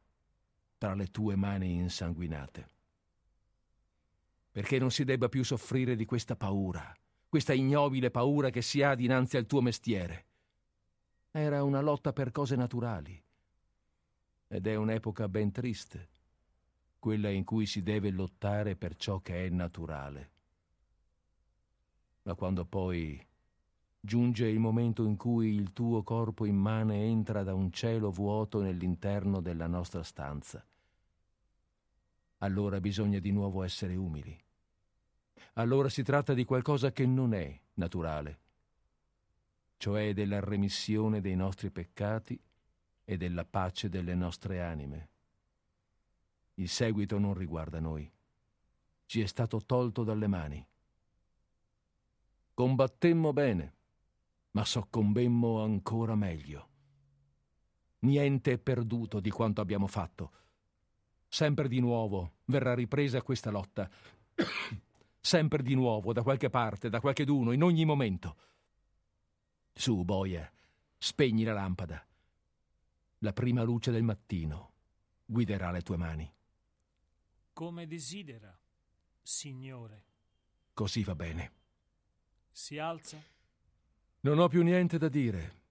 tra 0.76 0.94
le 0.94 1.06
tue 1.06 1.36
mani 1.36 1.74
insanguinate 1.74 2.72
perché 4.54 4.78
non 4.78 4.92
si 4.92 5.02
debba 5.02 5.28
più 5.28 5.42
soffrire 5.42 5.96
di 5.96 6.04
questa 6.04 6.36
paura, 6.36 6.96
questa 7.28 7.52
ignobile 7.52 8.12
paura 8.12 8.50
che 8.50 8.62
si 8.62 8.82
ha 8.82 8.94
dinanzi 8.94 9.36
al 9.36 9.46
tuo 9.46 9.60
mestiere. 9.60 10.26
Era 11.32 11.64
una 11.64 11.80
lotta 11.80 12.12
per 12.12 12.30
cose 12.30 12.54
naturali. 12.54 13.20
Ed 14.46 14.68
è 14.68 14.76
un'epoca 14.76 15.28
ben 15.28 15.50
triste, 15.50 16.08
quella 17.00 17.30
in 17.30 17.42
cui 17.42 17.66
si 17.66 17.82
deve 17.82 18.12
lottare 18.12 18.76
per 18.76 18.94
ciò 18.94 19.18
che 19.18 19.44
è 19.44 19.48
naturale. 19.48 20.30
Ma 22.22 22.34
quando 22.34 22.64
poi 22.64 23.20
giunge 23.98 24.46
il 24.46 24.60
momento 24.60 25.04
in 25.04 25.16
cui 25.16 25.52
il 25.52 25.72
tuo 25.72 26.04
corpo 26.04 26.44
immane 26.44 27.02
entra 27.02 27.42
da 27.42 27.54
un 27.54 27.72
cielo 27.72 28.12
vuoto 28.12 28.62
nell'interno 28.62 29.40
della 29.40 29.66
nostra 29.66 30.04
stanza, 30.04 30.64
allora 32.38 32.78
bisogna 32.78 33.18
di 33.18 33.32
nuovo 33.32 33.64
essere 33.64 33.96
umili 33.96 34.42
allora 35.54 35.88
si 35.88 36.02
tratta 36.02 36.34
di 36.34 36.44
qualcosa 36.44 36.92
che 36.92 37.06
non 37.06 37.34
è 37.34 37.60
naturale. 37.74 38.38
cioè 39.76 40.14
della 40.14 40.40
remissione 40.40 41.20
dei 41.20 41.36
nostri 41.36 41.70
peccati 41.70 42.40
e 43.04 43.16
della 43.18 43.44
pace 43.44 43.90
delle 43.90 44.14
nostre 44.14 44.62
anime. 44.62 45.08
Il 46.54 46.70
seguito 46.70 47.18
non 47.18 47.34
riguarda 47.34 47.80
noi. 47.80 48.10
Ci 49.04 49.20
è 49.20 49.26
stato 49.26 49.60
tolto 49.66 50.02
dalle 50.02 50.26
mani. 50.26 50.66
Combattemmo 52.54 53.34
bene, 53.34 53.74
ma 54.52 54.64
soccombemmo 54.64 55.62
ancora 55.62 56.14
meglio. 56.14 56.68
Niente 58.00 58.52
è 58.52 58.58
perduto 58.58 59.20
di 59.20 59.30
quanto 59.30 59.60
abbiamo 59.60 59.86
fatto. 59.86 60.32
Sempre 61.28 61.68
di 61.68 61.80
nuovo 61.80 62.36
verrà 62.46 62.72
ripresa 62.74 63.20
questa 63.20 63.50
lotta. 63.50 63.90
Sempre 65.26 65.62
di 65.62 65.74
nuovo, 65.74 66.12
da 66.12 66.22
qualche 66.22 66.50
parte, 66.50 66.90
da 66.90 67.00
qualcheduno, 67.00 67.52
in 67.52 67.62
ogni 67.62 67.86
momento. 67.86 68.36
Su, 69.72 70.04
boia, 70.04 70.52
spegni 70.98 71.44
la 71.44 71.54
lampada. 71.54 72.06
La 73.20 73.32
prima 73.32 73.62
luce 73.62 73.90
del 73.90 74.02
mattino 74.02 74.72
guiderà 75.24 75.70
le 75.70 75.80
tue 75.80 75.96
mani. 75.96 76.30
Come 77.54 77.86
desidera, 77.86 78.54
Signore. 79.22 80.04
Così 80.74 81.02
va 81.02 81.14
bene. 81.14 81.52
Si 82.52 82.76
alza? 82.76 83.18
Non 84.20 84.38
ho 84.38 84.48
più 84.48 84.62
niente 84.62 84.98
da 84.98 85.08
dire. 85.08 85.62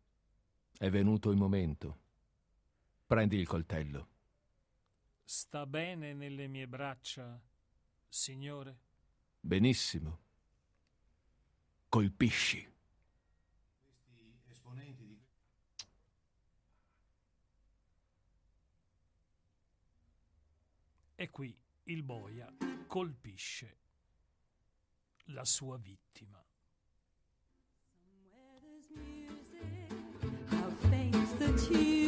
È 0.76 0.90
venuto 0.90 1.30
il 1.30 1.38
momento. 1.38 2.00
Prendi 3.06 3.38
il 3.38 3.46
coltello. 3.46 4.08
Sta 5.24 5.68
bene 5.68 6.14
nelle 6.16 6.48
mie 6.48 6.68
braccia, 6.68 7.40
Signore? 8.10 8.93
Benissimo. 9.46 10.20
Colpisci. 11.90 12.66
E 21.16 21.30
qui 21.30 21.56
il 21.84 22.04
boia 22.04 22.52
colpisce 22.88 23.78
la 25.26 25.44
sua 25.44 25.78
vittima. 25.78 26.42
How 30.52 30.72
faint's 30.90 31.34
the 31.38 31.54
tune? 31.68 32.03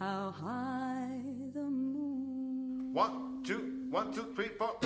How 0.00 0.30
high 0.30 1.22
the 1.54 1.64
moon. 1.64 2.92
One, 2.92 3.42
two, 3.42 3.72
one, 3.90 4.12
two, 4.12 4.26
three, 4.34 4.48
four. 4.56 4.76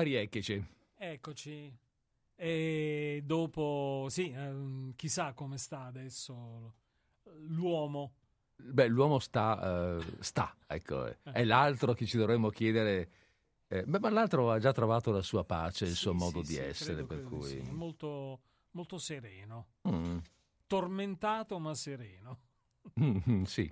Arieccheci. 0.00 0.64
Eccoci. 0.96 1.78
E 2.36 3.22
dopo, 3.24 4.06
sì, 4.08 4.30
ehm, 4.30 4.94
chissà 4.96 5.32
come 5.34 5.58
sta 5.58 5.84
adesso 5.84 6.74
l'uomo. 7.48 8.12
Beh, 8.56 8.88
l'uomo 8.88 9.18
sta, 9.18 9.96
eh, 9.98 10.04
sta, 10.20 10.54
ecco, 10.66 11.06
eh. 11.06 11.16
è 11.32 11.44
l'altro 11.44 11.92
che 11.94 12.04
ci 12.06 12.16
dovremmo 12.18 12.50
chiedere. 12.50 13.10
eh, 13.68 13.84
beh, 13.84 13.98
ma 13.98 14.10
l'altro 14.10 14.50
ha 14.50 14.58
già 14.58 14.72
trovato 14.72 15.10
la 15.12 15.22
sua 15.22 15.44
pace, 15.44 15.84
il 15.86 15.90
Sì, 15.92 15.96
suo 15.96 16.12
modo 16.14 16.40
sì, 16.40 16.46
di 16.46 16.54
sì, 16.54 16.60
essere, 16.60 17.04
credo- 17.04 17.06
per 17.06 17.16
credo 17.18 17.36
cui... 17.40 17.48
sì. 17.48 17.60
Molto, 17.70 18.40
molto 18.72 18.98
sereno. 18.98 19.66
Mm, 19.88 20.18
Tormentato 20.66 21.58
ma 21.58 21.74
sereno. 21.74 22.38
mm, 23.00 23.42
sì. 23.44 23.70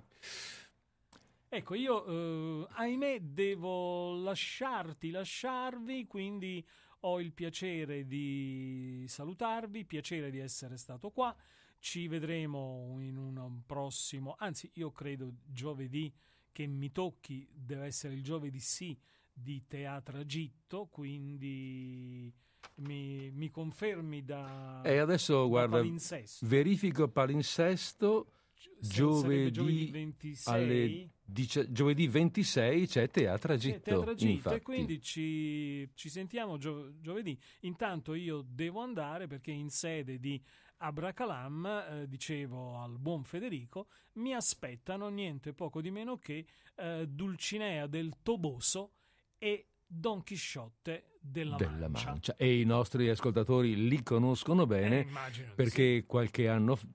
Ecco, 1.51 1.73
io 1.73 2.05
eh, 2.05 2.67
ahimè 2.73 3.21
devo 3.21 4.21
lasciarti, 4.21 5.09
lasciarvi, 5.09 6.05
quindi 6.05 6.63
ho 7.01 7.19
il 7.19 7.33
piacere 7.33 8.05
di 8.05 9.03
salutarvi, 9.07 9.83
piacere 9.83 10.29
di 10.29 10.37
essere 10.37 10.77
stato 10.77 11.09
qua. 11.09 11.35
Ci 11.79 12.07
vedremo 12.07 12.97
in 12.99 13.17
un 13.17 13.65
prossimo, 13.65 14.35
anzi 14.37 14.69
io 14.75 14.91
credo 14.91 15.37
giovedì 15.47 16.13
che 16.51 16.67
mi 16.67 16.91
tocchi, 16.91 17.49
deve 17.51 17.85
essere 17.87 18.13
il 18.13 18.21
giovedì 18.21 18.59
sì 18.59 18.95
di 19.33 19.65
Teatro 19.65 20.19
Agitto, 20.19 20.85
quindi 20.91 22.31
mi, 22.75 23.31
mi 23.31 23.49
confermi 23.49 24.23
da, 24.23 24.81
E 24.83 24.97
adesso, 24.99 25.41
da 25.41 25.47
guarda, 25.47 25.77
palinsesto. 25.77 26.45
verifico 26.45 27.07
palinsesto. 27.07 28.33
Sarebbe 28.81 29.51
giovedì 29.51 29.89
26 29.91 30.53
alle 30.53 31.09
dici- 31.23 31.71
giovedì 31.71 32.07
26 32.07 32.87
c'è 32.87 33.09
Teatro 33.09 33.53
Agitto, 33.53 34.13
infatti. 34.25 34.55
e 34.55 34.61
quindi 34.61 35.01
ci, 35.01 35.89
ci 35.93 36.09
sentiamo 36.09 36.57
gio- 36.57 36.99
giovedì. 36.99 37.37
Intanto 37.61 38.13
io 38.13 38.41
devo 38.47 38.81
andare 38.81 39.27
perché 39.27 39.51
in 39.51 39.69
sede 39.69 40.19
di 40.19 40.41
Abracalam, 40.81 41.65
eh, 41.65 42.07
dicevo 42.07 42.77
al 42.77 42.97
buon 42.99 43.23
Federico, 43.23 43.87
mi 44.13 44.33
aspettano 44.33 45.09
niente 45.09 45.53
poco 45.53 45.81
di 45.81 45.91
meno 45.91 46.17
che 46.17 46.45
eh, 46.75 47.05
Dulcinea 47.07 47.85
del 47.87 48.13
Toboso 48.23 48.93
e 49.37 49.67
Don 49.85 50.23
Chisciotte 50.23 51.17
della, 51.19 51.57
della 51.57 51.89
Mancia. 51.89 52.09
Mancia. 52.11 52.35
E 52.37 52.59
i 52.61 52.63
nostri 52.63 53.09
ascoltatori 53.09 53.87
li 53.87 54.01
conoscono 54.03 54.63
Eh, 54.63 54.67
bene 54.67 55.03
di 55.03 55.41
perché 55.55 56.05
qualche 56.07 56.47
anno, 56.47 56.75
f- 56.75 56.85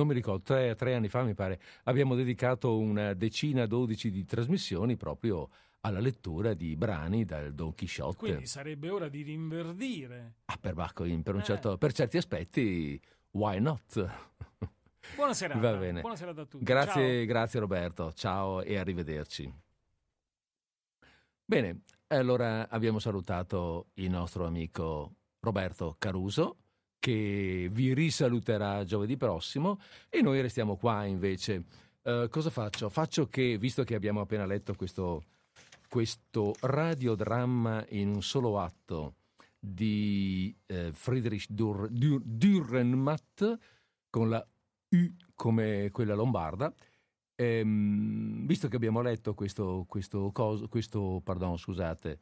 non 0.00 0.08
mi 0.08 0.14
ricordo, 0.14 0.40
tre, 0.42 0.74
tre 0.74 0.94
anni 0.94 1.08
fa 1.08 1.22
mi 1.22 1.34
pare, 1.34 1.60
abbiamo 1.84 2.14
dedicato 2.14 2.78
una 2.78 3.12
decina, 3.12 3.66
dodici 3.66 4.10
di 4.10 4.24
trasmissioni 4.24 4.96
proprio 4.96 5.48
alla 5.80 6.00
lettura 6.00 6.54
di 6.54 6.74
brani 6.74 7.26
dal 7.26 7.52
Don. 7.52 7.74
Chisciotte. 7.74 8.16
Quindi 8.16 8.46
sarebbe 8.46 8.88
ora 8.88 9.08
di 9.08 9.22
rinverdire. 9.22 10.36
Ah, 10.46 10.56
per, 10.58 10.72
Bacco, 10.74 11.04
per, 11.04 11.34
un 11.34 11.40
Eh. 11.40 11.44
certo- 11.44 11.76
per 11.76 11.92
certi 11.92 12.16
aspetti, 12.16 12.98
why 13.32 13.60
not? 13.60 14.10
Buona 15.16 15.34
serata. 15.34 15.60
Va 15.60 15.76
bene. 15.76 16.00
Buona 16.00 16.16
serata 16.16 16.42
a 16.42 16.46
tutti. 16.46 16.64
Grazie, 16.64 17.26
grazie 17.26 17.60
Roberto, 17.60 18.12
ciao 18.14 18.62
e 18.62 18.78
arrivederci. 18.78 19.52
Bene, 21.44 21.82
allora 22.08 22.68
abbiamo 22.70 22.98
salutato 22.98 23.88
il 23.94 24.08
nostro 24.08 24.46
amico 24.46 25.14
Roberto 25.40 25.96
Caruso 25.98 26.56
che 27.00 27.68
vi 27.72 27.92
risaluterà 27.94 28.84
giovedì 28.84 29.16
prossimo 29.16 29.80
e 30.08 30.20
noi 30.20 30.40
restiamo 30.40 30.76
qua 30.76 31.04
invece. 31.06 31.64
Eh, 32.02 32.28
cosa 32.30 32.50
faccio? 32.50 32.88
Faccio 32.88 33.28
che, 33.28 33.58
visto 33.58 33.82
che 33.82 33.94
abbiamo 33.94 34.20
appena 34.20 34.46
letto 34.46 34.74
questo, 34.74 35.24
questo 35.88 36.54
radiodramma 36.60 37.86
in 37.88 38.10
un 38.14 38.22
solo 38.22 38.60
atto 38.60 39.14
di 39.58 40.54
eh, 40.66 40.92
Friedrich 40.92 41.46
Dur- 41.48 41.88
Dur- 41.88 42.22
Dürrenmatt 42.24 43.58
con 44.08 44.28
la 44.28 44.46
U 44.90 45.14
come 45.34 45.88
quella 45.92 46.14
lombarda, 46.14 46.72
ehm, 47.34 48.46
visto 48.46 48.68
che 48.68 48.76
abbiamo 48.76 49.00
letto 49.00 49.34
questo, 49.34 49.84
questo, 49.88 50.30
coso- 50.32 50.68
questo, 50.68 51.20
pardon, 51.24 51.56
scusate, 51.56 52.18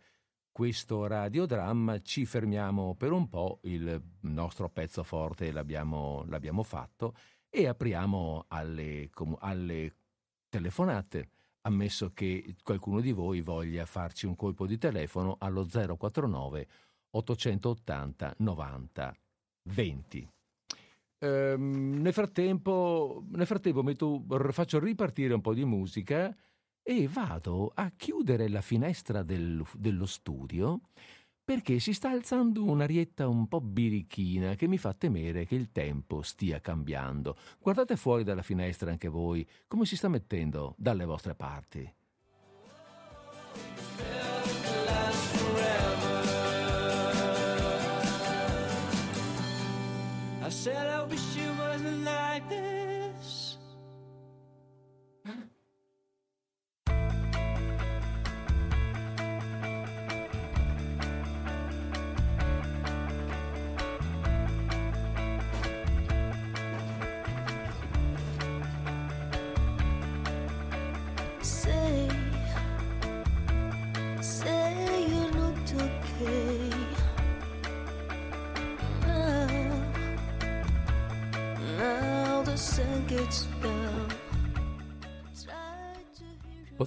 questo 0.59 1.06
radiodramma, 1.06 2.00
ci 2.00 2.26
fermiamo 2.26 2.96
per 2.96 3.12
un 3.12 3.28
po', 3.28 3.61
il 3.62 4.02
nostro 4.22 4.68
pezzo 4.68 5.04
forte 5.04 5.52
l'abbiamo, 5.52 6.24
l'abbiamo 6.26 6.64
fatto 6.64 7.14
e 7.48 7.68
apriamo 7.68 8.46
alle, 8.48 9.09
alle 9.38 9.94
telefonate, 10.48 11.28
ammesso 11.61 12.11
che 12.12 12.56
qualcuno 12.64 13.00
di 13.00 13.12
voi 13.12 13.40
voglia 13.40 13.86
farci 13.86 14.26
un 14.26 14.34
colpo 14.34 14.66
di 14.66 14.78
telefono 14.78 15.36
allo 15.38 15.64
049 15.64 16.66
880 17.11 18.34
90 18.38 19.16
20. 19.62 20.28
Ehm, 21.20 22.00
nel 22.00 22.12
frattempo, 22.12 23.22
nel 23.30 23.46
frattempo 23.46 23.84
metto- 23.84 24.24
faccio 24.50 24.80
ripartire 24.80 25.34
un 25.34 25.40
po' 25.40 25.54
di 25.54 25.64
musica 25.64 26.36
e 26.91 27.07
vado 27.07 27.70
a 27.74 27.91
chiudere 27.95 28.49
la 28.49 28.62
finestra 28.62 29.22
del- 29.22 29.62
dello 29.74 30.07
studio 30.07 30.80
perché 31.45 31.80
si 31.80 31.93
sta 31.93 32.09
alzando 32.09 32.64
un'arietta 32.64 33.28
un 33.28 33.47
po' 33.47 33.61
birichina 33.61 34.55
che 34.55 34.66
mi 34.66 34.78
fa 34.78 34.95
temere 34.95 35.45
che 35.45 35.55
il 35.55 35.70
tempo 35.70 36.22
stia 36.22 36.62
cambiando. 36.62 37.36
Guardate 37.59 37.97
fuori 37.97 38.24
dalla 38.24 38.41
finestra 38.41 38.91
anche 38.91 39.09
voi 39.09 39.47
come 39.66 39.84
si 39.84 39.97
sta 39.97 40.09
mettendo 40.09 40.74
dalle 40.78 41.05
vostre 41.05 41.34
parti. 41.34 41.93
I 50.41 50.51
said 50.51 50.86
I 50.86 51.03
wish 51.05 51.36
it 51.36 51.47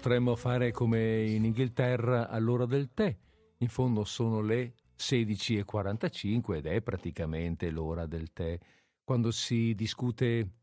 Potremmo 0.01 0.35
fare 0.35 0.71
come 0.71 1.25
in 1.25 1.45
Inghilterra 1.45 2.27
all'ora 2.27 2.65
del 2.65 2.91
tè. 2.91 3.15
In 3.57 3.67
fondo 3.67 4.03
sono 4.03 4.41
le 4.41 4.73
16.45 4.97 6.55
ed 6.55 6.65
è 6.65 6.81
praticamente 6.81 7.69
l'ora 7.69 8.07
del 8.07 8.33
tè, 8.33 8.57
quando 9.03 9.29
si 9.29 9.75
discute, 9.75 10.53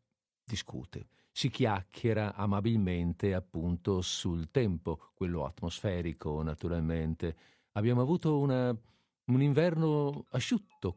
discute, 0.43 1.07
si 1.31 1.51
chiacchiera 1.51 2.35
amabilmente 2.35 3.33
appunto 3.33 4.01
sul 4.01 4.51
tempo, 4.51 5.13
quello 5.15 5.45
atmosferico 5.45 6.43
naturalmente. 6.43 7.37
Abbiamo 7.75 8.01
avuto 8.01 8.41
una- 8.41 8.77
un 9.27 9.41
inverno 9.41 10.27
asciutto. 10.31 10.97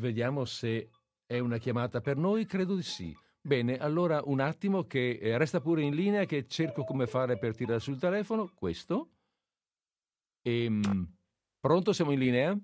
Vediamo 0.00 0.44
se 0.44 0.90
è 1.26 1.38
una 1.38 1.58
chiamata 1.58 2.00
per 2.00 2.16
noi, 2.16 2.44
credo 2.44 2.74
di 2.74 2.82
sì. 2.82 3.16
Bene, 3.42 3.78
allora 3.78 4.20
un 4.24 4.40
attimo 4.40 4.84
che 4.84 5.18
eh, 5.20 5.38
resta 5.38 5.60
pure 5.60 5.80
in 5.80 5.94
linea 5.94 6.26
che 6.26 6.46
cerco 6.46 6.84
come 6.84 7.06
fare 7.06 7.38
per 7.38 7.54
tirare 7.54 7.80
sul 7.80 7.98
telefono. 7.98 8.52
Questo. 8.54 9.12
Ehm, 10.42 11.16
pronto, 11.58 11.94
siamo 11.94 12.12
in 12.12 12.18
linea? 12.18 12.58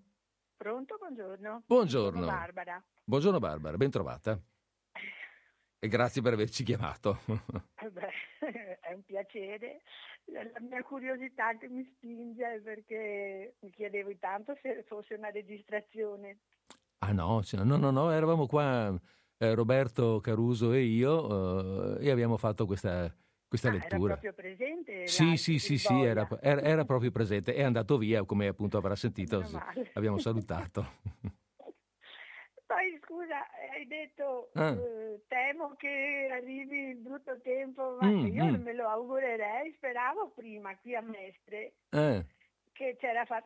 Pronto, 0.54 0.96
buongiorno. 0.98 1.62
Buongiorno. 1.66 2.20
Sono 2.20 2.30
Barbara. 2.30 2.84
Buongiorno 3.04 3.38
Barbara, 3.38 3.76
ben 3.76 3.90
trovata. 3.90 4.38
E 5.78 5.88
grazie 5.88 6.22
per 6.22 6.32
averci 6.32 6.64
chiamato. 6.64 7.20
Eh 7.76 7.90
beh, 7.90 8.10
è 8.80 8.94
un 8.94 9.04
piacere. 9.04 9.82
La 10.24 10.42
mia 10.60 10.82
curiosità 10.82 11.54
che 11.58 11.68
mi 11.68 11.84
spinge 11.84 12.62
perché 12.64 13.56
mi 13.60 13.70
chiedevo 13.70 14.08
intanto 14.10 14.56
se 14.62 14.84
fosse 14.88 15.14
una 15.14 15.28
registrazione. 15.28 16.38
ah 17.00 17.12
no, 17.12 17.42
no, 17.52 17.76
no, 17.76 17.90
no, 17.90 18.10
eravamo 18.10 18.46
qua 18.46 18.98
eh, 19.38 19.54
Roberto 19.54 20.20
Caruso 20.20 20.72
e 20.72 20.82
io 20.82 21.96
eh, 21.98 22.06
e 22.06 22.10
abbiamo 22.10 22.36
fatto 22.36 22.66
questa, 22.66 23.14
questa 23.48 23.68
Ah, 23.68 23.72
era 23.72 23.88
lettura. 23.88 24.12
proprio 24.14 24.32
presente? 24.34 25.06
Sì, 25.06 25.36
sì, 25.36 25.58
sì, 25.58 25.78
sì, 25.78 26.02
era, 26.02 26.26
era- 26.40 26.62
era 26.62 26.84
proprio 26.84 27.10
presente. 27.10 27.54
È 27.54 27.62
andato 27.62 27.96
via, 27.98 28.24
come 28.24 28.46
appunto 28.48 28.76
avrà 28.78 28.96
sentito. 28.96 29.44
Abbiamo 29.94 30.18
salutato. 30.18 30.84
Poi 32.66 32.98
scusa, 33.04 33.46
hai 33.72 33.86
detto 33.86 34.50
Ah. 34.54 34.72
eh, 34.72 35.22
temo 35.28 35.76
che 35.76 36.28
arrivi 36.32 36.88
il 36.90 36.96
brutto 36.96 37.40
tempo, 37.40 37.94
ma 37.96 38.06
Mm, 38.06 38.26
io 38.26 38.44
mm. 38.44 38.62
me 38.62 38.72
lo 38.74 38.88
augurerei, 38.88 39.72
speravo 39.76 40.30
prima 40.34 40.76
qui 40.78 40.96
a 40.96 41.00
Mestre 41.00 41.74
Eh, 41.92 42.26
che 42.76 42.96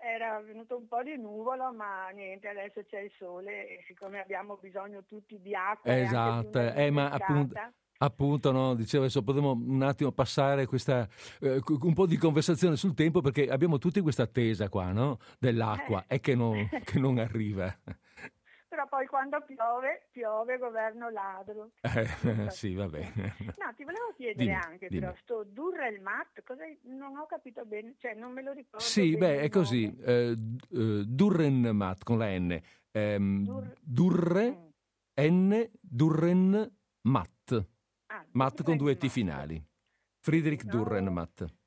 era 0.02 0.40
venuto 0.40 0.76
un 0.76 0.86
po' 0.88 1.02
di 1.02 1.16
nuvolo, 1.16 1.72
ma 1.72 2.08
niente, 2.08 2.48
adesso 2.48 2.82
c'è 2.84 3.00
il 3.00 3.12
sole 3.16 3.68
e 3.68 3.84
siccome 3.86 4.20
abbiamo 4.20 4.58
bisogno 4.60 5.04
tutti 5.04 5.40
di 5.40 5.54
acqua 5.54 5.96
esatto, 5.98 6.58
eh, 6.58 6.90
ma 6.90 7.10
appunto, 7.10 7.54
appunto 7.98 8.52
no, 8.52 8.74
dicevo 8.74 9.04
adesso 9.04 9.22
potremmo 9.22 9.52
un 9.52 9.82
attimo 9.82 10.10
passare 10.12 10.66
questa, 10.66 11.08
eh, 11.40 11.60
un 11.66 11.94
po' 11.94 12.06
di 12.06 12.16
conversazione 12.16 12.76
sul 12.76 12.94
tempo 12.94 13.20
perché 13.20 13.48
abbiamo 13.48 13.78
tutti 13.78 14.00
questa 14.00 14.24
attesa 14.24 14.68
qua, 14.68 14.90
no? 14.92 15.18
Dell'acqua 15.38 16.04
Eh. 16.08 16.16
e 16.16 16.20
che 16.20 16.34
non, 16.34 16.68
che 16.84 16.98
non 16.98 17.18
arriva. 17.18 17.72
però 18.70 18.86
poi 18.86 19.04
quando 19.08 19.42
piove, 19.44 20.06
piove 20.12 20.56
governo 20.56 21.10
ladro. 21.10 21.72
Eh, 21.82 22.50
sì, 22.50 22.74
va 22.74 22.86
bene. 22.86 23.34
No, 23.58 23.74
ti 23.74 23.82
volevo 23.82 24.12
chiedere 24.14 24.44
Dimmi, 24.44 24.54
anche, 24.54 24.88
dimmi. 24.88 25.00
però, 25.00 25.14
sto 25.20 25.44
Durrelmat, 25.44 26.42
cosa 26.44 26.62
non 26.84 27.16
ho 27.16 27.26
capito 27.26 27.64
bene, 27.64 27.96
cioè 27.98 28.14
non 28.14 28.32
me 28.32 28.42
lo 28.42 28.52
ricordo. 28.52 28.84
Sì, 28.84 29.16
beh, 29.16 29.40
è 29.40 29.48
così. 29.48 29.92
eh, 30.04 30.36
eh, 30.70 31.04
Durrenmatt 31.04 32.04
con 32.04 32.18
la 32.18 32.38
N. 32.38 32.60
Ehm, 32.92 33.44
Dur- 33.44 33.74
Durre, 33.80 34.50
Mm. 35.20 35.26
N, 35.26 35.70
Durrenmatt. 35.80 37.66
Ah, 38.06 38.24
Matt 38.32 38.62
con 38.62 38.76
due 38.76 38.96
T 38.96 39.08
finali. 39.08 39.62
Friedrich 40.20 40.64
No. 40.64 40.70
Sì, 40.70 41.48
sì, 41.48 41.59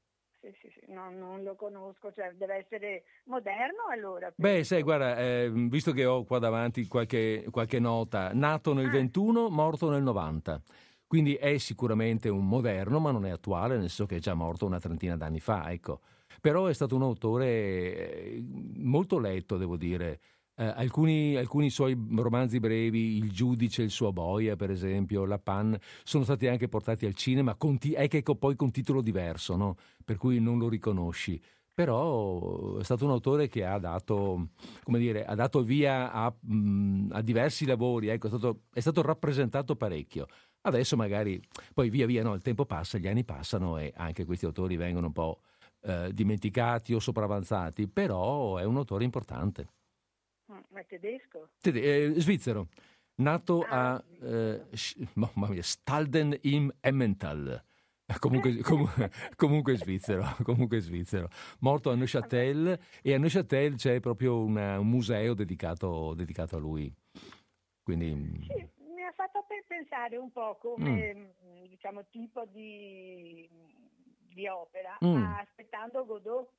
no, 0.93 1.09
non 1.09 1.43
lo 1.43 1.55
conosco, 1.55 2.11
cioè 2.13 2.33
deve 2.37 2.55
essere 2.55 3.03
moderno 3.25 3.87
allora. 3.91 4.31
Beh, 4.35 4.63
sai, 4.63 4.81
guarda, 4.83 5.17
eh, 5.17 5.49
visto 5.51 5.91
che 5.91 6.05
ho 6.05 6.23
qua 6.23 6.39
davanti 6.39 6.87
qualche, 6.87 7.45
qualche 7.49 7.79
nota, 7.79 8.31
nato 8.33 8.73
nel 8.73 8.87
Ah. 8.87 8.91
21, 8.91 9.49
morto 9.49 9.89
nel 9.89 10.03
90. 10.03 10.61
Quindi 11.07 11.35
è 11.35 11.57
sicuramente 11.57 12.29
un 12.29 12.47
moderno, 12.47 12.99
ma 12.99 13.11
non 13.11 13.25
è 13.25 13.29
attuale, 13.29 13.73
nel 13.73 13.89
senso 13.89 14.05
che 14.05 14.15
è 14.15 14.19
già 14.19 14.33
morto 14.33 14.65
una 14.65 14.79
trentina 14.79 15.15
d'anni 15.17 15.39
fa, 15.39 15.71
ecco. 15.71 15.99
Però 16.41 16.65
è 16.67 16.73
stato 16.73 16.95
un 16.95 17.03
autore 17.03 17.45
eh, 17.47 18.43
molto 18.77 19.19
letto, 19.19 19.57
devo 19.57 19.77
dire. 19.77 20.19
Eh, 20.55 20.63
alcuni, 20.65 21.35
alcuni 21.35 21.69
suoi 21.71 21.97
romanzi 22.15 22.59
brevi, 22.59 23.17
Il 23.17 23.31
giudice, 23.31 23.81
il 23.81 23.89
suo 23.89 24.11
boia, 24.13 24.55
per 24.55 24.69
esempio, 24.69 25.25
La 25.25 25.39
Pan, 25.39 25.75
sono 26.03 26.23
stati 26.23 26.47
anche 26.47 26.67
portati 26.69 27.05
al 27.07 27.15
cinema, 27.15 27.55
con 27.55 27.77
ti- 27.79 27.93
è 27.93 28.07
che 28.07 28.21
co- 28.21 28.35
poi 28.35 28.55
con 28.55 28.69
titolo 28.71 29.01
diverso, 29.01 29.55
no? 29.55 29.75
per 30.05 30.17
cui 30.17 30.39
non 30.39 30.59
lo 30.59 30.69
riconosci. 30.69 31.41
Però 31.73 32.77
è 32.77 32.83
stato 32.83 33.05
un 33.05 33.11
autore 33.11 33.47
che 33.47 33.65
ha 33.65 33.79
dato, 33.79 34.49
dire, 34.85 35.25
ha 35.25 35.33
dato 35.33 35.63
via 35.63 36.11
a, 36.11 36.31
mh, 36.39 37.07
a 37.13 37.21
diversi 37.23 37.65
lavori, 37.65 38.09
ecco, 38.09 38.27
è, 38.27 38.29
stato, 38.29 38.61
è 38.71 38.79
stato 38.79 39.01
rappresentato 39.01 39.75
parecchio. 39.75 40.27
Adesso 40.61 40.95
magari, 40.95 41.41
poi 41.73 41.89
via 41.89 42.05
via, 42.05 42.21
no, 42.21 42.35
il 42.35 42.43
tempo 42.43 42.65
passa, 42.65 42.99
gli 42.99 43.07
anni 43.07 43.23
passano 43.25 43.77
e 43.79 43.91
anche 43.95 44.23
questi 44.25 44.45
autori 44.45 44.75
vengono 44.77 45.07
un 45.07 45.13
po' 45.13 45.41
eh, 45.81 46.11
dimenticati 46.13 46.93
o 46.93 46.99
sopravanzati, 46.99 47.87
però 47.87 48.57
è 48.57 48.63
un 48.65 48.77
autore 48.77 49.03
importante. 49.03 49.67
Mm, 50.53 50.59
Ma 50.69 50.79
è 50.79 50.85
tedesco? 50.85 51.49
Tede- 51.61 51.81
eh, 52.15 52.19
svizzero, 52.19 52.67
nato 53.15 53.61
Ah. 53.61 53.95
a 53.95 54.03
eh, 54.21 54.61
mamma 55.13 55.49
mia, 55.49 55.63
Stalden 55.63 56.37
im 56.41 56.71
Emmental. 56.81 57.61
Eh, 58.05 58.19
Comunque, 58.19 58.57
comu- 58.61 59.09
comunque 59.35 59.75
svizzero, 59.77 60.23
comunque 60.43 60.79
svizzero. 60.79 61.29
Morto 61.59 61.89
a 61.89 61.95
Neuchâtel 61.95 62.77
e 63.01 63.13
a 63.13 63.17
Neuchâtel 63.17 63.75
c'è 63.75 63.99
proprio 63.99 64.39
una- 64.43 64.79
un 64.79 64.87
museo 64.89 65.33
dedicato, 65.33 66.13
dedicato 66.13 66.57
a 66.57 66.59
lui. 66.59 66.93
Quindi 67.81 68.13
mm, 68.13 68.41
Sì, 68.43 68.67
mi 68.93 69.03
ha 69.03 69.11
fatto 69.13 69.43
pe- 69.47 69.63
pensare 69.67 70.17
un 70.17 70.31
po' 70.31 70.57
come 70.57 71.13
mh, 71.13 71.67
diciamo 71.67 72.05
tipo 72.09 72.45
di, 72.45 73.49
di 74.33 74.47
opera, 74.47 74.97
Mm. 75.03 75.15
ma 75.15 75.39
aspettando 75.39 76.05
Godot. 76.05 76.49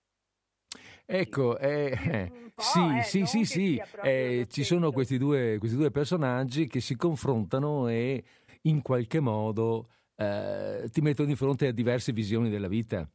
Ecco, 1.07 1.59
eh, 1.59 1.91
eh, 1.93 2.33
sì, 2.57 2.81
eh, 2.99 3.03
sì, 3.03 3.27
sì, 3.27 3.45
sì, 3.45 3.83
eh, 4.03 4.47
ci 4.49 4.65
sono 4.65 4.91
questi 4.91 5.19
due, 5.19 5.59
questi 5.59 5.77
due 5.77 5.91
personaggi 5.91 6.67
che 6.67 6.81
si 6.81 6.97
confrontano 6.97 7.89
e 7.89 8.25
in 8.63 8.81
qualche 8.81 9.21
modo 9.21 9.89
eh, 10.17 10.89
ti 10.91 11.01
mettono 11.03 11.29
di 11.29 11.35
fronte 11.37 11.67
a 11.67 11.73
diverse 11.73 12.13
visioni 12.13 12.49
della 12.49 12.69
vita. 12.69 13.07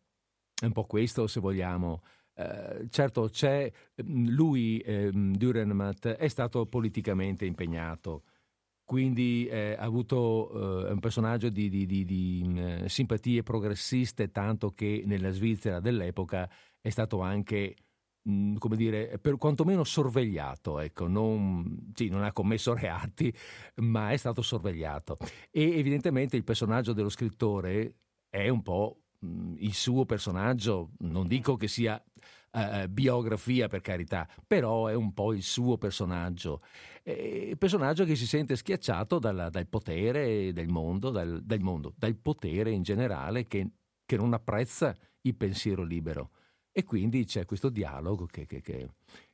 È 0.62 0.66
un 0.66 0.72
po' 0.72 0.84
questo, 0.86 1.26
se 1.26 1.40
vogliamo. 1.40 2.04
Eh, 2.36 2.88
certo, 2.90 3.28
c'è 3.30 3.72
mm, 4.04 4.28
lui, 4.28 4.80
ehm, 4.86 5.36
Dürrenmatt, 5.36 6.10
è 6.16 6.28
stato 6.28 6.66
politicamente 6.68 7.46
impegnato, 7.46 8.24
quindi 8.84 9.48
eh, 9.48 9.76
ha 9.78 9.84
avuto 9.84 10.86
eh, 10.88 10.92
un 10.92 11.00
personaggio 11.00 11.50
di, 11.50 11.70
di- 11.70 11.86
di- 11.86 12.06
di, 12.06 12.44
mm, 12.46 12.86
simpatie 12.86 13.42
progressiste, 13.44 14.32
tanto 14.32 14.72
che 14.72 15.04
nella 15.06 15.32
Svizzera 15.32 15.80
dell'epoca 15.80 16.50
è 16.82 16.90
stato 16.90 17.22
anche, 17.22 17.76
mh, 18.24 18.56
come 18.56 18.76
dire, 18.76 19.18
per 19.20 19.38
quantomeno 19.38 19.84
sorvegliato, 19.84 20.80
ecco, 20.80 21.08
non, 21.08 21.92
sì, 21.94 22.10
non 22.10 22.24
ha 22.24 22.32
commesso 22.32 22.74
reati, 22.74 23.34
ma 23.78 24.12
è 24.12 24.18
stato 24.18 24.42
sorvegliato. 24.42 25.18
E 25.52 25.78
evidentemente 25.78 26.36
il 26.38 26.44
personaggio 26.44 26.94
dello 26.94 27.10
scrittore 27.10 27.96
è 28.30 28.50
un 28.50 28.62
po' 28.62 29.02
mh, 29.20 29.56
il 29.58 29.74
suo 29.74 30.06
personaggio, 30.06 30.92
non 31.00 31.28
dico 31.28 31.56
che 31.56 31.68
sia 31.68 32.02
eh, 32.52 32.88
biografia 32.90 33.68
per 33.68 33.82
carità, 33.82 34.28
però 34.46 34.88
è 34.88 34.94
un 34.96 35.14
po' 35.14 35.34
il 35.34 35.44
suo 35.44 35.78
personaggio. 35.78 36.62
Eh, 37.04 37.56
personaggio 37.58 38.06
che 38.06 38.16
si 38.16 38.26
sente 38.28 38.56
schiacciato 38.56 39.20
dalla- 39.20 39.50
dal 39.50 39.68
potere 39.68 40.52
del 40.54 40.68
mondo, 40.68 41.10
dal, 41.10 41.42
del 41.44 41.62
mondo, 41.62 41.94
dal 41.98 42.16
potere 42.16 42.72
in 42.72 42.82
generale 42.84 43.48
che, 43.48 43.70
che 44.06 44.18
non 44.18 44.34
apprezza 44.34 44.96
il 45.22 45.36
pensiero 45.36 45.84
libero. 45.84 46.32
E 46.80 46.86
quindi 46.86 47.26
c'è 47.26 47.44
questo 47.46 47.68
dialogo 47.68 48.26
che, 48.26 48.46
che- 48.46 48.62
che- 48.62 48.88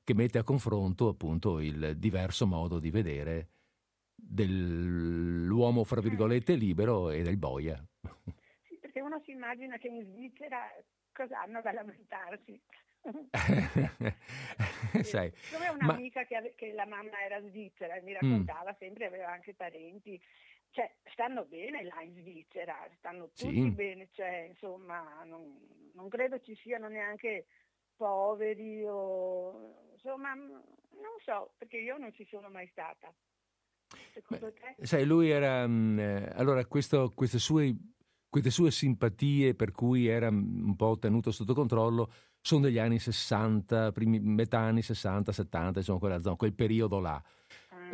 che 0.03 0.13
mette 0.15 0.39
a 0.39 0.43
confronto 0.43 1.09
appunto 1.09 1.59
il 1.59 1.93
diverso 1.95 2.47
modo 2.47 2.79
di 2.79 2.89
vedere 2.89 3.49
dell'uomo, 4.15 5.83
fra 5.83 6.01
virgolette, 6.01 6.55
libero 6.55 7.11
e 7.11 7.21
del 7.21 7.37
boia. 7.37 7.75
Sì, 8.67 8.79
perché 8.81 8.99
uno 8.99 9.21
si 9.25 9.29
immagina 9.29 9.77
che 9.77 9.89
in 9.89 10.03
Svizzera 10.11 10.57
cosa 11.11 11.39
hanno 11.41 11.61
da 11.61 11.71
lamentarsi. 11.71 12.59
Sai, 15.03 15.31
Come 15.51 15.65
ma- 15.67 15.71
un'amica 15.93 16.23
che, 16.23 16.35
ave- 16.37 16.55
che 16.55 16.73
la 16.73 16.87
mamma 16.87 17.21
era 17.23 17.39
svizzera 17.47 17.93
e 17.95 18.01
Mm. 18.01 18.05
mi 18.05 18.13
raccontava 18.13 18.75
sempre, 18.79 19.05
aveva 19.05 19.31
anche 19.31 19.53
parenti, 19.53 20.19
cioè 20.76 20.93
stanno 21.13 21.45
bene 21.45 21.84
là 21.84 22.01
in 22.01 22.13
Svizzera, 22.15 22.76
stanno 22.97 23.30
tutti 23.34 23.61
Sì. 23.61 23.69
bene, 23.71 24.09
cioè 24.11 24.47
insomma 24.49 25.23
non, 25.23 25.57
non 25.93 26.09
credo 26.09 26.38
ci 26.41 26.53
siano 26.55 26.89
neanche 26.89 27.45
poveri 27.95 28.84
o 28.86 29.89
insomma 29.93 30.34
non 30.36 31.15
so, 31.23 31.53
perché 31.57 31.78
io 31.78 31.97
non 31.97 32.13
ci 32.13 32.26
sono 32.30 32.49
mai 32.49 32.67
stata. 32.67 33.11
Secondo 34.13 34.51
te? 34.51 34.76
Sai, 34.86 35.05
lui 35.05 35.30
era... 35.30 35.63
eh, 35.63 36.30
allora, 36.36 36.65
questo- 36.65 37.13
queste, 37.13 37.39
sue, 37.39 37.73
queste 38.30 38.49
sue 38.49 38.69
simpatie 38.71 39.55
per 39.55 39.71
cui 39.71 40.07
era 40.07 40.28
un 40.28 40.76
po' 40.76 40.97
tenuto 40.99 41.32
sotto 41.32 41.53
controllo 41.53 42.11
sono 42.41 42.61
degli 42.61 42.78
anni 42.78 42.99
60, 42.99 43.91
primi, 43.91 44.19
metà 44.19 44.59
anni 44.59 44.82
60, 44.82 45.32
70, 45.32 45.80
insomma, 45.80 45.99
quella 45.99 46.19
zona, 46.19 46.36
quel 46.36 46.53
periodo 46.53 46.99
là. 46.99 47.21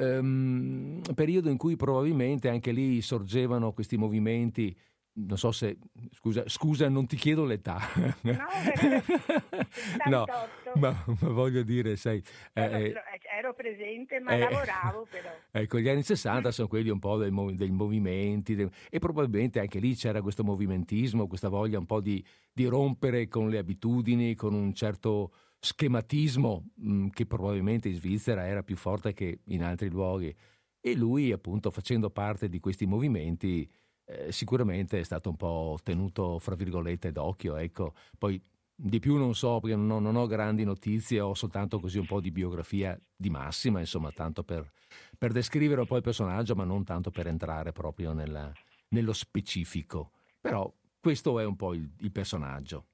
Ehm, 0.02 1.02
periodo 1.16 1.50
in 1.50 1.58
cui 1.58 1.76
probabilmente 1.76 2.50
anche 2.50 2.72
lì 2.72 3.02
sorgevano 3.02 3.74
questi 3.74 3.98
movimenti. 3.98 4.76
Non 5.14 5.38
so 5.38 5.52
se, 5.52 5.78
scusa, 6.14 6.44
scusa 6.48 6.88
non 6.88 7.06
ti 7.06 7.18
chiedo 7.18 7.44
l'età. 7.44 7.80
No, 8.22 8.38
perché- 8.64 9.04
No, 10.10 10.26
78. 10.26 10.80
ma, 10.80 11.04
ma 11.20 11.28
voglio 11.30 11.64
dire, 11.64 11.98
sai, 11.98 12.24
eh, 12.54 12.62
ero, 12.62 12.76
eh, 12.78 12.96
ero 13.38 13.54
presente 13.54 14.20
ma 14.22 14.32
eh, 14.32 14.40
lavoravo 14.40 15.06
però. 15.10 15.30
Ecco, 15.52 15.80
gli 15.80 15.90
anni 15.90 16.04
60 16.04 16.50
sono 16.52 16.70
quelli 16.70 16.90
un 16.90 17.00
po' 17.00 17.18
movi- 17.30 17.56
dei 17.58 17.72
movimenti 17.72 18.56
de- 18.56 18.70
e 18.90 19.00
probabilmente 19.00 19.60
anche 19.60 19.80
lì 19.80 19.96
c'era 19.96 20.22
questo 20.22 20.46
movimentismo, 20.46 21.28
questa 21.28 21.50
voglia 21.50 21.78
un 21.78 21.86
po' 21.86 22.00
di, 22.00 22.24
di 22.54 22.66
rompere 22.66 23.28
con 23.28 23.50
le 23.50 23.58
abitudini, 23.58 24.34
con 24.34 24.54
un 24.54 24.74
certo 24.74 25.34
schematismo 25.62 26.72
mh, 26.74 27.08
che 27.10 27.28
probabilmente 27.28 27.88
in 27.88 27.96
Svizzera 27.96 28.48
era 28.48 28.64
più 28.64 28.76
forte 28.76 29.14
che 29.14 29.42
in 29.46 29.64
altri 29.64 29.90
luoghi. 29.90 30.36
E 30.80 30.96
lui, 30.96 31.32
appunto, 31.32 31.70
facendo 31.70 32.10
parte 32.10 32.50
di 32.50 32.60
questi 32.60 32.88
movimenti, 32.88 33.70
eh, 34.06 34.32
sicuramente 34.32 35.00
è 35.00 35.04
stato 35.04 35.30
un 35.30 35.36
po' 35.36 35.78
tenuto, 35.84 36.40
fra 36.40 36.56
virgolette, 36.56 37.12
d'occhio. 37.12 37.56
Ecco. 37.56 37.94
Poi 38.18 38.42
di 38.74 38.98
più 39.00 39.18
non 39.18 39.36
so, 39.36 39.60
perché 39.60 39.76
non 39.76 39.92
ho, 39.92 40.00
non 40.00 40.16
ho 40.16 40.26
grandi 40.26 40.64
notizie, 40.64 41.20
ho 41.20 41.36
soltanto 41.36 41.80
così 41.80 42.00
un 42.00 42.08
po' 42.08 42.20
di 42.20 42.32
biografia 42.32 43.00
di 43.16 43.30
massima, 43.30 43.80
insomma, 43.80 44.12
tanto 44.12 44.44
per, 44.44 44.72
per 45.16 45.32
descrivere 45.32 45.82
un 45.82 45.88
po' 45.88 45.98
il 45.98 46.02
personaggio, 46.02 46.56
ma 46.56 46.64
non 46.64 46.84
tanto 46.84 47.12
per 47.12 47.28
entrare 47.28 47.72
proprio 47.72 48.12
nella- 48.14 48.52
nello 48.90 49.14
specifico. 49.14 50.14
Però 50.42 50.74
questo 51.00 51.40
è 51.40 51.46
un 51.46 51.56
po' 51.56 51.76
il, 51.76 51.88
il 52.00 52.12
personaggio. 52.12 52.88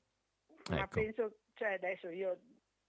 Ma 0.69 0.81
Ecco. 0.81 0.99
penso, 0.99 1.37
cioè 1.53 1.75
adesso 1.75 2.09
io 2.09 2.37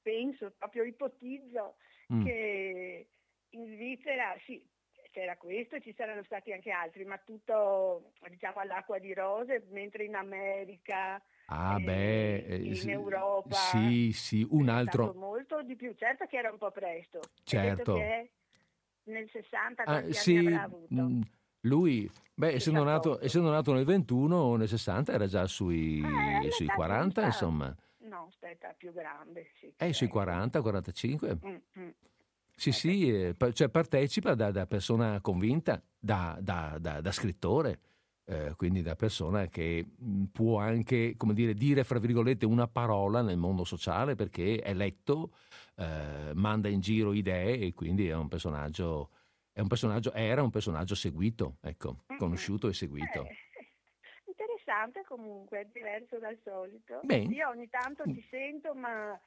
penso, 0.08 0.52
proprio 0.56 0.84
ipotizzo 0.84 1.76
Mm. 2.10 2.24
che 2.24 3.06
in 3.50 3.66
Svizzera 3.66 4.34
sì, 4.46 4.66
c'era 5.10 5.36
questo 5.36 5.76
e 5.76 5.82
ci 5.82 5.92
saranno 5.94 6.22
stati 6.24 6.52
anche 6.52 6.70
altri, 6.70 7.04
ma 7.04 7.18
tutto 7.18 8.12
diciamo 8.30 8.60
all'acqua 8.60 8.98
di 8.98 9.12
rose, 9.12 9.66
mentre 9.68 10.04
in 10.04 10.14
America, 10.14 11.22
Ah, 11.50 11.76
eh, 11.76 11.80
beh, 11.80 12.36
eh, 12.36 12.56
in 12.62 12.74
sì, 12.74 12.90
Europa 12.90 13.54
Sì, 13.54 14.12
sì, 14.12 14.46
un 14.50 14.68
altro. 14.70 15.12
molto 15.14 15.62
di 15.62 15.76
più. 15.76 15.94
Certo 15.94 16.24
che 16.26 16.38
era 16.38 16.50
un 16.50 16.56
po' 16.58 16.70
presto. 16.70 17.20
Certo. 17.44 17.94
che 17.94 18.30
nel 19.04 19.28
60 19.30 19.82
Ah, 19.84 20.10
sì, 20.12 20.36
avrà 20.38 20.62
avuto? 20.62 20.94
mm, 20.94 21.20
lui, 21.62 22.10
beh, 22.34 22.52
essendo 22.54 22.84
nato, 22.84 23.12
68. 23.12 23.24
essendo 23.26 23.50
nato 23.50 23.72
nel 23.74 23.84
21, 23.84 24.56
nel 24.56 24.68
60 24.68 25.12
era 25.12 25.26
già 25.26 25.46
sui, 25.46 26.00
Eh, 26.00 26.50
sui 26.52 26.64
l'età 26.64 26.74
40, 26.74 27.04
giusta. 27.22 27.26
insomma. 27.26 27.76
No, 28.08 28.26
aspetta, 28.28 28.74
più 28.76 28.92
grande. 28.92 29.46
Sì, 29.60 29.72
Eh, 29.76 29.92
sui 29.92 30.06
ecco. 30.06 30.16
40, 30.16 30.62
45. 30.62 31.38
Mm, 31.44 31.54
mm. 31.78 31.88
Sì, 32.56 32.72
sì, 32.72 33.08
eh, 33.08 33.34
pa- 33.34 33.52
cioè 33.52 33.68
partecipa 33.68 34.34
da, 34.34 34.50
da 34.50 34.66
persona 34.66 35.20
convinta, 35.20 35.80
da, 35.96 36.36
da- 36.40 36.76
da- 36.80 37.00
da 37.00 37.12
scrittore, 37.12 37.80
eh, 38.24 38.54
quindi 38.56 38.82
da 38.82 38.96
persona 38.96 39.46
che 39.46 39.86
mh, 39.96 40.24
può 40.32 40.58
anche, 40.58 41.14
come 41.16 41.34
dire, 41.34 41.54
dire, 41.54 41.84
fra 41.84 41.98
virgolette, 42.00 42.46
una 42.46 42.66
parola 42.66 43.22
nel 43.22 43.36
mondo 43.36 43.62
sociale 43.64 44.16
perché 44.16 44.56
è 44.56 44.74
letto, 44.74 45.34
eh, 45.76 46.32
manda 46.34 46.68
in 46.68 46.80
giro 46.80 47.12
idee 47.12 47.58
e 47.60 47.74
quindi 47.74 48.08
è 48.08 48.14
un 48.14 48.26
personaggio, 48.26 49.10
è 49.52 49.60
un 49.60 49.68
personaggio 49.68 50.12
era 50.12 50.42
un 50.42 50.50
personaggio 50.50 50.96
seguito, 50.96 51.58
ecco, 51.60 52.04
conosciuto 52.18 52.66
e 52.68 52.72
seguito. 52.72 53.26
Interessante 54.68 55.02
comunque, 55.06 55.66
diverso 55.72 56.18
dal 56.18 56.38
solito. 56.44 57.00
Bene. 57.02 57.34
Io 57.34 57.48
ogni 57.48 57.70
tanto 57.70 58.02
ti 58.04 58.22
sento, 58.28 58.74
ma 58.74 59.18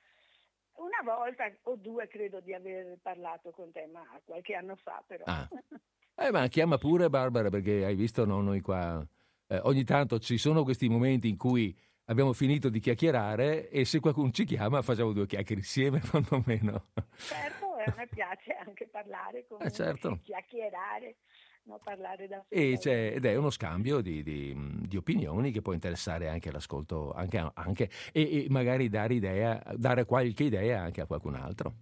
una 0.74 1.02
volta 1.04 1.52
o 1.64 1.76
due 1.78 2.08
credo 2.08 2.40
di 2.42 2.54
aver 2.54 3.00
parlato 3.02 3.50
con 3.50 3.72
te, 3.72 3.88
ma 3.92 4.04
qualche 4.24 4.54
anno 4.54 4.76
fa 4.76 5.04
però. 5.06 5.24
Ah. 5.26 5.50
Eh, 6.14 6.30
ma 6.30 6.46
chiama 6.50 6.78
pure 6.78 7.10
Barbara 7.10 7.50
perché 7.50 7.84
hai 7.84 7.96
visto 7.96 8.26
no, 8.26 8.42
noi 8.42 8.60
qua 8.60 9.04
eh, 9.48 9.60
ogni 9.64 9.84
tanto 9.84 10.20
ci 10.20 10.38
sono 10.38 10.64
questi 10.64 10.88
momenti 10.88 11.28
in 11.30 11.38
cui 11.38 11.76
abbiamo 12.06 12.34
finito 12.34 12.70
di 12.70 12.80
chiacchierare 12.80 13.70
e 13.70 13.86
se 13.86 14.00
qualcuno 14.02 14.30
ci 14.30 14.44
chiama 14.44 14.84
facciamo 14.84 15.14
due 15.14 15.26
chiacchiere 15.26 15.62
insieme 15.62 16.00
quantomeno. 16.08 16.90
Certo, 17.16 17.74
a 17.74 17.94
me 17.96 18.08
piace 18.08 18.54
anche 18.54 18.88
parlare 18.88 19.48
con 19.48 19.62
Eh, 19.62 19.72
certo. 19.72 20.20
chiacchierare, 20.22 21.16
non 21.64 21.80
parlare 21.84 22.28
da 22.28 22.44
E 22.50 22.78
c'è- 22.78 23.14
ed 23.16 23.26
è 23.26 23.36
uno 23.36 23.50
scambio 23.50 24.02
di, 24.02 24.24
di- 24.24 24.56
di 24.88 24.98
opinioni 24.98 25.52
che 25.52 25.62
può 25.62 25.74
interessare 25.74 26.28
anche 26.28 26.52
l'ascolto, 26.52 27.12
anche, 27.14 27.38
anche- 27.54 27.90
e, 28.12 28.46
e 28.46 28.48
magari 28.50 28.90
dare, 28.90 29.14
idea, 29.14 29.62
dare 29.76 30.06
qualche 30.06 30.44
idea 30.46 30.82
anche 30.82 31.02
a 31.02 31.06
qualcun 31.06 31.36
altro. 31.36 31.74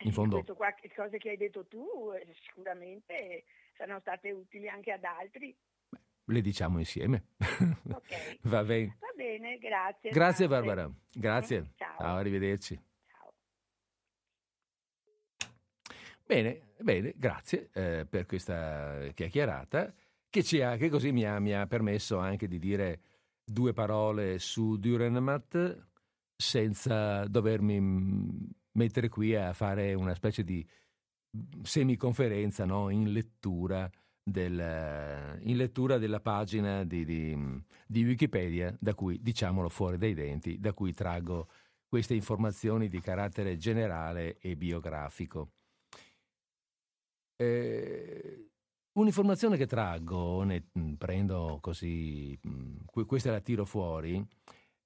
In 0.00 0.12
fondo, 0.12 0.36
Questo 0.36 0.54
qua, 0.54 0.74
cose 0.94 1.16
che 1.16 1.30
hai 1.30 1.36
detto 1.38 1.66
tu 1.66 2.12
eh, 2.12 2.26
sicuramente 2.46 3.44
saranno 3.76 4.00
state 4.00 4.30
utili 4.30 4.68
anche 4.68 4.92
ad 4.92 5.04
altri. 5.04 5.56
le 6.28 6.40
diciamo 6.42 6.78
insieme. 6.78 7.28
Ok. 7.38 8.38
Va 8.42 8.62
bene. 8.62 8.96
Va 9.00 9.12
bene, 9.16 9.58
grazie. 9.58 10.10
Grazie. 10.10 10.48
Barbara, 10.48 10.90
grazie. 11.14 11.72
Ciao. 11.76 11.96
Ciao, 11.98 12.16
arrivederci. 12.16 12.78
Ciao. 13.08 13.32
Bene, 16.26 16.72
bene, 16.80 17.14
grazie 17.16 17.70
eh, 17.72 18.04
per 18.04 18.26
questa 18.26 19.10
chiacchierata 19.14 19.94
che, 20.28 20.42
ci 20.42 20.60
ha, 20.60 20.76
che 20.76 20.88
così 20.88 21.12
mi 21.12 21.24
ha, 21.24 21.38
mi 21.38 21.54
ha 21.54 21.68
permesso 21.68 22.18
anche 22.18 22.48
di 22.48 22.58
dire 22.58 23.00
due 23.44 23.72
parole 23.72 24.40
su 24.40 24.76
Dürrenmatt 24.76 25.84
senza 26.36 27.24
dovermi 27.28 27.80
mm, 27.80 28.28
mettere 28.72 29.08
qui 29.08 29.36
a 29.36 29.52
fare 29.52 29.94
una 29.94 30.14
specie 30.16 30.42
di 30.42 30.66
semiconferenza 31.62 32.64
no? 32.64 32.90
in, 32.90 33.12
lettura 33.12 33.88
del, 34.20 35.38
in 35.42 35.56
lettura 35.56 35.96
della 35.96 36.20
pagina 36.20 36.82
di, 36.82 37.04
di, 37.04 37.62
di 37.86 38.04
Wikipedia 38.04 38.76
da 38.80 38.94
cui, 38.94 39.22
diciamolo 39.22 39.68
fuori 39.68 39.96
dai 39.96 40.14
denti, 40.14 40.58
da 40.58 40.72
cui 40.72 40.92
traggo 40.92 41.48
queste 41.86 42.14
informazioni 42.14 42.88
di 42.88 43.00
carattere 43.00 43.56
generale 43.56 44.38
e 44.38 44.56
biografico. 44.56 45.52
Eh, 47.36 48.48
un'informazione 48.92 49.56
che 49.56 49.66
traggo, 49.66 50.42
ne 50.42 50.64
prendo 50.96 51.58
così, 51.60 52.38
questa 53.06 53.30
la 53.30 53.40
tiro 53.40 53.64
fuori, 53.64 54.26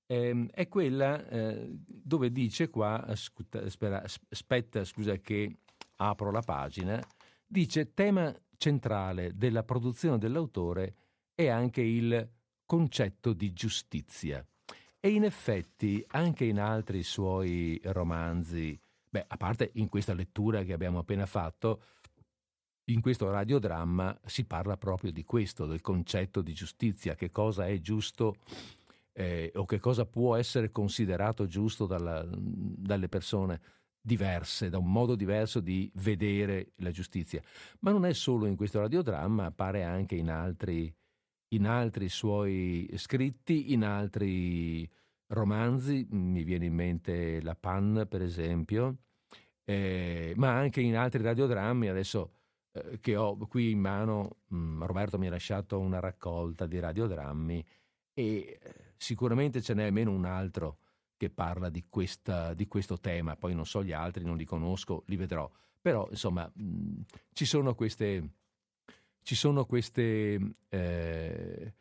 ehm, 0.06 0.48
è 0.50 0.68
quella 0.68 1.26
eh, 1.28 1.68
dove 1.86 2.32
dice 2.32 2.68
qua, 2.68 3.04
ascolta, 3.04 3.68
spera- 3.68 4.02
as- 4.02 4.20
aspetta 4.28 4.84
scusa 4.84 5.16
che 5.18 5.58
apro 5.96 6.30
la 6.30 6.42
pagina, 6.42 7.00
dice 7.46 7.94
tema 7.94 8.34
centrale 8.56 9.36
della 9.36 9.62
produzione 9.62 10.18
dell'autore 10.18 10.94
è 11.34 11.46
anche 11.48 11.80
il 11.80 12.28
concetto 12.66 13.32
di 13.32 13.52
giustizia. 13.52 14.44
E 15.02 15.08
in 15.08 15.24
effetti 15.24 16.04
anche 16.08 16.44
in 16.44 16.58
altri 16.60 17.02
suoi 17.02 17.80
romanzi, 17.84 18.78
beh, 19.08 19.24
a 19.26 19.36
parte 19.38 19.70
in 19.74 19.88
questa 19.88 20.12
lettura 20.12 20.62
che 20.62 20.74
abbiamo 20.74 20.98
appena 20.98 21.24
fatto, 21.24 21.82
in 22.92 23.00
questo 23.00 23.30
radiodramma 23.30 24.18
si 24.24 24.44
parla 24.44 24.76
proprio 24.76 25.12
di 25.12 25.24
questo, 25.24 25.66
del 25.66 25.80
concetto 25.80 26.40
di 26.42 26.52
giustizia, 26.52 27.14
che 27.14 27.30
cosa 27.30 27.66
è 27.66 27.78
giusto 27.80 28.36
eh, 29.12 29.52
o 29.54 29.64
che 29.64 29.78
cosa 29.78 30.06
può 30.06 30.36
essere 30.36 30.70
considerato 30.70 31.46
giusto 31.46 31.86
dalla- 31.86 32.26
dalle 32.28 33.08
persone 33.08 33.60
diverse, 34.00 34.70
da 34.70 34.78
un 34.78 34.90
modo 34.90 35.14
diverso 35.14 35.60
di 35.60 35.90
vedere 35.96 36.72
la 36.76 36.90
giustizia. 36.90 37.42
Ma 37.80 37.90
non 37.90 38.06
è 38.06 38.12
solo 38.12 38.46
in 38.46 38.56
questo 38.56 38.80
radiodramma, 38.80 39.46
appare 39.46 39.84
anche 39.84 40.14
in 40.14 40.30
altri, 40.30 40.92
in 41.48 41.66
altri 41.66 42.08
suoi 42.08 42.88
scritti, 42.96 43.72
in 43.72 43.84
altri 43.84 44.88
romanzi, 45.28 46.06
mi 46.10 46.42
viene 46.44 46.66
in 46.66 46.74
mente 46.74 47.42
La 47.42 47.54
Pan, 47.54 48.06
per 48.08 48.22
esempio, 48.22 48.96
eh, 49.64 50.32
ma 50.36 50.56
anche 50.56 50.80
in 50.80 50.96
altri 50.96 51.22
radiodrammi. 51.22 51.88
Adesso 51.88 52.39
che 53.00 53.16
ho 53.16 53.36
qui 53.48 53.70
in 53.70 53.80
mano, 53.80 54.36
mh, 54.46 54.84
Roberto 54.84 55.18
mi 55.18 55.26
ha 55.26 55.30
lasciato 55.30 55.78
una 55.78 56.00
raccolta 56.00 56.66
di 56.66 56.78
radiodrammi 56.78 57.64
e 58.12 58.24
eh, 58.24 58.60
sicuramente 58.96 59.60
ce 59.60 59.74
n'è 59.74 59.84
almeno 59.84 60.12
un 60.12 60.24
altro 60.24 60.78
che 61.16 61.30
parla 61.30 61.68
di, 61.68 61.84
questa, 61.88 62.54
di 62.54 62.66
questo 62.66 62.98
tema, 62.98 63.36
poi 63.36 63.54
non 63.54 63.66
so 63.66 63.84
gli 63.84 63.92
altri, 63.92 64.24
non 64.24 64.36
li 64.36 64.44
conosco, 64.44 65.02
li 65.06 65.16
vedrò, 65.16 65.50
però 65.80 66.06
insomma 66.10 66.50
mh, 66.52 67.00
ci 67.32 67.44
sono 67.44 67.74
queste, 67.74 68.30
ci 69.22 69.34
sono 69.34 69.66
queste, 69.66 70.54
eh, 70.68 71.74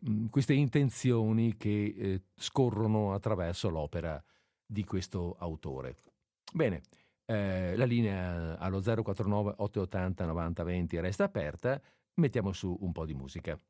mh, 0.00 0.26
queste 0.26 0.54
intenzioni 0.54 1.56
che 1.56 1.94
eh, 1.98 2.22
scorrono 2.34 3.12
attraverso 3.12 3.68
l'opera 3.68 4.22
di 4.64 4.84
questo 4.84 5.36
autore. 5.38 5.96
Bene, 6.52 6.82
eh, 7.28 7.76
la 7.76 7.84
linea 7.84 8.58
allo 8.58 8.80
049 8.80 9.54
880 9.58 10.24
90 10.24 10.62
20 10.64 11.00
resta 11.00 11.24
aperta, 11.24 11.80
mettiamo 12.14 12.52
su 12.52 12.74
un 12.80 12.92
po' 12.92 13.04
di 13.04 13.14
musica. 13.14 13.60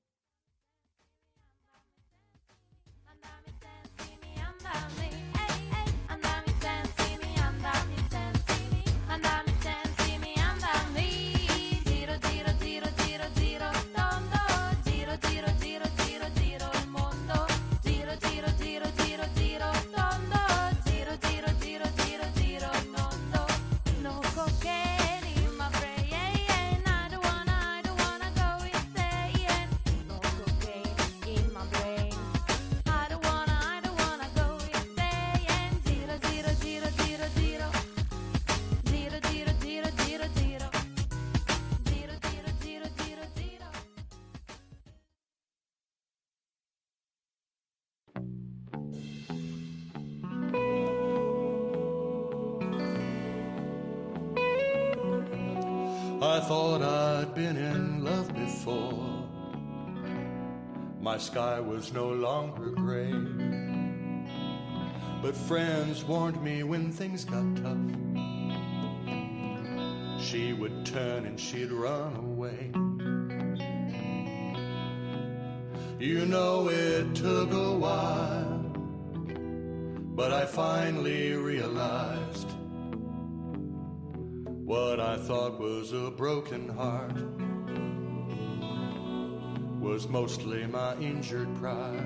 Sky 61.33 61.61
was 61.61 61.93
no 61.93 62.09
longer 62.09 62.71
gray. 62.71 63.13
But 65.21 65.37
friends 65.37 66.03
warned 66.03 66.43
me 66.43 66.63
when 66.63 66.91
things 66.91 67.27
got 67.27 67.55
tough. 67.57 67.77
she 70.19 70.55
would 70.55 70.87
turn 70.87 71.27
and 71.27 71.39
she'd 71.39 71.71
run 71.71 72.17
away. 72.17 72.71
You 75.99 76.25
know 76.25 76.71
it 76.71 77.15
took 77.15 77.53
a 77.53 77.73
while, 77.87 78.73
but 80.21 80.33
I 80.33 80.47
finally 80.47 81.35
realized 81.35 82.51
what 84.65 84.99
I 84.99 85.19
thought 85.19 85.61
was 85.61 85.93
a 85.93 86.11
broken 86.11 86.71
heart 86.71 87.48
was 89.89 90.07
mostly 90.07 90.67
my 90.67 90.95
injured 90.97 91.49
pride. 91.57 92.05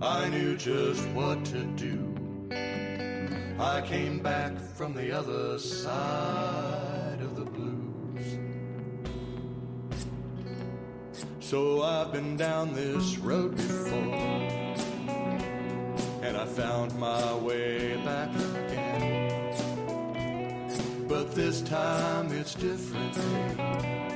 I 0.00 0.28
knew 0.28 0.56
just 0.56 1.04
what 1.08 1.44
to 1.46 1.64
do. 1.74 1.98
I 3.58 3.82
came 3.84 4.20
back 4.20 4.56
from 4.76 4.94
the 4.94 5.10
other 5.10 5.58
side 5.58 7.18
of 7.20 7.34
the 7.34 7.46
blues. 7.46 8.38
So 11.40 11.82
I've 11.82 12.12
been 12.12 12.36
down 12.36 12.72
this 12.72 13.18
road 13.18 13.56
before, 13.56 13.98
and 16.22 16.36
I 16.36 16.46
found 16.46 16.96
my 16.96 17.34
way 17.34 17.96
back 18.04 18.30
again. 18.54 19.30
But 21.08 21.34
this 21.34 21.60
time 21.62 22.32
it's 22.32 22.54
different. 22.54 24.09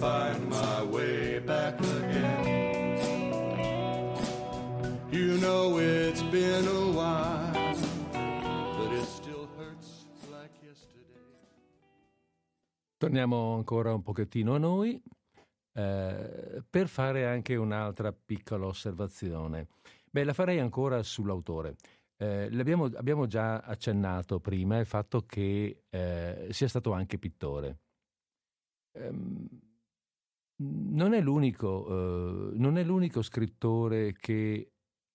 Find 0.00 0.48
my 0.48 0.82
way 0.82 1.40
back 1.40 1.78
again. 1.80 2.62
You 5.10 5.38
know 5.38 5.78
it's 5.78 6.22
been 6.22 6.66
a 6.66 6.90
while, 6.90 7.76
but 8.76 8.92
it 8.92 9.04
still 9.06 9.48
hurts 9.56 10.06
like 10.30 10.50
yesterday. 10.62 11.20
Torniamo 12.98 13.54
ancora 13.54 13.94
un 13.94 14.02
pochettino 14.02 14.54
a 14.54 14.58
noi 14.58 15.00
eh, 15.72 16.62
per 16.68 16.88
fare 16.88 17.26
anche 17.26 17.56
un'altra 17.56 18.12
piccola 18.12 18.66
osservazione. 18.66 19.68
Beh, 20.10 20.24
la 20.24 20.32
farei 20.32 20.58
ancora 20.58 21.02
sull'autore. 21.02 21.76
Eh, 22.16 22.50
abbiamo 22.96 23.26
già 23.26 23.58
accennato 23.60 24.40
prima 24.40 24.78
il 24.78 24.86
fatto 24.86 25.24
che 25.26 25.84
eh, 25.88 26.48
sia 26.50 26.68
stato 26.68 26.92
anche 26.92 27.18
pittore. 27.18 27.78
Ehm, 28.96 29.48
non, 30.56 31.14
è 31.14 31.20
l'unico, 31.20 32.52
eh, 32.52 32.58
non 32.58 32.78
è 32.78 32.84
l'unico 32.84 33.22
scrittore 33.22 34.12
che 34.12 34.70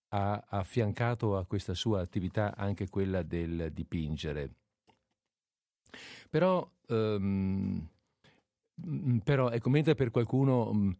ha 0.09 0.45
affiancato 0.49 1.37
a 1.37 1.45
questa 1.45 1.73
sua 1.73 2.01
attività 2.01 2.55
anche 2.55 2.89
quella 2.89 3.21
del 3.21 3.71
dipingere. 3.71 4.55
Però, 6.29 6.69
ehm, 6.87 7.89
però 9.23 9.49
ecco, 9.49 9.69
mentre 9.69 9.95
per 9.95 10.11
qualcuno 10.11 10.97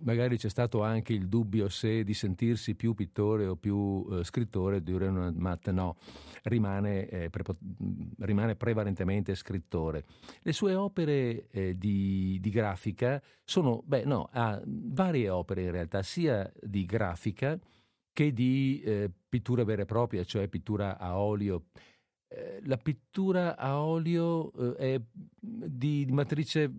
magari 0.00 0.36
c'è 0.36 0.48
stato 0.48 0.82
anche 0.82 1.12
il 1.12 1.28
dubbio 1.28 1.68
se 1.68 2.04
di 2.04 2.14
sentirsi 2.14 2.74
più 2.74 2.94
pittore 2.94 3.46
o 3.46 3.56
più 3.56 4.06
eh, 4.10 4.24
scrittore, 4.24 4.82
Duran 4.82 5.34
Matt 5.36 5.70
no, 5.70 5.96
rimane, 6.44 7.08
eh, 7.08 7.30
prepo- 7.30 7.56
mm, 7.60 8.12
rimane 8.20 8.56
prevalentemente 8.56 9.34
scrittore. 9.34 10.04
Le 10.42 10.52
sue 10.52 10.74
opere 10.74 11.48
eh, 11.50 11.76
di, 11.76 12.38
di 12.40 12.50
grafica 12.50 13.22
sono, 13.44 13.82
beh 13.84 14.04
no, 14.04 14.28
ha 14.32 14.60
varie 14.64 15.28
opere 15.28 15.62
in 15.62 15.70
realtà, 15.70 16.02
sia 16.02 16.50
di 16.60 16.84
grafica 16.84 17.58
che 18.12 18.32
di 18.32 18.82
eh, 18.84 19.10
pittura 19.28 19.64
vera 19.64 19.82
e 19.82 19.86
propria, 19.86 20.24
cioè 20.24 20.48
pittura 20.48 20.98
a 20.98 21.18
olio. 21.18 21.66
Eh, 22.28 22.60
la 22.64 22.76
pittura 22.76 23.56
a 23.56 23.82
olio 23.82 24.52
eh, 24.76 24.94
è 24.94 25.00
di 25.40 26.06
matrice 26.10 26.70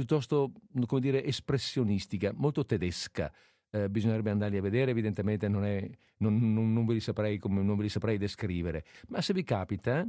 piuttosto, 0.00 0.52
come 0.86 1.00
dire, 1.00 1.22
espressionistica, 1.24 2.32
molto 2.34 2.64
tedesca. 2.64 3.30
Eh, 3.72 3.88
bisognerebbe 3.88 4.30
andarli 4.30 4.56
a 4.56 4.62
vedere, 4.62 4.90
evidentemente 4.90 5.46
non, 5.46 5.64
è, 5.64 5.88
non, 6.18 6.52
non- 6.54 6.72
non 6.72 6.86
ve 6.86 6.94
li 6.94 7.00
saprei, 7.00 7.38
come, 7.38 7.62
non 7.62 7.76
ve 7.76 7.84
li 7.84 7.88
saprei 7.88 8.16
descrivere. 8.16 8.84
Ma 9.08 9.20
se 9.20 9.34
vi 9.34 9.44
capita 9.44 10.08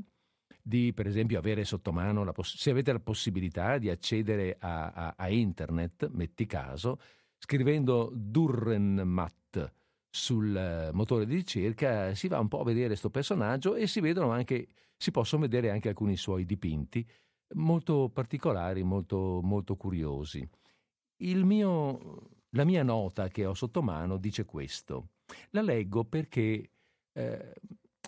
di, 0.64 0.94
per 0.94 1.08
esempio, 1.08 1.38
avere 1.38 1.66
sotto 1.66 1.92
mano, 1.92 2.24
la 2.24 2.32
poss- 2.32 2.56
se 2.56 2.70
avete 2.72 2.94
la 2.94 3.00
possibilità 3.00 3.78
di 3.78 3.90
accedere 3.90 4.56
a, 4.60 4.92
a- 4.92 5.14
a 5.18 5.30
internet, 5.30 6.10
metti 6.12 6.46
caso, 6.46 7.00
scrivendo 7.38 8.12
Durrenmatt 8.16 9.74
sul 10.10 10.56
eh, 10.56 10.92
motore 10.94 11.26
di 11.26 11.36
ricerca, 11.36 12.16
si 12.16 12.28
va 12.30 12.40
un 12.40 12.48
po' 12.48 12.62
a 12.62 12.64
vedere 12.64 12.88
questo 12.88 13.10
personaggio 13.10 13.76
e 13.76 13.88
si 13.88 14.00
anche, 14.00 14.68
si 14.96 15.12
possono 15.12 15.42
vedere 15.42 15.70
anche 15.70 15.90
alcuni 15.90 16.16
suoi 16.16 16.46
dipinti 16.46 17.06
molto 17.54 18.10
particolari, 18.10 18.84
molto, 18.84 19.40
molto 19.44 19.76
curiosi. 19.76 20.48
Mio, 21.18 22.30
la 22.50 22.64
mia 22.64 22.84
nota 22.84 23.28
che 23.28 23.46
ho 23.46 23.54
sotto 23.54 23.82
mano 23.82 24.18
dice 24.18 24.46
questo. 24.46 25.10
La 25.52 25.62
leggo 25.62 26.04
perché, 26.04 26.72
eh, 27.14 27.54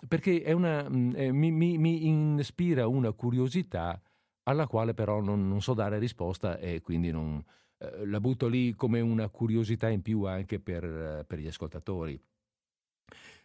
perché 0.08 0.52
una, 0.52 0.88
mm, 0.88 1.12
eh, 1.14 1.32
mi, 1.32 1.50
mi- 1.50 1.78
mi 1.78 2.38
ispira 2.38 2.86
una 2.86 3.12
curiosità 3.12 4.00
alla 4.44 4.66
quale 4.66 4.94
però 4.94 5.20
non, 5.20 5.48
non 5.48 5.62
so 5.62 5.74
dare 5.74 5.98
risposta 5.98 6.58
e 6.58 6.80
quindi 6.80 7.10
non, 7.10 7.42
eh, 7.78 8.06
la 8.06 8.20
butto 8.20 8.46
lì 8.48 8.74
come 8.74 9.00
una 9.00 9.28
curiosità 9.28 9.88
in 9.88 10.02
più 10.02 10.24
anche 10.24 10.60
per, 10.60 10.84
eh, 10.84 11.24
per 11.26 11.38
gli 11.38 11.46
ascoltatori. 11.46 12.20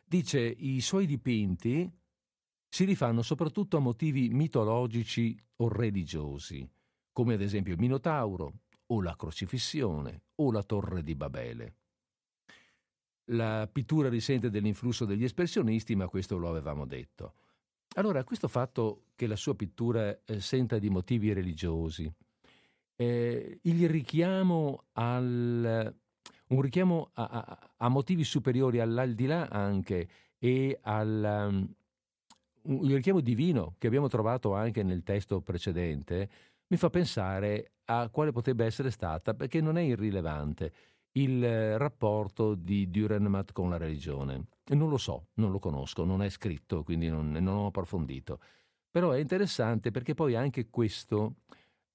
Dice 0.03 0.39
i 0.41 0.81
suoi 0.81 1.05
dipinti 1.05 1.89
si 2.69 2.85
rifanno 2.85 3.23
soprattutto 3.23 3.77
a 3.77 3.81
motivi 3.81 4.29
mitologici 4.29 5.37
o 5.57 5.67
religiosi, 5.67 6.69
come 7.11 7.33
ad 7.33 7.41
esempio 7.41 7.73
il 7.73 7.79
Minotauro 7.79 8.53
o 8.87 9.01
la 9.01 9.15
crocifissione 9.15 10.21
o 10.35 10.51
la 10.51 10.63
Torre 10.63 11.03
di 11.03 11.15
Babele. 11.15 11.73
La 13.31 13.67
pittura 13.71 14.07
risente 14.07 14.49
dell'influsso 14.49 15.05
degli 15.05 15.23
espressionisti, 15.23 15.95
ma 15.95 16.07
questo 16.07 16.37
lo 16.37 16.49
avevamo 16.49 16.85
detto. 16.85 17.33
Allora, 17.95 18.23
questo 18.23 18.47
fatto 18.47 19.05
che 19.15 19.27
la 19.27 19.35
sua 19.35 19.55
pittura 19.55 20.17
eh, 20.23 20.39
senta 20.39 20.77
di 20.79 20.89
motivi 20.89 21.33
religiosi, 21.33 22.11
eh, 22.95 23.59
il 23.63 23.89
richiamo 23.89 24.85
al 24.93 25.95
un 26.49 26.61
richiamo 26.61 27.11
a, 27.13 27.23
a- 27.25 27.71
a 27.77 27.89
motivi 27.89 28.23
superiori 28.23 28.79
all'aldilà 28.79 29.49
anche 29.49 30.09
e 30.39 30.79
al 30.81 31.67
il 32.63 32.95
richiamo 32.95 33.21
divino 33.21 33.75
che 33.77 33.87
abbiamo 33.87 34.07
trovato 34.07 34.53
anche 34.53 34.83
nel 34.83 35.03
testo 35.03 35.41
precedente 35.41 36.29
mi 36.67 36.77
fa 36.77 36.89
pensare 36.89 37.71
a 37.85 38.09
quale 38.09 38.31
potrebbe 38.31 38.65
essere 38.65 38.91
stata, 38.91 39.33
perché 39.33 39.61
non 39.61 39.77
è 39.77 39.81
irrilevante, 39.81 40.71
il 41.13 41.43
eh, 41.43 41.77
rapporto 41.77 42.53
di 42.53 42.89
Dürrenmatt 42.89 43.51
con 43.51 43.69
la 43.69 43.77
religione. 43.77 44.45
Non 44.67 44.89
lo 44.89 44.97
so, 44.97 45.29
non 45.35 45.51
lo 45.51 45.59
conosco, 45.59 46.03
non 46.03 46.21
è 46.21 46.29
scritto, 46.29 46.83
quindi 46.83 47.09
non, 47.09 47.31
non 47.31 47.47
ho 47.55 47.67
approfondito. 47.67 48.39
Però 48.91 49.11
è 49.11 49.19
interessante 49.19 49.89
perché 49.89 50.13
poi 50.13 50.35
anche 50.35 50.69
questo, 50.69 51.37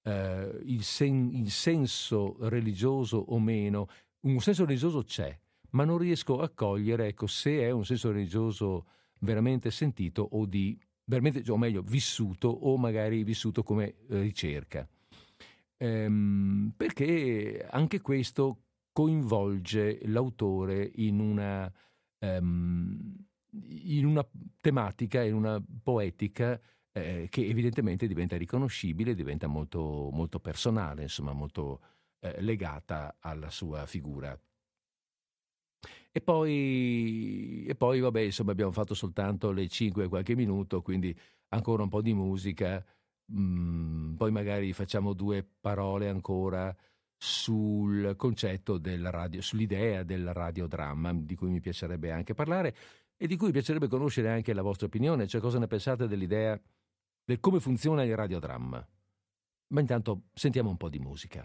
eh, 0.03 0.61
il, 0.65 0.83
sen- 0.83 1.31
il 1.33 1.51
senso 1.51 2.37
religioso 2.41 3.17
o 3.19 3.39
meno, 3.39 3.87
un 4.21 4.41
senso 4.41 4.65
religioso 4.65 5.03
c'è, 5.05 5.37
ma 5.71 5.85
non 5.85 5.99
riesco 5.99 6.41
a 6.41 6.49
cogliere 6.49 7.09
ecco, 7.09 7.27
se 7.29 7.61
è 7.61 7.71
un 7.71 7.85
senso 7.85 8.11
religioso 8.11 8.87
veramente 9.25 9.71
sentito 9.71 10.23
o 10.23 10.47
di 10.47 10.79
veramente, 11.05 11.51
o 11.51 11.57
meglio, 11.57 11.83
vissuto 11.83 12.49
o 12.49 12.77
magari 12.77 13.25
vissuto 13.25 13.63
come 13.63 13.95
eh, 14.09 14.21
ricerca. 14.21 14.89
Ehm, 15.77 16.73
perché 16.77 17.67
anche 17.71 18.01
questo 18.01 18.61
coinvolge 18.93 20.01
l'autore 20.07 20.91
in 20.95 21.19
una, 21.19 21.71
ehm, 22.19 23.17
in 23.51 24.07
una 24.07 24.27
tematica, 24.61 25.23
in 25.23 25.35
una 25.35 25.63
poetica 25.83 26.61
eh, 26.93 27.27
che 27.29 27.47
evidentemente 27.47 28.07
diventa 28.07 28.37
riconoscibile, 28.37 29.15
diventa 29.15 29.49
molto, 29.49 30.11
molto 30.13 30.39
personale, 30.39 31.03
insomma, 31.03 31.33
molto 31.33 31.81
eh, 32.21 32.41
legata 32.41 33.17
alla 33.19 33.51
sua 33.51 33.85
figura. 33.87 34.39
E 36.17 36.21
poi, 36.21 37.65
e 37.67 37.75
poi, 37.75 37.99
vabbè, 37.99 38.21
insomma, 38.21 38.53
abbiamo 38.53 38.71
fatto 38.71 38.95
soltanto 38.95 39.51
le 39.51 39.67
5 39.67 40.05
e 40.05 40.09
qualche 40.09 40.37
minuto, 40.37 40.81
quindi 40.81 41.13
ancora 41.49 41.83
un 41.83 41.89
po' 41.89 42.03
di 42.03 42.15
musica. 42.15 42.85
Mm, 43.33 44.15
poi 44.15 44.31
magari 44.31 44.73
facciamo 44.73 45.13
due 45.13 45.45
parole 45.61 46.09
ancora 46.09 46.73
sul 47.17 48.15
concetto 48.17 48.79
del 48.79 49.11
radio, 49.11 49.41
sull'idea 49.41 50.05
del 50.05 50.33
radiodramma, 50.33 51.13
di 51.15 51.35
cui 51.35 51.49
mi 51.49 51.61
piacerebbe 51.61 52.13
anche 52.13 52.33
parlare 52.33 52.77
e 53.17 53.27
di 53.27 53.35
cui 53.37 53.49
mi 53.49 53.53
piacerebbe 53.53 53.89
conoscere 53.89 54.31
anche 54.31 54.53
la 54.53 54.63
vostra 54.63 54.87
opinione, 54.87 55.27
cioè 55.27 55.41
cosa 55.41 55.59
ne 55.59 55.67
pensate 55.67 56.07
dell'idea 56.07 56.57
del 57.25 57.41
come 57.41 57.59
funziona 57.59 58.05
il 58.05 58.15
radiodramma. 58.15 58.87
Ma 59.67 59.81
intanto 59.81 60.27
sentiamo 60.33 60.71
un 60.71 60.77
po' 60.77 60.89
di 60.89 61.01
musica. 61.01 61.45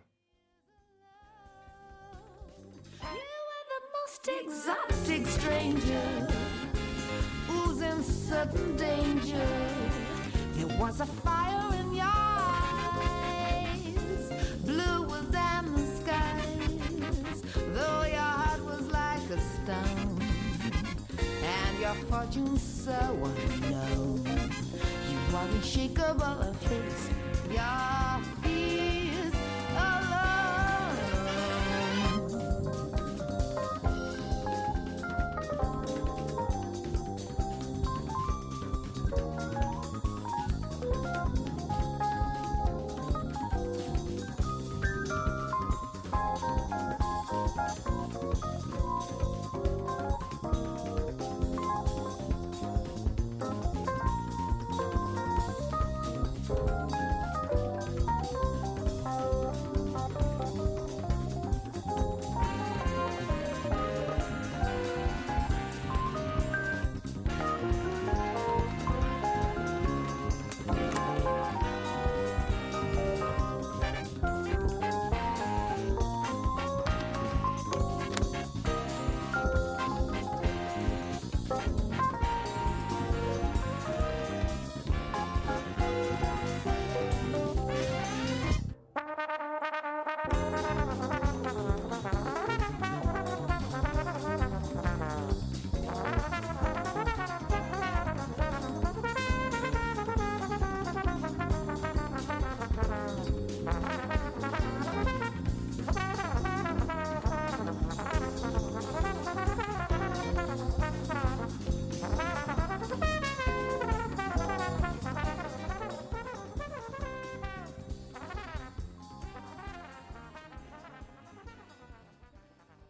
Most 4.26 4.40
exotic 4.42 5.28
stranger 5.28 6.28
who's 7.48 7.82
in 7.82 8.04
sudden 8.04 8.76
danger. 8.76 9.48
There 10.54 10.78
was 10.78 11.00
a 11.02 11.06
fire 11.06 11.74
in 11.80 11.94
your 11.94 12.06
eyes, 12.06 13.14
bluer 14.66 15.22
than 15.30 15.74
the 15.74 15.86
skies, 15.98 17.42
though 17.74 18.04
your 18.04 18.20
heart 18.20 18.64
was 18.64 18.88
like 18.92 19.30
a 19.30 19.40
stone, 19.40 20.22
and 21.44 21.80
your 21.80 21.96
fortune 22.10 22.58
so 22.58 23.00
unknown. 23.24 24.26
You 25.10 25.36
are 25.36 25.46
unshakable 25.46 26.42
of 26.42 26.58
face, 26.58 27.10
your 27.50 27.99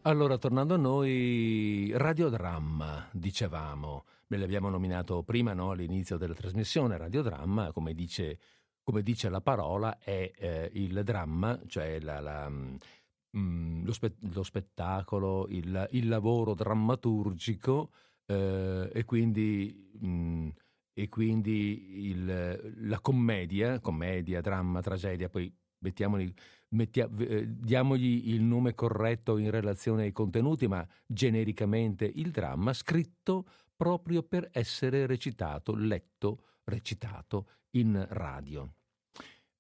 Allora, 0.09 0.39
tornando 0.39 0.73
a 0.73 0.77
noi, 0.77 1.91
radiodramma, 1.93 3.09
dicevamo, 3.11 4.05
ve 4.25 4.37
l'abbiamo 4.37 4.67
nominato 4.67 5.21
prima 5.21 5.53
no, 5.53 5.69
all'inizio 5.69 6.17
della 6.17 6.33
trasmissione, 6.33 6.97
radiodramma, 6.97 7.71
come 7.71 7.93
dice, 7.93 8.39
come 8.81 9.03
dice 9.03 9.29
la 9.29 9.39
parola, 9.39 9.99
è 9.99 10.31
eh, 10.35 10.71
il 10.73 11.03
dramma, 11.03 11.59
cioè 11.67 11.99
la, 11.99 12.19
la, 12.21 12.49
mm, 12.49 13.85
lo, 13.85 13.93
spe- 13.93 14.15
lo 14.33 14.41
spettacolo, 14.41 15.45
il, 15.49 15.87
il 15.91 16.07
lavoro 16.07 16.55
drammaturgico 16.55 17.91
eh, 18.25 18.89
e 18.91 19.05
quindi, 19.05 19.91
mm, 20.03 20.49
e 20.91 21.07
quindi 21.07 22.07
il- 22.09 22.73
la 22.89 22.99
commedia, 22.99 23.79
commedia, 23.79 24.41
dramma, 24.41 24.81
tragedia, 24.81 25.29
poi 25.29 25.55
mettiamoli, 25.81 26.33
mettia- 26.69 27.09
eh, 27.17 27.45
diamogli 27.47 28.33
il 28.33 28.41
nome 28.41 28.75
corretto 28.75 29.37
in 29.37 29.51
relazione 29.51 30.03
ai 30.03 30.11
contenuti, 30.11 30.67
ma 30.67 30.85
genericamente 31.05 32.05
il 32.05 32.31
dramma 32.31 32.73
scritto 32.73 33.45
proprio 33.75 34.23
per 34.23 34.49
essere 34.51 35.05
recitato, 35.05 35.73
letto, 35.75 36.45
recitato 36.65 37.47
in 37.71 38.05
radio. 38.09 38.73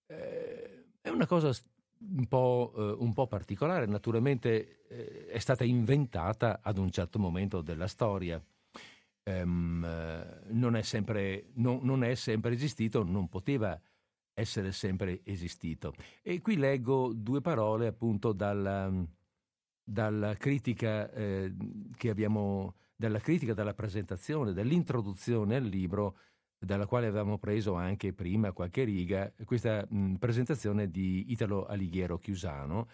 Eh, 0.07 0.85
è 1.01 1.09
una 1.09 1.25
cosa 1.25 1.51
un 2.01 2.27
po', 2.27 2.73
eh, 2.75 2.95
un 2.99 3.13
po' 3.13 3.27
particolare, 3.27 3.85
naturalmente 3.85 4.85
eh, 4.87 5.27
è 5.27 5.39
stata 5.39 5.63
inventata 5.63 6.59
ad 6.61 6.77
un 6.77 6.89
certo 6.91 7.19
momento 7.19 7.61
della 7.61 7.87
storia. 7.87 8.41
Eh, 9.23 9.43
non, 9.45 10.75
è 10.75 10.81
sempre, 10.81 11.49
non- 11.55 11.79
non 11.83 12.03
è 12.03 12.15
sempre 12.15 12.53
esistito, 12.53 13.03
non 13.03 13.29
poteva 13.29 13.79
essere 14.33 14.71
sempre 14.71 15.21
esistito. 15.23 15.93
E 16.21 16.41
qui 16.41 16.57
leggo 16.57 17.13
due 17.13 17.41
parole 17.41 17.87
appunto 17.87 18.31
dalla, 18.31 18.91
dalla 19.83 20.35
critica 20.35 21.11
eh, 21.11 21.53
che 21.95 22.09
abbiamo, 22.09 22.75
dalla 22.95 23.19
critica, 23.19 23.53
dalla 23.53 23.73
presentazione, 23.73 24.53
dall'introduzione 24.53 25.55
al 25.55 25.63
libro, 25.65 26.17
dalla 26.59 26.85
quale 26.85 27.07
avevamo 27.07 27.37
preso 27.37 27.75
anche 27.75 28.13
prima 28.13 28.51
qualche 28.51 28.83
riga, 28.83 29.33
questa 29.45 29.85
mh, 29.87 30.15
presentazione 30.15 30.89
di 30.89 31.31
Italo 31.31 31.65
Alighiero 31.65 32.17
Chiusano, 32.17 32.89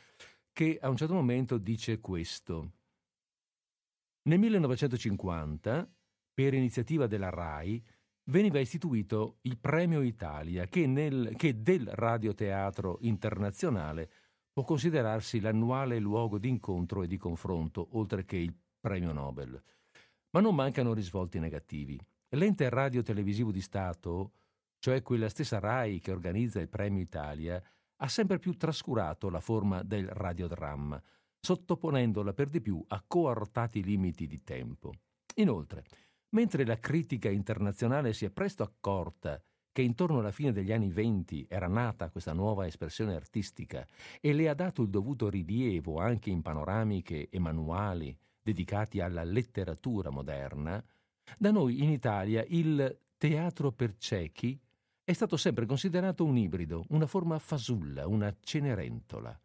che 0.54 0.78
a 0.80 0.90
un 0.90 0.96
certo 0.96 1.14
momento 1.14 1.58
dice 1.58 2.00
questo. 2.00 2.72
Nel 4.24 4.40
1950, 4.40 5.88
per 6.34 6.54
iniziativa 6.54 7.08
della 7.08 7.30
RAI, 7.30 7.84
veniva 8.26 8.60
istituito 8.60 9.38
il 9.42 9.58
Premio 9.58 10.02
Italia, 10.02 10.68
che, 10.68 10.88
nel- 10.88 11.36
che 11.36 11.62
del 11.62 11.88
radioteatro 11.88 12.98
internazionale 13.02 14.10
può 14.52 14.64
considerarsi 14.64 15.40
l'annuale 15.40 16.00
luogo 16.00 16.38
di 16.38 16.50
incontro 16.50 17.04
e 17.04 17.08
di 17.08 17.18
confronto, 17.18 17.90
oltre 17.92 18.26
che 18.26 18.38
il 18.38 18.56
Premio 18.80 19.12
Nobel. 19.12 19.62
Ma 20.32 20.40
non 20.40 20.56
mancano 20.56 20.94
risvolti 20.94 21.40
negativi. 21.40 22.00
L'ente 22.30 22.70
radio-televisivo 22.70 23.52
di 23.52 23.62
Stato, 23.62 24.32
cioè 24.80 25.02
quella 25.02 25.30
stessa 25.30 25.60
RAI 25.60 26.00
che 26.00 26.12
organizza 26.12 26.60
il 26.60 26.70
Premio 26.70 27.02
Italia, 27.02 27.62
ha 27.98 28.08
sempre 28.08 28.40
più 28.40 28.56
trascurato 28.58 29.30
la 29.30 29.40
forma 29.40 29.84
del 29.84 30.08
radiodramma, 30.08 31.02
sottoponendola 31.40 32.34
per 32.34 32.50
di 32.50 32.62
più 32.62 32.84
a 32.88 33.04
coartati 33.06 33.84
limiti 33.84 34.28
di 34.28 34.44
tempo. 34.44 34.94
Inoltre, 35.36 35.84
mentre 36.36 36.66
la 36.66 36.78
critica 36.78 37.30
internazionale 37.30 38.12
si 38.12 38.26
è 38.26 38.30
presto 38.30 38.62
accorta 38.62 39.42
che 39.72 39.82
intorno 39.82 40.20
alla 40.20 40.32
fine 40.32 40.52
degli 40.52 40.74
anni 40.74 40.92
venti 40.92 41.46
era 41.50 41.68
nata 41.68 42.10
questa 42.10 42.34
nuova 42.34 42.68
espressione 42.68 43.16
artistica 43.16 43.88
e 44.20 44.34
le 44.34 44.50
ha 44.50 44.54
dato 44.54 44.82
il 44.82 44.90
dovuto 44.90 45.30
rilievo 45.30 45.98
anche 45.98 46.30
in 46.30 46.42
panoramiche 46.42 47.30
e 47.30 47.40
manuali 47.40 48.18
dedicati 48.42 49.00
alla 49.00 49.24
letteratura 49.24 50.10
moderna, 50.10 50.84
da 51.38 51.52
noi 51.52 51.82
in 51.82 51.90
Italia 51.90 52.44
il 52.50 53.00
teatro 53.18 53.72
per 53.72 53.96
ciechi 53.98 54.60
è 55.06 55.14
stato 55.14 55.38
sempre 55.38 55.66
considerato 55.66 56.26
un 56.26 56.38
ibrido, 56.38 56.84
una 56.90 57.08
forma 57.08 57.40
fasulla, 57.40 58.08
una 58.08 58.36
cenerentola. 58.42 59.40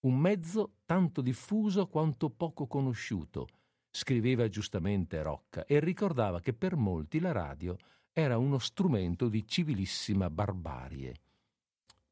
Un 0.00 0.18
mezzo 0.18 0.78
tanto 0.84 1.20
diffuso 1.20 1.86
quanto 1.86 2.28
poco 2.28 2.66
conosciuto, 2.66 3.46
scriveva 3.92 4.48
giustamente 4.48 5.22
Rocca 5.22 5.66
e 5.66 5.78
ricordava 5.78 6.40
che 6.40 6.54
per 6.54 6.76
molti 6.76 7.20
la 7.20 7.30
radio 7.30 7.76
era 8.12 8.38
uno 8.38 8.58
strumento 8.58 9.28
di 9.28 9.46
civilissima 9.46 10.30
barbarie. 10.30 11.14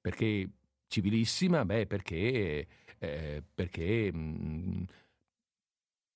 Perché 0.00 0.48
civilissima? 0.86 1.64
Beh, 1.64 1.86
perché, 1.86 2.66
eh, 2.98 3.42
perché, 3.54 4.10
mm, 4.14 4.82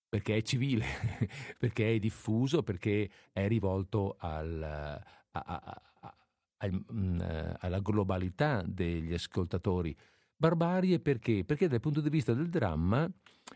perché 0.08 0.36
è 0.36 0.42
civile, 0.42 0.84
perché 1.58 1.94
è 1.94 1.98
diffuso, 1.98 2.62
perché 2.62 3.10
è 3.32 3.48
rivolto 3.48 4.16
al, 4.18 4.62
a- 4.62 5.02
a- 5.32 5.82
a- 6.00 6.16
al- 6.58 6.84
mm, 6.92 7.20
alla 7.58 7.80
globalità 7.80 8.62
degli 8.66 9.12
ascoltatori. 9.14 9.96
Barbarie 10.36 11.00
perché? 11.00 11.44
Perché 11.44 11.68
dal 11.68 11.80
punto 11.80 12.00
di 12.00 12.10
vista 12.10 12.34
del 12.34 12.48
dramma 12.48 13.10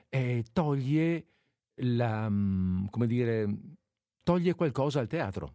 eh, 0.08 0.44
toglie 0.52 1.26
la, 1.80 2.28
mm, 2.28 2.86
come 2.86 3.06
dire, 3.06 3.48
toglie 4.22 4.54
qualcosa 4.54 5.00
al 5.00 5.06
teatro. 5.06 5.54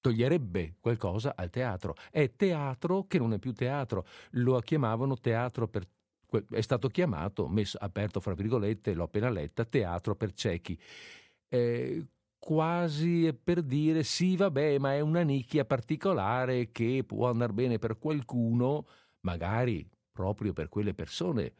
Toglierebbe 0.00 0.76
qualcosa 0.80 1.34
al 1.36 1.50
teatro. 1.50 1.94
È 2.10 2.34
teatro 2.36 3.06
che 3.06 3.18
non 3.18 3.32
è 3.32 3.38
più 3.38 3.52
teatro. 3.52 4.06
Lo 4.32 4.58
chiamavano 4.60 5.16
teatro 5.16 5.68
per. 5.68 5.86
È 6.50 6.60
stato 6.60 6.88
chiamato, 6.88 7.48
messo, 7.48 7.78
aperto 7.80 8.20
fra 8.20 8.34
virgolette, 8.34 8.92
l'ho 8.92 9.04
appena 9.04 9.30
letta, 9.30 9.64
teatro 9.64 10.14
per 10.14 10.32
ciechi. 10.32 10.78
Eh, 11.48 12.06
quasi 12.38 13.36
per 13.42 13.62
dire 13.62 14.02
sì, 14.02 14.36
vabbè, 14.36 14.78
ma 14.78 14.94
è 14.94 15.00
una 15.00 15.22
nicchia 15.22 15.64
particolare 15.64 16.70
che 16.70 17.02
può 17.06 17.30
andare 17.30 17.52
bene 17.54 17.78
per 17.78 17.98
qualcuno, 17.98 18.86
magari 19.20 19.88
proprio 20.12 20.52
per 20.52 20.68
quelle 20.68 20.94
persone 20.94 21.52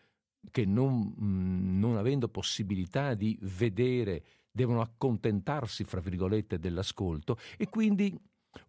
che 0.51 0.65
non, 0.65 1.15
mh, 1.16 1.79
non 1.79 1.97
avendo 1.97 2.29
possibilità 2.29 3.15
di 3.15 3.39
vedere 3.43 4.25
devono 4.51 4.81
accontentarsi, 4.81 5.85
fra 5.85 6.01
virgolette, 6.01 6.59
dell'ascolto 6.59 7.39
e 7.57 7.69
quindi 7.69 8.16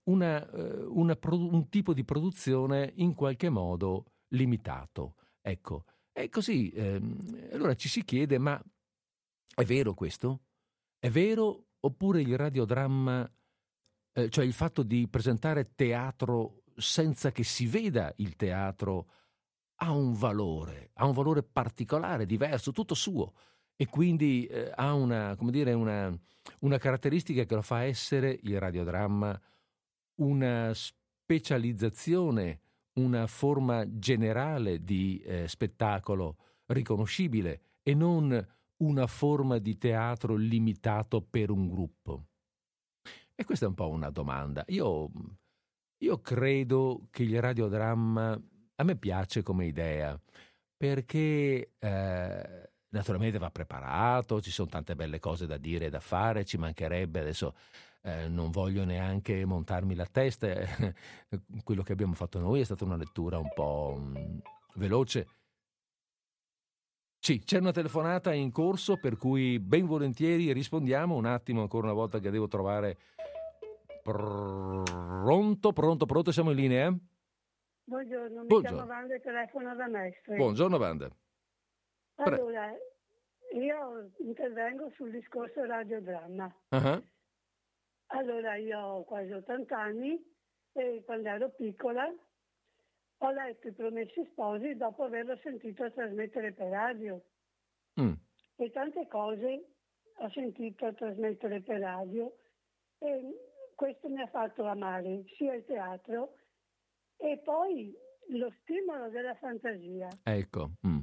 una, 0.04 0.50
eh, 0.52 0.84
una 0.84 1.18
un 1.22 1.70
tipo 1.70 1.94
di 1.94 2.04
produzione 2.04 2.92
in 2.96 3.14
qualche 3.14 3.50
modo 3.50 4.06
limitato. 4.30 5.16
Ecco, 5.42 5.86
e 6.12 6.30
così 6.30 6.70
ehm, 6.70 7.50
allora 7.54 7.76
ci 7.76 7.88
si 7.88 8.04
chiede, 8.04 8.38
ma 8.38 8.62
è 9.56 9.64
vero 9.64 9.94
questo? 9.94 10.42
È 11.00 11.10
vero 11.10 11.68
oppure 11.80 12.22
il 12.22 12.38
radiodramma, 12.38 13.32
eh, 14.14 14.30
cioè 14.30 14.46
il 14.46 14.54
fatto 14.54 14.84
di 14.84 15.08
presentare 15.08 15.74
teatro 15.76 16.64
senza 16.76 17.32
che 17.32 17.44
si 17.44 17.66
veda 17.68 18.14
il 18.18 18.36
teatro, 18.36 19.08
ha 19.82 19.92
un 19.92 20.14
valore, 20.14 20.92
ha 20.94 21.06
un 21.06 21.14
valore 21.14 21.44
particolare, 21.44 22.26
diverso, 22.26 22.72
tutto 22.72 22.94
suo 22.94 23.34
e 23.76 23.86
quindi 23.88 24.46
eh, 24.46 24.72
ha 24.76 24.94
una, 24.94 25.38
dire, 25.40 25.74
una, 25.74 26.14
una 26.60 26.78
caratteristica 26.78 27.46
che 27.46 27.56
lo 27.56 27.62
fa 27.62 27.84
essere 27.84 28.40
il 28.44 28.60
radiodramma 28.60 29.40
una 30.16 30.74
specializzazione, 30.74 32.62
una 32.94 33.26
forma 33.28 33.86
generale 33.88 34.84
di 34.84 35.20
eh, 35.20 35.48
spettacolo 35.48 36.38
riconoscibile 36.66 37.62
e 37.82 37.94
non 37.94 38.48
una 38.78 39.08
forma 39.08 39.58
di 39.60 39.78
teatro 39.78 40.36
limitato 40.36 41.22
per 41.22 41.50
un 41.52 41.70
gruppo. 41.70 42.26
E 43.34 43.46
questa 43.46 43.66
è 43.66 43.70
un 43.70 43.76
po' 43.76 43.88
una 43.88 44.10
domanda. 44.10 44.66
Io, 44.68 45.10
io 46.00 46.20
credo 46.20 47.08
che 47.10 47.24
il 47.24 47.40
radiodramma 47.40 48.38
a 48.80 48.84
me 48.84 48.96
piace 48.96 49.44
come 49.44 49.66
idea 49.66 50.20
perché 50.76 51.74
eh, 51.78 52.70
naturalmente 52.90 53.38
va 53.38 53.52
preparato, 53.52 54.42
ci 54.42 54.52
sono 54.52 54.70
tante 54.70 54.96
belle 54.96 55.20
cose 55.20 55.46
da 55.46 55.58
dire 55.58 55.88
e 55.88 55.90
da 55.90 56.00
fare, 56.00 56.46
ci 56.46 56.58
mancherebbe 56.58 57.20
adesso 57.20 57.54
eh, 58.02 58.30
non 58.30 58.50
voglio 58.50 58.86
neanche 58.86 59.44
montarmi 59.44 59.94
la 59.94 60.06
testa, 60.06 60.48
eh, 60.48 60.94
quello 61.64 61.84
che 61.84 61.92
abbiamo 61.92 62.14
fatto 62.14 62.40
noi 62.40 62.62
è 62.62 62.64
stata 62.64 62.86
una 62.86 62.96
lettura 62.96 63.38
un 63.38 63.52
po' 63.54 63.98
mh, 63.98 64.42
veloce. 64.76 65.28
Sì, 67.22 67.40
c'è 67.44 67.60
una 67.60 67.74
telefonata 67.74 68.34
in 68.34 68.50
corso 68.50 68.96
per 68.96 69.18
cui 69.18 69.60
ben 69.60 69.86
volentieri 69.86 70.54
rispondiamo 70.54 71.16
un 71.16 71.26
attimo 71.26 71.60
ancora 71.60 71.88
una 71.88 71.96
volta 71.96 72.20
che 72.20 72.30
devo 72.30 72.48
trovare 72.48 72.98
pronto, 74.02 75.74
pronto, 75.74 76.06
pronto, 76.06 76.32
siamo 76.32 76.52
in 76.52 76.56
linea? 76.56 76.98
Buongiorno, 77.90 78.42
mi 78.42 78.46
Buongiorno. 78.48 78.78
chiamo 78.78 78.92
Wanda 78.92 79.16
e 79.16 79.20
telefono 79.20 79.76
da 79.76 79.88
Mestre. 79.88 80.36
Buongiorno 80.36 80.78
Wanda. 80.78 81.10
Pre- 82.14 82.36
Allora, 82.36 82.72
io 83.54 84.12
intervengo 84.20 84.92
sul 84.92 85.10
discorso 85.10 85.64
radiodramma. 85.66 86.56
Ah, 86.70 87.02
Allora, 88.12 88.56
io 88.58 88.80
ho 88.80 89.04
quasi 89.06 89.32
80 89.32 89.76
anni 89.76 90.24
e 90.74 91.02
quando 91.04 91.30
ero 91.30 91.50
piccola 91.50 92.14
ho 93.22 93.32
letto 93.32 93.68
I 93.68 93.72
Promessi 93.72 94.24
Sposi 94.32 94.76
dopo 94.76 95.04
averlo 95.06 95.36
sentito 95.38 95.92
trasmettere 95.92 96.54
per 96.54 96.68
radio. 96.70 97.20
mm, 98.00 98.14
E 98.58 98.70
tante 98.72 99.08
cose 99.08 99.66
ho 100.18 100.30
sentito 100.30 100.94
trasmettere 100.94 101.62
per 101.62 101.80
radio 101.80 102.32
e 103.00 103.34
questo 103.76 104.10
mi 104.10 104.22
ha 104.22 104.28
fatto 104.28 104.64
amare 104.64 105.24
sia 105.38 105.56
il 105.56 105.66
teatro 105.66 106.36
e 107.20 107.38
poi 107.44 107.94
lo 108.30 108.52
stimolo 108.62 109.10
della 109.10 109.36
fantasia. 109.36 110.08
ecco. 110.24 110.72
mm. 110.86 111.00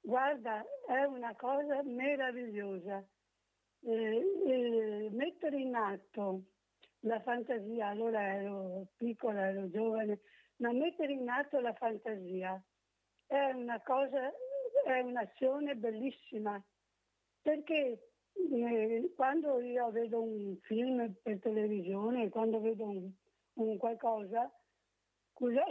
Guarda, 0.00 0.64
è 0.86 1.02
una 1.04 1.34
cosa 1.34 1.82
meravigliosa. 1.82 3.04
Eh, 3.80 4.22
eh, 4.46 5.08
mettere 5.12 5.58
in 5.58 5.74
atto 5.74 6.42
la 7.00 7.20
fantasia, 7.20 7.88
allora 7.88 8.34
ero 8.34 8.86
piccola, 8.96 9.48
ero 9.48 9.68
giovane, 9.70 10.20
ma 10.56 10.72
mettere 10.72 11.12
in 11.12 11.28
atto 11.28 11.60
la 11.60 11.74
fantasia 11.74 12.60
è 13.26 13.50
una 13.50 13.80
cosa, 13.82 14.32
è 14.84 15.00
un'azione 15.00 15.74
bellissima, 15.74 16.62
perché 17.42 18.10
eh, 18.32 19.12
quando 19.14 19.60
io 19.60 19.90
vedo 19.90 20.22
un 20.22 20.56
film 20.62 21.14
per 21.22 21.38
televisione, 21.40 22.28
quando 22.28 22.60
vedo 22.60 22.84
un, 22.84 23.10
un 23.54 23.76
qualcosa, 23.76 24.50
scusa, 25.36 25.62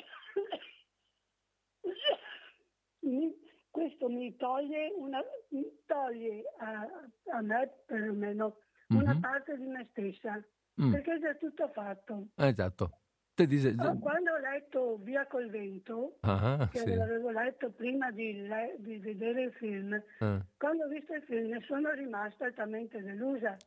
questo 3.71 4.07
mi 4.09 4.35
toglie, 4.37 4.91
una, 4.95 5.21
mi 5.49 5.65
toglie 5.85 6.43
a, 6.59 6.87
a 7.33 7.41
me 7.41 7.69
perlomeno 7.85 8.57
una 8.89 9.13
Mhm. 9.13 9.19
parte 9.19 9.57
di 9.57 9.65
me 9.65 9.87
stessa, 9.91 10.41
Mm. 10.81 10.91
perché 10.91 11.13
è 11.15 11.19
già 11.19 11.33
tutto 11.35 11.67
fatto. 11.69 12.27
Esatto. 12.35 12.99
Te 13.33 13.47
dice- 13.47 13.75
Oh, 13.79 13.97
Quando 13.99 14.31
ho 14.31 14.37
letto 14.37 14.97
Via 14.97 15.25
col 15.27 15.49
vento, 15.49 16.17
Ah, 16.21 16.67
che 16.71 16.79
sì. 16.79 16.93
l'avevo 16.95 17.31
letto 17.31 17.69
prima 17.71 18.11
di, 18.11 18.45
le- 18.47 18.75
di 18.79 18.97
vedere 18.99 19.43
il 19.43 19.53
film, 19.53 20.01
Ah, 20.19 20.45
quando 20.57 20.85
ho 20.85 20.87
visto 20.87 21.13
il 21.13 21.23
film 21.23 21.59
sono 21.63 21.91
rimasta 21.91 22.45
altamente 22.45 23.01
delusa, 23.01 23.57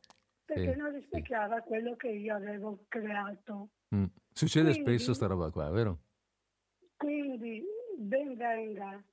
perché 0.53 0.73
Sì, 0.73 0.79
non 0.79 0.91
rispecchiava 0.91 1.61
quello 1.61 1.95
che 1.95 2.07
io 2.09 2.35
avevo 2.35 2.85
creato. 2.87 3.69
mm. 3.93 4.05
Succede 4.33 4.71
Quindi- 4.71 4.81
spesso 4.97 5.13
sta 5.13 5.27
roba 5.27 5.51
qua, 5.51 5.69
vero? 5.69 5.99
Quindi 6.97 7.63
ben 7.97 8.35
venga, 8.35 9.03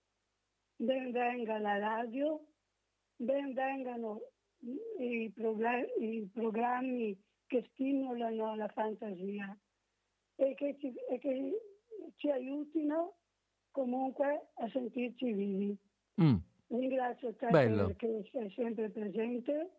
ben 0.77 1.13
venga 1.13 1.59
la 1.59 1.79
radio, 1.79 2.41
ben 3.17 3.53
vengano 3.53 4.21
i, 4.99 5.31
progle- 5.35 5.93
i 6.01 6.27
programmi 6.33 7.23
che 7.47 7.69
stimolano 7.73 8.57
la 8.57 8.69
fantasia 8.69 9.57
e 10.37 10.55
che 10.55 10.77
ci, 10.81 10.93
e 11.11 11.19
che 11.19 11.61
ci 12.17 12.31
aiutino 12.31 13.17
comunque 13.71 14.49
a 14.55 14.69
sentirci 14.71 15.33
vivi. 15.33 15.77
Mm, 16.23 16.37
Ringrazio 16.69 17.35
te 17.35 17.49
Bello. 17.51 17.87
perché 17.89 18.27
sei 18.33 18.51
sempre 18.53 18.89
presente 18.91 19.71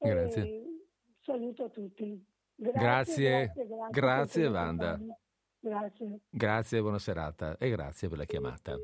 Grazie. 0.00 0.42
e 0.42 0.86
saluto 1.20 1.70
tutti. 1.70 2.24
Grazie, 2.54 3.52
grazie, 3.52 3.66
grazie 3.66 3.90
grazie, 3.90 4.46
Wanda. 4.48 5.00
Grazie. 5.60 6.20
Grazie, 6.30 6.80
buona 6.80 6.98
serata 6.98 7.56
e 7.58 7.70
grazie 7.70 8.08
per 8.08 8.18
la 8.18 8.24
chiamata. 8.24 8.76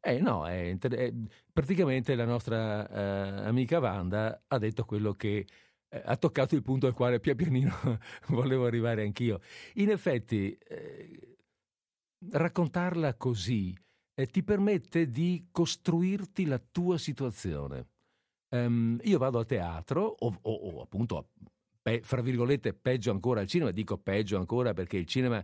Eh 0.00 0.20
no, 0.20 0.46
è 0.46 0.54
inter- 0.54 0.94
è- 0.94 1.12
praticamente 1.52 2.14
la 2.14 2.24
nostra 2.24 2.88
eh, 2.88 3.46
amica 3.46 3.78
Wanda 3.78 4.44
ha 4.46 4.58
detto 4.58 4.84
quello 4.84 5.12
che 5.12 5.46
eh, 5.88 6.02
ha 6.04 6.16
toccato 6.16 6.54
il 6.54 6.62
punto 6.62 6.86
al 6.86 6.94
quale 6.94 7.20
pian 7.20 7.36
pianino 7.36 7.72
volevo 8.28 8.66
arrivare 8.66 9.02
anch'io. 9.02 9.40
In 9.74 9.90
effetti, 9.90 10.56
eh, 10.56 11.36
raccontarla 12.30 13.14
così 13.14 13.76
eh, 14.14 14.26
ti 14.26 14.42
permette 14.42 15.10
di 15.10 15.48
costruirti 15.50 16.46
la 16.46 16.58
tua 16.58 16.96
situazione. 16.98 17.88
Ehm, 18.64 18.98
io 19.02 19.18
vado 19.18 19.38
a 19.38 19.44
teatro 19.44 20.02
o, 20.18 20.38
o- 20.42 20.52
o 20.52 20.82
appunto, 20.82 21.30
pe- 21.82 22.00
fra 22.02 22.20
virgolette, 22.20 22.74
peggio 22.74 23.10
ancora 23.10 23.40
al 23.40 23.46
cinema, 23.46 23.70
dico 23.70 23.98
peggio 23.98 24.38
ancora 24.38 24.72
perché 24.72 24.96
il 24.96 25.06
cinema 25.06 25.38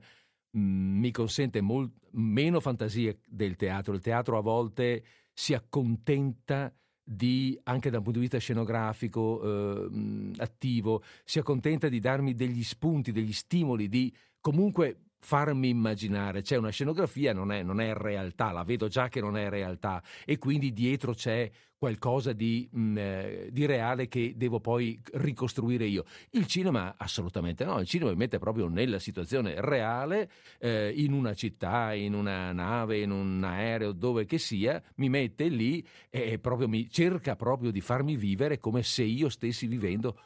mh, 0.50 0.60
mi 0.60 1.10
consente 1.10 1.60
mol- 1.60 1.90
meno 2.12 2.60
fantasia 2.60 3.14
del 3.26 3.56
teatro. 3.56 3.94
Il 3.94 4.00
teatro 4.00 4.38
a 4.38 4.40
volte 4.42 5.04
si 5.32 5.54
accontenta 5.54 6.72
di, 7.04 7.58
anche 7.64 7.90
dal 7.90 8.02
punto 8.02 8.18
di 8.18 8.24
vista 8.24 8.38
scenografico 8.38 9.42
eh, 9.88 10.30
attivo, 10.36 11.02
si 11.24 11.38
accontenta 11.38 11.88
di 11.88 11.98
darmi 12.00 12.34
degli 12.34 12.62
spunti, 12.62 13.12
degli 13.12 13.32
stimoli, 13.32 13.88
di 13.88 14.14
comunque 14.40 15.11
farmi 15.24 15.68
immaginare. 15.68 16.42
C'è 16.42 16.56
una 16.56 16.70
scenografia, 16.70 17.32
non 17.32 17.52
è, 17.52 17.62
non 17.62 17.80
è 17.80 17.94
realtà, 17.94 18.50
la 18.50 18.64
vedo 18.64 18.88
già 18.88 19.08
che 19.08 19.20
non 19.20 19.36
è 19.36 19.48
realtà 19.48 20.02
e 20.24 20.36
quindi 20.38 20.72
dietro 20.72 21.14
c'è 21.14 21.48
qualcosa 21.78 22.32
di, 22.32 22.68
mh, 22.70 22.96
eh, 22.98 23.48
di 23.50 23.64
reale 23.66 24.08
che 24.08 24.34
devo 24.36 24.60
poi 24.60 25.00
ricostruire 25.14 25.86
io. 25.86 26.04
Il 26.30 26.46
cinema 26.46 26.94
assolutamente 26.96 27.64
no, 27.64 27.78
il 27.78 27.86
cinema 27.86 28.10
mi 28.10 28.16
mette 28.16 28.38
proprio 28.38 28.68
nella 28.68 28.98
situazione 28.98 29.60
reale, 29.60 30.30
eh, 30.58 30.92
in 30.94 31.12
una 31.12 31.34
città, 31.34 31.94
in 31.94 32.14
una 32.14 32.52
nave, 32.52 33.00
in 33.00 33.10
un 33.10 33.42
aereo, 33.44 33.92
dove 33.92 34.26
che 34.26 34.38
sia, 34.38 34.82
mi 34.96 35.08
mette 35.08 35.48
lì 35.48 35.84
e 36.10 36.38
proprio 36.40 36.68
mi 36.68 36.90
cerca 36.90 37.36
proprio 37.36 37.70
di 37.70 37.80
farmi 37.80 38.16
vivere 38.16 38.58
come 38.58 38.82
se 38.82 39.04
io 39.04 39.28
stessi 39.28 39.66
vivendo 39.66 40.18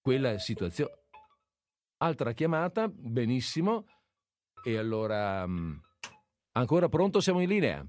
quella 0.00 0.38
situazione. 0.38 0.92
Altra 1.98 2.32
chiamata, 2.32 2.88
benissimo. 2.88 3.84
E 4.62 4.76
allora, 4.76 5.46
mh, 5.46 5.80
ancora 6.52 6.88
pronto? 6.88 7.20
Siamo 7.20 7.40
in 7.40 7.48
linea. 7.48 7.86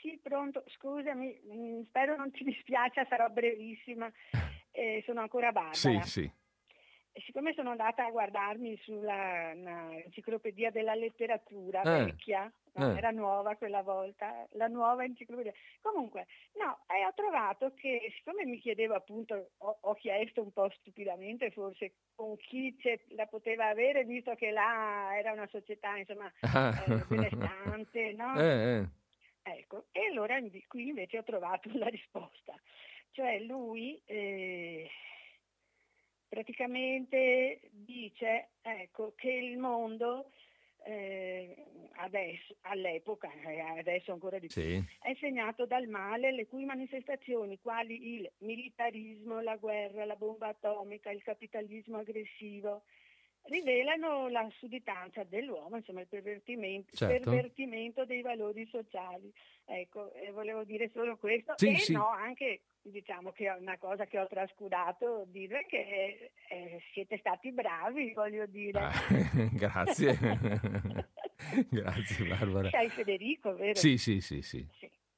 Sì, 0.00 0.18
pronto, 0.22 0.64
scusami, 0.66 1.40
mm, 1.52 1.82
spero 1.84 2.16
non 2.16 2.30
ti 2.30 2.44
dispiace, 2.44 3.06
sarò 3.08 3.28
brevissima. 3.28 4.10
eh, 4.72 5.02
sono 5.06 5.20
ancora 5.20 5.52
Barbara. 5.52 5.74
Sì, 5.74 6.00
sì. 6.02 6.32
E 7.18 7.22
siccome 7.22 7.52
sono 7.52 7.70
andata 7.70 8.06
a 8.06 8.10
guardarmi 8.12 8.76
sulla 8.76 9.50
enciclopedia 10.04 10.70
della 10.70 10.94
letteratura 10.94 11.82
Eh, 11.82 12.04
vecchia, 12.04 12.48
no, 12.74 12.92
eh. 12.92 12.96
era 12.96 13.10
nuova 13.10 13.56
quella 13.56 13.82
volta, 13.82 14.46
la 14.52 14.68
nuova 14.68 15.02
enciclopedia. 15.02 15.52
Comunque, 15.80 16.28
no, 16.60 16.78
e 16.86 17.04
ho 17.04 17.12
trovato 17.16 17.74
che 17.74 18.12
siccome 18.16 18.44
mi 18.44 18.60
chiedevo 18.60 18.94
appunto, 18.94 19.50
ho, 19.56 19.78
ho 19.80 19.94
chiesto 19.94 20.42
un 20.42 20.52
po' 20.52 20.70
stupidamente 20.78 21.50
forse 21.50 21.94
con 22.14 22.36
chi 22.36 22.78
ce- 22.78 23.02
la 23.08 23.26
poteva 23.26 23.66
avere, 23.66 24.04
visto 24.04 24.36
che 24.36 24.52
là 24.52 25.10
era 25.18 25.32
una 25.32 25.48
società 25.48 25.96
insomma 25.96 26.32
Ah. 26.42 26.70
eh, 26.86 27.04
benestante, 27.08 28.12
no? 28.12 28.38
Eh, 28.40 28.76
eh. 28.76 28.88
Ecco, 29.42 29.86
e 29.90 30.06
allora 30.06 30.38
qui 30.68 30.86
invece 30.86 31.18
ho 31.18 31.24
trovato 31.24 31.68
la 31.76 31.88
risposta. 31.88 32.54
Cioè 33.10 33.40
lui 33.40 34.00
eh, 34.04 34.88
praticamente 36.28 37.60
dice 37.72 38.50
ecco, 38.62 39.14
che 39.16 39.30
il 39.30 39.58
mondo 39.58 40.30
eh, 40.84 41.66
adesso, 41.96 42.56
all'epoca, 42.62 43.30
e 43.46 43.60
adesso 43.60 44.12
ancora 44.12 44.38
di 44.38 44.46
più, 44.46 44.62
Sì. 44.62 44.82
è 45.00 45.14
segnato 45.18 45.66
dal 45.66 45.86
male 45.88 46.30
le 46.32 46.46
cui 46.46 46.64
manifestazioni, 46.64 47.58
quali 47.60 48.14
il 48.14 48.30
militarismo, 48.38 49.40
la 49.40 49.56
guerra, 49.56 50.04
la 50.04 50.16
bomba 50.16 50.48
atomica, 50.48 51.10
il 51.10 51.22
capitalismo 51.22 51.98
aggressivo, 51.98 52.84
rivelano 53.48 54.28
la 54.28 54.48
sudditanza 54.58 55.24
dell'uomo, 55.24 55.76
insomma 55.76 56.00
il 56.00 56.06
pervertimento, 56.06 56.94
Certo. 56.96 57.30
pervertimento 57.30 58.04
dei 58.04 58.22
valori 58.22 58.66
sociali. 58.70 59.32
Ecco, 59.64 60.12
eh, 60.14 60.30
volevo 60.30 60.64
dire 60.64 60.90
solo 60.94 61.16
questo 61.16 61.54
Sì, 61.56 61.72
e 61.72 61.76
sì. 61.78 61.92
no, 61.92 62.08
anche 62.08 62.62
diciamo 62.80 63.32
che 63.32 63.46
è 63.46 63.54
una 63.58 63.76
cosa 63.76 64.06
che 64.06 64.18
ho 64.18 64.26
trascurato 64.26 65.24
dire 65.26 65.66
che 65.66 66.32
eh, 66.48 66.82
siete 66.92 67.18
stati 67.18 67.52
bravi, 67.52 68.12
voglio 68.14 68.46
dire. 68.46 68.78
Ah, 68.78 68.92
grazie. 69.52 70.16
Grazie 71.70 72.26
Barbara. 72.26 72.68
Sei 72.70 72.88
Federico, 72.88 73.54
vero? 73.54 73.78
Sì, 73.78 73.96
sì, 73.96 74.20
sì, 74.20 74.42
sì. 74.42 74.66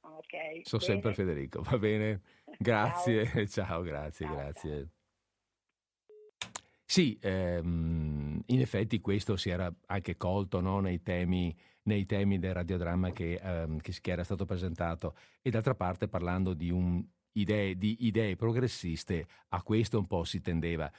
Ok. 0.01 0.61
Sono 0.61 0.81
sempre 0.81 1.13
Federico, 1.13 1.63
va 1.63 1.77
bene? 1.79 2.21
Grazie, 2.59 3.47
ciao, 3.47 3.81
grazie, 3.81 4.27
grazie. 4.27 4.89
Sì, 6.91 7.17
ehm, 7.21 8.41
in 8.47 8.59
effetti 8.59 8.99
questo 8.99 9.37
si 9.37 9.49
era 9.49 9.73
anche 9.85 10.17
colto 10.17 10.59
no, 10.59 10.81
nei, 10.81 11.01
temi, 11.01 11.55
nei 11.83 12.05
temi 12.05 12.37
del 12.37 12.53
radiodramma 12.53 13.11
che, 13.11 13.39
ehm, 13.41 13.79
che 13.79 13.93
che 14.01 14.11
era 14.11 14.25
stato 14.25 14.43
presentato 14.43 15.15
e 15.41 15.49
d'altra 15.49 15.73
parte 15.73 16.09
parlando 16.09 16.53
di, 16.53 16.69
un- 16.69 17.01
idee, 17.33 17.77
di 17.77 17.95
idee 18.07 18.35
progressiste, 18.35 19.25
a 19.51 19.63
questo 19.63 19.99
un 19.99 20.05
po' 20.05 20.25
si 20.25 20.41
tendeva. 20.41 20.91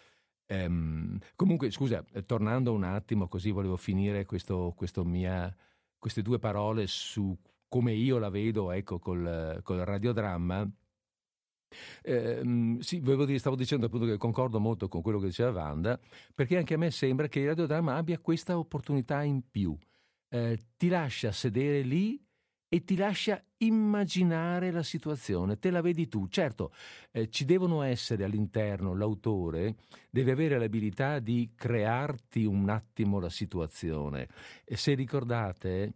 Ehm, 0.46 1.18
comunque, 1.36 1.70
scusa, 1.70 2.02
tornando 2.24 2.72
un 2.72 2.84
attimo, 2.84 3.28
così 3.28 3.50
volevo 3.50 3.76
finire 3.76 4.24
questo, 4.24 4.72
questo 4.74 5.04
mia, 5.04 5.54
queste 5.98 6.22
due 6.22 6.38
parole 6.38 6.86
su 6.86 7.36
come 7.68 7.92
io 7.92 8.16
la 8.18 8.30
vedo 8.30 8.70
ecco, 8.72 8.98
col, 8.98 9.60
col 9.62 9.78
radiodramma. 9.80 10.66
Ehm, 12.02 12.78
sì, 12.80 13.00
dire, 13.00 13.38
stavo 13.38 13.56
dicendo 13.56 13.86
appunto 13.86 14.06
che 14.06 14.16
concordo 14.16 14.60
molto 14.60 14.88
con 14.88 15.02
quello 15.02 15.18
che 15.18 15.26
diceva 15.26 15.50
Wanda, 15.50 15.98
perché 16.34 16.56
anche 16.56 16.74
a 16.74 16.78
me 16.78 16.90
sembra 16.90 17.28
che 17.28 17.40
il 17.40 17.48
radiodramma 17.48 17.94
abbia 17.96 18.18
questa 18.18 18.58
opportunità 18.58 19.22
in 19.22 19.42
più. 19.50 19.76
Eh, 20.28 20.58
ti 20.76 20.88
lascia 20.88 21.30
sedere 21.32 21.82
lì 21.82 22.18
e 22.68 22.84
ti 22.84 22.96
lascia 22.96 23.42
immaginare 23.58 24.70
la 24.70 24.82
situazione, 24.82 25.58
te 25.58 25.70
la 25.70 25.82
vedi 25.82 26.08
tu. 26.08 26.26
Certo, 26.28 26.72
eh, 27.10 27.28
ci 27.28 27.44
devono 27.44 27.82
essere 27.82 28.24
all'interno, 28.24 28.94
l'autore 28.94 29.76
deve 30.10 30.32
avere 30.32 30.58
l'abilità 30.58 31.18
di 31.18 31.52
crearti 31.54 32.44
un 32.46 32.70
attimo 32.70 33.20
la 33.20 33.28
situazione. 33.28 34.26
E 34.64 34.76
se 34.76 34.94
ricordate, 34.94 35.92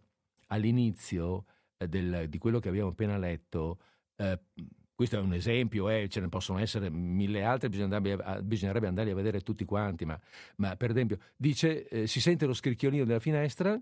all'inizio 0.47 1.45
eh, 1.77 1.87
del- 1.87 2.27
di 2.29 2.37
quello 2.37 2.59
che 2.59 2.69
abbiamo 2.69 2.89
appena 2.89 3.17
letto, 3.17 3.79
eh, 4.15 4.39
questo 4.97 5.17
è 5.17 5.19
un 5.19 5.33
esempio, 5.33 5.89
eh, 5.89 6.07
ce 6.09 6.19
ne 6.19 6.27
possono 6.27 6.57
essere 6.57 6.89
mille 6.89 7.43
altri, 7.43 7.69
bisognerebbe, 7.69 8.87
andarli 8.87 9.11
a 9.11 9.13
vedere 9.13 9.41
tutti 9.41 9.63
quanti, 9.63 10.05
ma, 10.05 10.19
ma 10.55 10.75
per 10.75 10.89
esempio 10.89 11.19
dice, 11.35 11.87
eh, 11.87 12.07
si 12.07 12.19
sente 12.19 12.47
lo 12.47 12.53
scricchiolino 12.55 13.05
della 13.05 13.19
finestra 13.19 13.79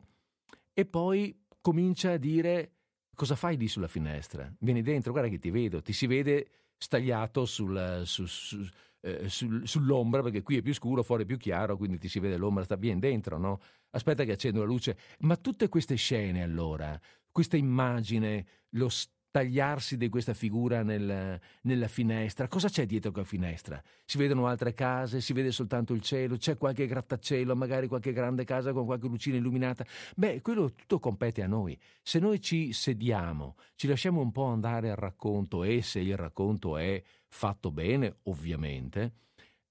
e 0.73 0.85
poi 0.85 1.33
comincia 1.61 2.11
a 2.11 2.17
dire 2.17 2.71
cosa 3.15 3.37
fai 3.37 3.55
lì 3.55 3.69
sulla 3.69 3.87
finestra? 3.87 4.53
Vieni 4.59 4.81
dentro, 4.81 5.13
guarda 5.13 5.29
che 5.29 5.39
ti 5.39 5.51
vedo, 5.51 5.81
ti 5.81 5.93
si 5.93 6.05
vede 6.05 6.47
stagliato 6.75 7.45
sul- 7.45 8.01
su- 8.03 8.25
su- 8.25 8.67
eh, 8.99 9.29
sul- 9.29 9.65
sull'ombra 9.65 10.21
perché 10.21 10.41
qui 10.41 10.57
è 10.57 10.61
più 10.61 10.73
scuro, 10.73 11.01
fuori 11.01 11.23
è 11.23 11.25
più 11.25 11.37
chiaro, 11.37 11.77
quindi 11.77 11.97
ti 11.97 12.09
si 12.09 12.19
vede 12.19 12.35
l'ombra, 12.35 12.65
sta 12.65 12.75
bien 12.75 12.99
dentro, 12.99 13.37
no? 13.37 13.61
Aspetta 13.91 14.25
che 14.25 14.33
accendo 14.33 14.59
la 14.59 14.65
luce. 14.65 14.97
Ma 15.19 15.37
tutte 15.37 15.69
queste 15.69 15.95
scene 15.95 16.43
allora, 16.43 16.99
questa 17.31 17.55
immagine, 17.55 18.45
lo 18.71 18.89
stagliarsi 19.35 19.97
di 19.97 20.07
questa 20.07 20.33
figura 20.33 20.81
nel- 20.81 21.37
nella 21.63 21.87
finestra, 21.89 22.47
cosa 22.47 22.69
c'è 22.69 22.85
dietro 22.85 23.11
quella 23.11 23.27
finestra? 23.27 23.83
Si 24.05 24.17
vedono 24.17 24.47
altre 24.47 24.73
case, 24.73 25.19
si 25.19 25.33
vede 25.33 25.51
soltanto 25.51 25.93
il 25.93 25.99
cielo, 26.01 26.37
c'è 26.37 26.55
qualche 26.55 26.87
grattacielo, 26.87 27.53
magari 27.53 27.87
qualche 27.89 28.13
grande 28.13 28.45
casa 28.45 28.71
con 28.71 28.85
qualche 28.85 29.07
lucina 29.07 29.35
illuminata. 29.35 29.85
Beh, 30.15 30.41
quello 30.41 30.71
tutto 30.71 30.99
compete 30.99 31.43
a 31.43 31.47
noi. 31.47 31.77
Se 32.01 32.19
noi 32.19 32.39
ci 32.39 32.71
sediamo, 32.71 33.57
ci 33.75 33.87
lasciamo 33.87 34.21
un 34.21 34.31
po' 34.31 34.45
andare 34.45 34.89
al 34.89 34.95
racconto 34.95 35.65
e 35.65 35.81
se 35.81 35.99
il 35.99 36.15
racconto 36.15 36.77
è 36.77 37.03
fatto 37.27 37.71
bene, 37.71 38.19
ovviamente, 38.23 39.15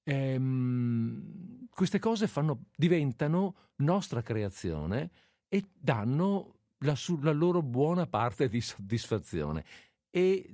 ehm, 0.03 1.69
queste 1.71 1.99
cose 1.99 2.27
fanno- 2.27 2.67
diventano 2.77 3.55
nostra 3.77 4.21
creazione 4.21 5.11
e 5.49 5.65
danno 5.73 6.54
la, 6.85 6.95
su- 6.95 7.19
loro 7.21 7.63
buona 7.63 8.07
parte 8.07 8.49
di 8.49 8.61
soddisfazione. 8.61 9.65
E 10.11 10.51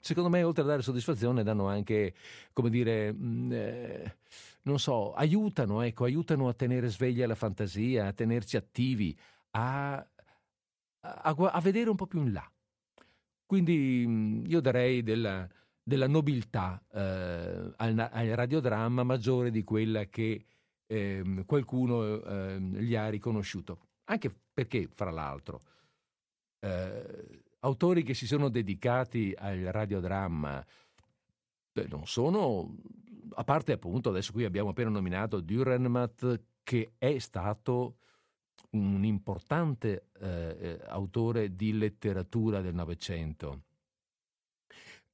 secondo 0.00 0.28
me, 0.28 0.42
oltre 0.42 0.62
a 0.62 0.66
dare 0.66 0.82
soddisfazione, 0.82 1.42
danno 1.42 1.66
anche, 1.68 2.14
come 2.52 2.70
dire, 2.70 3.12
mh, 3.12 3.52
eh, 3.52 4.16
non 4.62 4.78
so, 4.78 5.12
aiutano, 5.14 5.82
ecco, 5.82 6.04
aiutano 6.04 6.48
a 6.48 6.54
tenere 6.54 6.88
sveglia 6.88 7.26
la 7.26 7.34
fantasia, 7.34 8.06
a 8.06 8.12
tenerci 8.12 8.56
attivi, 8.56 9.16
a, 9.52 9.94
a- 11.00 11.34
a- 11.34 11.60
vedere 11.60 11.90
un 11.90 11.96
po' 11.96 12.06
più 12.06 12.20
in 12.20 12.32
là. 12.32 12.50
Quindi 13.46 14.06
mh, 14.06 14.44
io 14.46 14.60
darei 14.60 15.02
della, 15.02 15.48
della 15.82 16.06
nobiltà 16.06 16.82
eh, 16.92 17.72
al, 17.76 18.08
al 18.12 18.26
radiodramma 18.28 19.02
maggiore 19.02 19.50
di 19.50 19.64
quella 19.64 20.04
che 20.06 20.44
ehm, 20.86 21.44
qualcuno 21.46 22.22
ehm, 22.22 22.76
gli 22.78 22.94
ha 22.94 23.08
riconosciuto. 23.08 23.88
Anche 24.04 24.32
perché, 24.60 24.88
fra 24.92 25.10
l'altro, 25.10 25.62
eh, 26.60 27.42
autori 27.60 28.02
che 28.02 28.12
si 28.12 28.26
sono 28.26 28.50
dedicati 28.50 29.34
al 29.34 29.56
radiodramma 29.56 30.62
beh, 31.72 31.86
non 31.88 32.06
sono, 32.06 32.76
a 33.34 33.44
parte 33.44 33.72
appunto, 33.72 34.10
adesso 34.10 34.32
qui 34.32 34.44
abbiamo 34.44 34.68
appena 34.70 34.90
nominato 34.90 35.40
Dürrenmatt, 35.40 36.40
che 36.62 36.92
è 36.98 37.18
stato 37.18 37.96
un 38.72 39.02
importante 39.02 40.08
eh, 40.20 40.78
autore 40.88 41.56
di 41.56 41.72
letteratura 41.72 42.60
del 42.60 42.74
Novecento. 42.74 43.62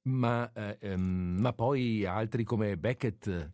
Ma, 0.09 0.51
eh, 0.51 0.77
ehm, 0.81 1.37
ma 1.39 1.53
poi 1.53 2.05
altri 2.05 2.43
come 2.43 2.77
Beckett, 2.77 3.53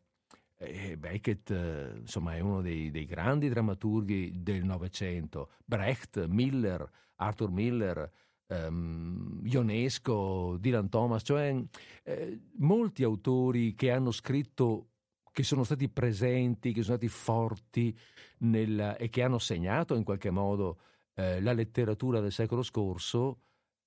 eh, 0.64 0.98
Beckett 0.98 1.50
eh, 1.52 1.94
insomma 2.00 2.36
è 2.36 2.40
uno 2.40 2.62
dei, 2.62 2.92
dei 2.92 3.06
grandi 3.06 3.50
drammaturghi 3.50 4.42
del 4.42 4.64
Novecento, 4.64 5.52
Brecht, 5.66 6.26
Miller, 6.26 6.90
Arthur 7.16 7.52
Miller, 7.52 8.12
ehm, 8.48 9.42
Ionesco, 9.44 10.58
Dylan 10.60 10.90
Thomas, 10.90 11.24
cioè 11.24 11.56
eh, 12.04 12.40
molti 12.58 13.04
autori 13.04 13.76
che 13.76 13.92
hanno 13.92 14.12
scritto 14.12 14.90
che 15.32 15.44
sono 15.44 15.64
stati 15.64 15.90
presenti, 15.90 16.72
che 16.72 16.84
sono 16.84 16.98
stati 16.98 17.08
forti 17.08 17.98
nel- 18.40 18.96
e 19.00 19.10
che 19.10 19.24
hanno 19.24 19.40
segnato 19.40 19.96
in 19.96 20.04
qualche 20.04 20.30
modo 20.30 20.80
eh, 21.16 21.42
la 21.42 21.54
letteratura 21.54 22.20
del 22.20 22.32
secolo 22.32 22.62
scorso, 22.62 23.40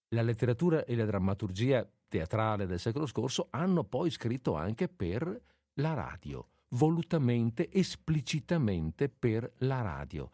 la 0.08 0.22
letteratura 0.22 0.84
e 0.84 0.96
la 0.96 1.04
drammaturgia 1.04 1.88
teatrale 2.08 2.66
del 2.66 2.80
secolo 2.80 3.06
scorso 3.06 3.48
hanno 3.50 3.84
poi 3.84 4.10
scritto 4.10 4.54
anche 4.54 4.88
per 4.88 5.40
la 5.74 5.94
radio, 5.94 6.48
volutamente, 6.76 7.70
esplicitamente 7.72 9.08
per 9.08 9.52
la 9.58 9.80
radio. 9.80 10.30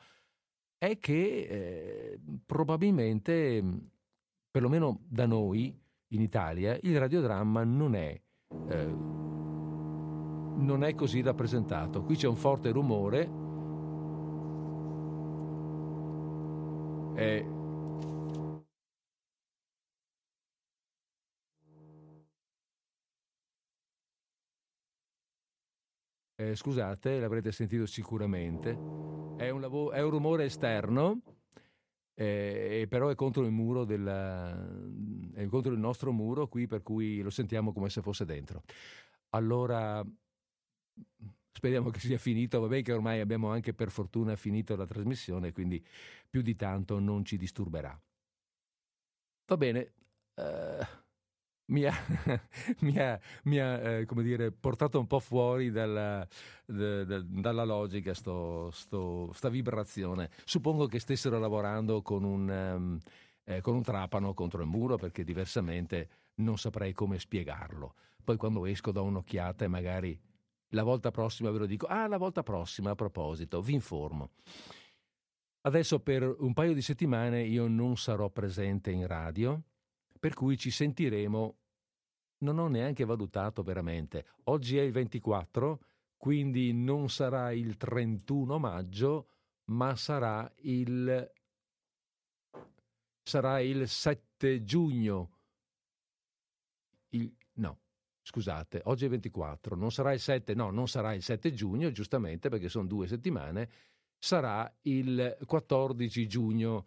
È 0.77 0.99
che 0.99 1.47
eh, 1.49 2.21
probabilmente, 2.45 3.63
perlomeno 4.51 5.01
da 5.07 5.27
noi 5.27 5.75
in 6.09 6.21
Italia, 6.21 6.77
il 6.83 6.99
radiodramma 6.99 7.63
non 7.65 7.95
è, 7.95 8.21
eh, 8.69 8.87
non 10.57 10.83
è 10.83 10.95
così 10.95 11.23
rappresentato. 11.23 12.03
Qui 12.03 12.17
c'è 12.17 12.27
un 12.27 12.37
forte 12.37 12.71
rumore. 12.71 13.41
Eh, 17.15 17.47
eh, 26.51 26.57
scusate, 26.57 27.21
l'avrete 27.21 27.53
sentito 27.53 27.87
sicuramente, 27.87 28.71
è 29.37 29.49
un, 29.51 29.61
lavo- 29.61 29.93
è 29.93 30.03
un 30.03 30.11
rumore 30.11 30.45
esterno, 30.45 31.21
eh, 32.15 32.87
però 32.89 33.09
è 33.09 33.15
contro 33.15 33.45
il 33.45 33.51
muro 33.53 33.85
della, 33.85 34.53
è 35.35 35.47
contro 35.47 35.73
il 35.73 35.79
nostro 35.79 36.13
muro 36.13 36.49
qui, 36.49 36.67
per 36.67 36.83
cui 36.83 37.21
lo 37.21 37.31
sentiamo 37.31 37.73
come 37.73 37.91
se 37.91 38.03
fosse 38.03 38.25
dentro. 38.25 38.63
Allora, 39.31 40.05
speriamo 41.53 41.91
che 41.91 42.01
sia 42.01 42.19
finito, 42.19 42.61
vabbè 42.61 42.83
che 42.83 42.93
ormai 42.93 43.21
abbiamo 43.21 43.51
anche 43.51 43.73
per 43.75 43.91
fortuna 43.91 44.37
finito 44.37 44.77
la 44.77 44.87
trasmissione, 44.87 45.53
quindi 45.53 45.85
più 46.29 46.43
di 46.43 46.57
tanto 46.57 46.99
non 46.99 47.25
ci 47.25 47.37
disturberà. 47.37 47.99
Va 49.47 49.57
bene. 49.57 49.93
eh, 50.35 51.02
mi 51.67 51.85
ha, 51.85 51.93
mi 52.81 52.99
ha- 52.99 53.19
mi 53.45 53.59
ha, 53.59 53.99
eh, 53.99 54.05
come 54.07 54.23
dire, 54.23 54.51
portato 54.53 54.99
un 54.99 55.07
po' 55.07 55.21
fuori 55.21 55.71
dalla, 55.71 56.27
da- 56.67 57.05
da- 57.05 57.23
dalla 57.25 57.65
logica 57.65 58.15
sto, 58.15 58.71
sto- 58.71 59.31
sta 59.33 59.49
vibrazione. 59.49 60.31
Suppongo 60.45 60.87
che 60.87 60.99
stessero 60.99 61.39
lavorando 61.39 62.03
con 62.03 62.25
un, 62.25 62.51
ehm, 62.51 62.99
eh, 63.45 63.61
con 63.61 63.75
un 63.75 63.83
trapano 63.83 64.35
contro 64.35 64.61
il 64.63 64.69
muro 64.69 64.97
perché 64.97 65.25
diversamente 65.25 66.09
non 66.37 66.59
saprei 66.59 66.93
come 66.93 67.19
spiegarlo. 67.19 67.95
Poi 68.23 68.37
quando 68.37 68.67
esco 68.67 68.93
do 68.93 69.03
un'occhiata 69.05 69.65
e 69.65 69.69
magari 69.69 70.19
la 70.71 70.83
volta 70.83 71.11
prossima 71.11 71.51
ve 71.51 71.59
lo 71.59 71.67
dico. 71.67 71.87
Ah, 71.87 72.07
la 72.07 72.17
volta 72.19 72.43
prossima 72.43 72.91
a 72.91 72.95
proposito, 72.95 73.61
vi 73.61 73.75
informo. 73.75 74.31
Adesso 75.65 76.01
per 76.01 76.23
un 76.41 76.53
paio 76.55 76.75
di 76.75 76.83
settimane 76.83 77.43
io 77.43 77.69
non 77.69 77.97
sarò 77.97 78.29
presente 78.31 78.91
in 78.91 79.07
radio, 79.07 79.63
per 80.23 80.35
cui 80.35 80.57
ci 80.57 80.71
sentiremo. 80.71 81.57
Non 82.43 82.59
ho 82.61 82.69
neanche 82.69 83.05
valutato 83.05 83.65
veramente. 83.65 84.25
Oggi 84.45 84.79
è 84.79 84.83
il 84.83 84.93
24, 84.93 85.81
quindi 86.17 86.73
non 86.73 87.11
sarà 87.11 87.51
il 87.51 87.77
31 87.77 88.61
maggio, 88.61 89.27
ma 89.71 89.97
sarà 89.97 90.49
il 90.59 91.29
sarà 93.25 93.59
il 93.59 93.89
7 93.89 94.63
giugno. 94.63 95.39
Il- 97.11 97.37
no, 97.55 97.81
scusate, 98.23 98.83
oggi 98.85 99.03
è 99.03 99.07
il 99.07 99.13
24, 99.15 99.75
non 99.75 99.91
sarà 99.91 100.13
il 100.13 100.21
7, 100.21 100.55
no, 100.55 100.71
non 100.71 100.87
sarà 100.87 101.15
il 101.15 101.23
7 101.25 101.53
giugno, 101.53 101.91
giustamente 101.91 102.49
perché 102.49 102.69
sono 102.69 102.87
due 102.87 103.09
settimane, 103.09 103.69
sarà 104.21 104.73
il 104.83 105.37
14 105.45 106.29
giugno 106.29 106.87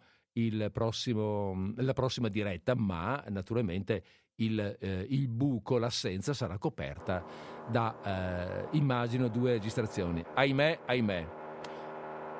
prossimo- 0.72 1.72
la 1.76 1.92
prossima 1.92 2.28
diretta, 2.28 2.74
ma 2.74 3.22
naturalmente 3.28 4.02
il, 4.36 4.76
eh, 4.80 5.06
il 5.08 5.28
buco, 5.28 5.78
l'assenza 5.78 6.34
sarà 6.34 6.58
coperta 6.58 7.24
da, 7.70 8.68
eh, 8.70 8.76
immagino, 8.76 9.28
due 9.28 9.52
registrazioni. 9.52 10.22
Ahimè, 10.34 10.80
ahimè. 10.86 11.26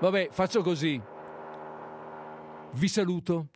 Vabbè, 0.00 0.28
faccio 0.30 0.62
così. 0.62 1.00
Vi 2.72 2.88
saluto, 2.88 3.48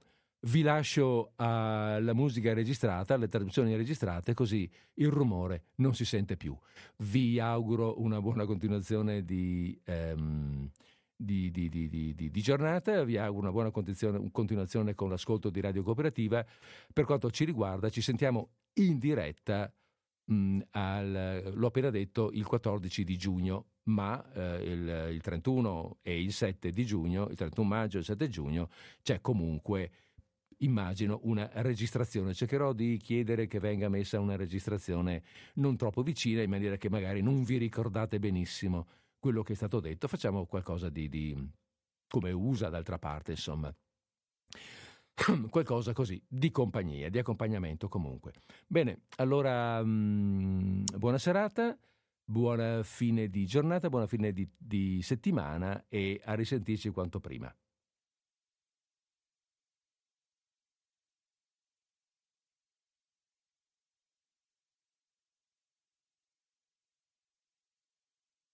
vi 0.44 0.62
lascio 0.62 1.32
alla 1.36 2.14
musica 2.14 2.54
registrata, 2.54 3.12
alle 3.14 3.28
trasmissioni 3.28 3.76
registrate, 3.76 4.32
così 4.32 4.70
il 4.94 5.10
rumore 5.10 5.64
non 5.76 5.94
si 5.94 6.06
sente 6.06 6.38
più. 6.38 6.56
Vi 6.98 7.38
auguro 7.38 8.00
una 8.00 8.22
buona 8.22 8.46
continuazione 8.46 9.22
di, 9.22 9.78
ehm, 9.84 10.70
di, 11.20 11.50
di- 11.50 11.68
di- 11.68 12.14
di- 12.14 12.40
giornata, 12.40 13.04
vi 13.04 13.18
auguro 13.18 13.42
una 13.42 13.52
buona 13.52 13.70
continuazione, 13.70 14.94
con 14.94 15.10
l'ascolto 15.10 15.50
di 15.50 15.60
Radio 15.60 15.82
Cooperativa. 15.82 16.44
Per 16.92 17.04
quanto 17.04 17.30
ci 17.30 17.44
riguarda, 17.44 17.90
ci 17.90 18.00
sentiamo 18.00 18.52
in 18.74 18.98
diretta 18.98 19.70
mh, 20.24 20.60
al- 20.70 21.52
l'ho 21.54 21.66
appena 21.66 21.90
detto, 21.90 22.30
il 22.32 22.46
14 22.46 23.04
di 23.04 23.16
giugno, 23.18 23.66
ma 23.84 24.24
eh, 24.32 24.72
il, 24.72 25.14
il 25.14 25.20
31 25.20 25.98
e 26.00 26.20
il 26.20 26.32
7 26.32 26.70
di 26.70 26.86
giugno, 26.86 27.28
il 27.28 27.36
31 27.36 27.68
maggio 27.68 27.96
e 27.96 28.00
il 28.00 28.06
7 28.06 28.28
giugno, 28.28 28.70
c'è 29.02 29.20
comunque, 29.20 29.90
immagino, 30.58 31.20
una 31.24 31.50
registrazione. 31.52 32.32
Cercherò 32.32 32.72
di 32.72 32.96
chiedere 32.96 33.46
che 33.46 33.58
venga 33.58 33.90
messa 33.90 34.18
una 34.20 34.36
registrazione 34.36 35.22
non 35.54 35.76
troppo 35.76 36.02
vicina, 36.02 36.40
in 36.40 36.50
maniera 36.50 36.76
che 36.76 36.88
magari 36.88 37.20
non 37.20 37.42
vi 37.42 37.58
ricordate 37.58 38.18
benissimo 38.18 38.86
quello 39.20 39.42
che 39.42 39.52
è 39.52 39.56
stato 39.56 39.78
detto. 39.78 40.08
Facciamo 40.08 40.46
qualcosa 40.46 40.88
di, 40.88 41.08
di 41.08 41.50
come 42.08 42.32
usa 42.32 42.68
d'altra 42.68 42.98
parte, 42.98 43.32
insomma. 43.32 43.72
Qualcosa 45.50 45.92
così, 45.92 46.20
di 46.26 46.50
compagnia, 46.50 47.10
di 47.10 47.18
accompagnamento 47.18 47.88
comunque. 47.88 48.32
Bene, 48.66 49.02
allora 49.16 49.84
mm, 49.84 50.84
buona 50.96 51.18
serata, 51.18 51.78
buona 52.24 52.82
fine 52.82 53.28
di 53.28 53.44
giornata, 53.44 53.90
buona 53.90 54.06
fine 54.06 54.32
di, 54.32 54.48
di 54.56 55.02
settimana 55.02 55.84
e 55.88 56.20
a 56.24 56.32
risentirci 56.32 56.88
quanto 56.88 57.20
prima. 57.20 57.54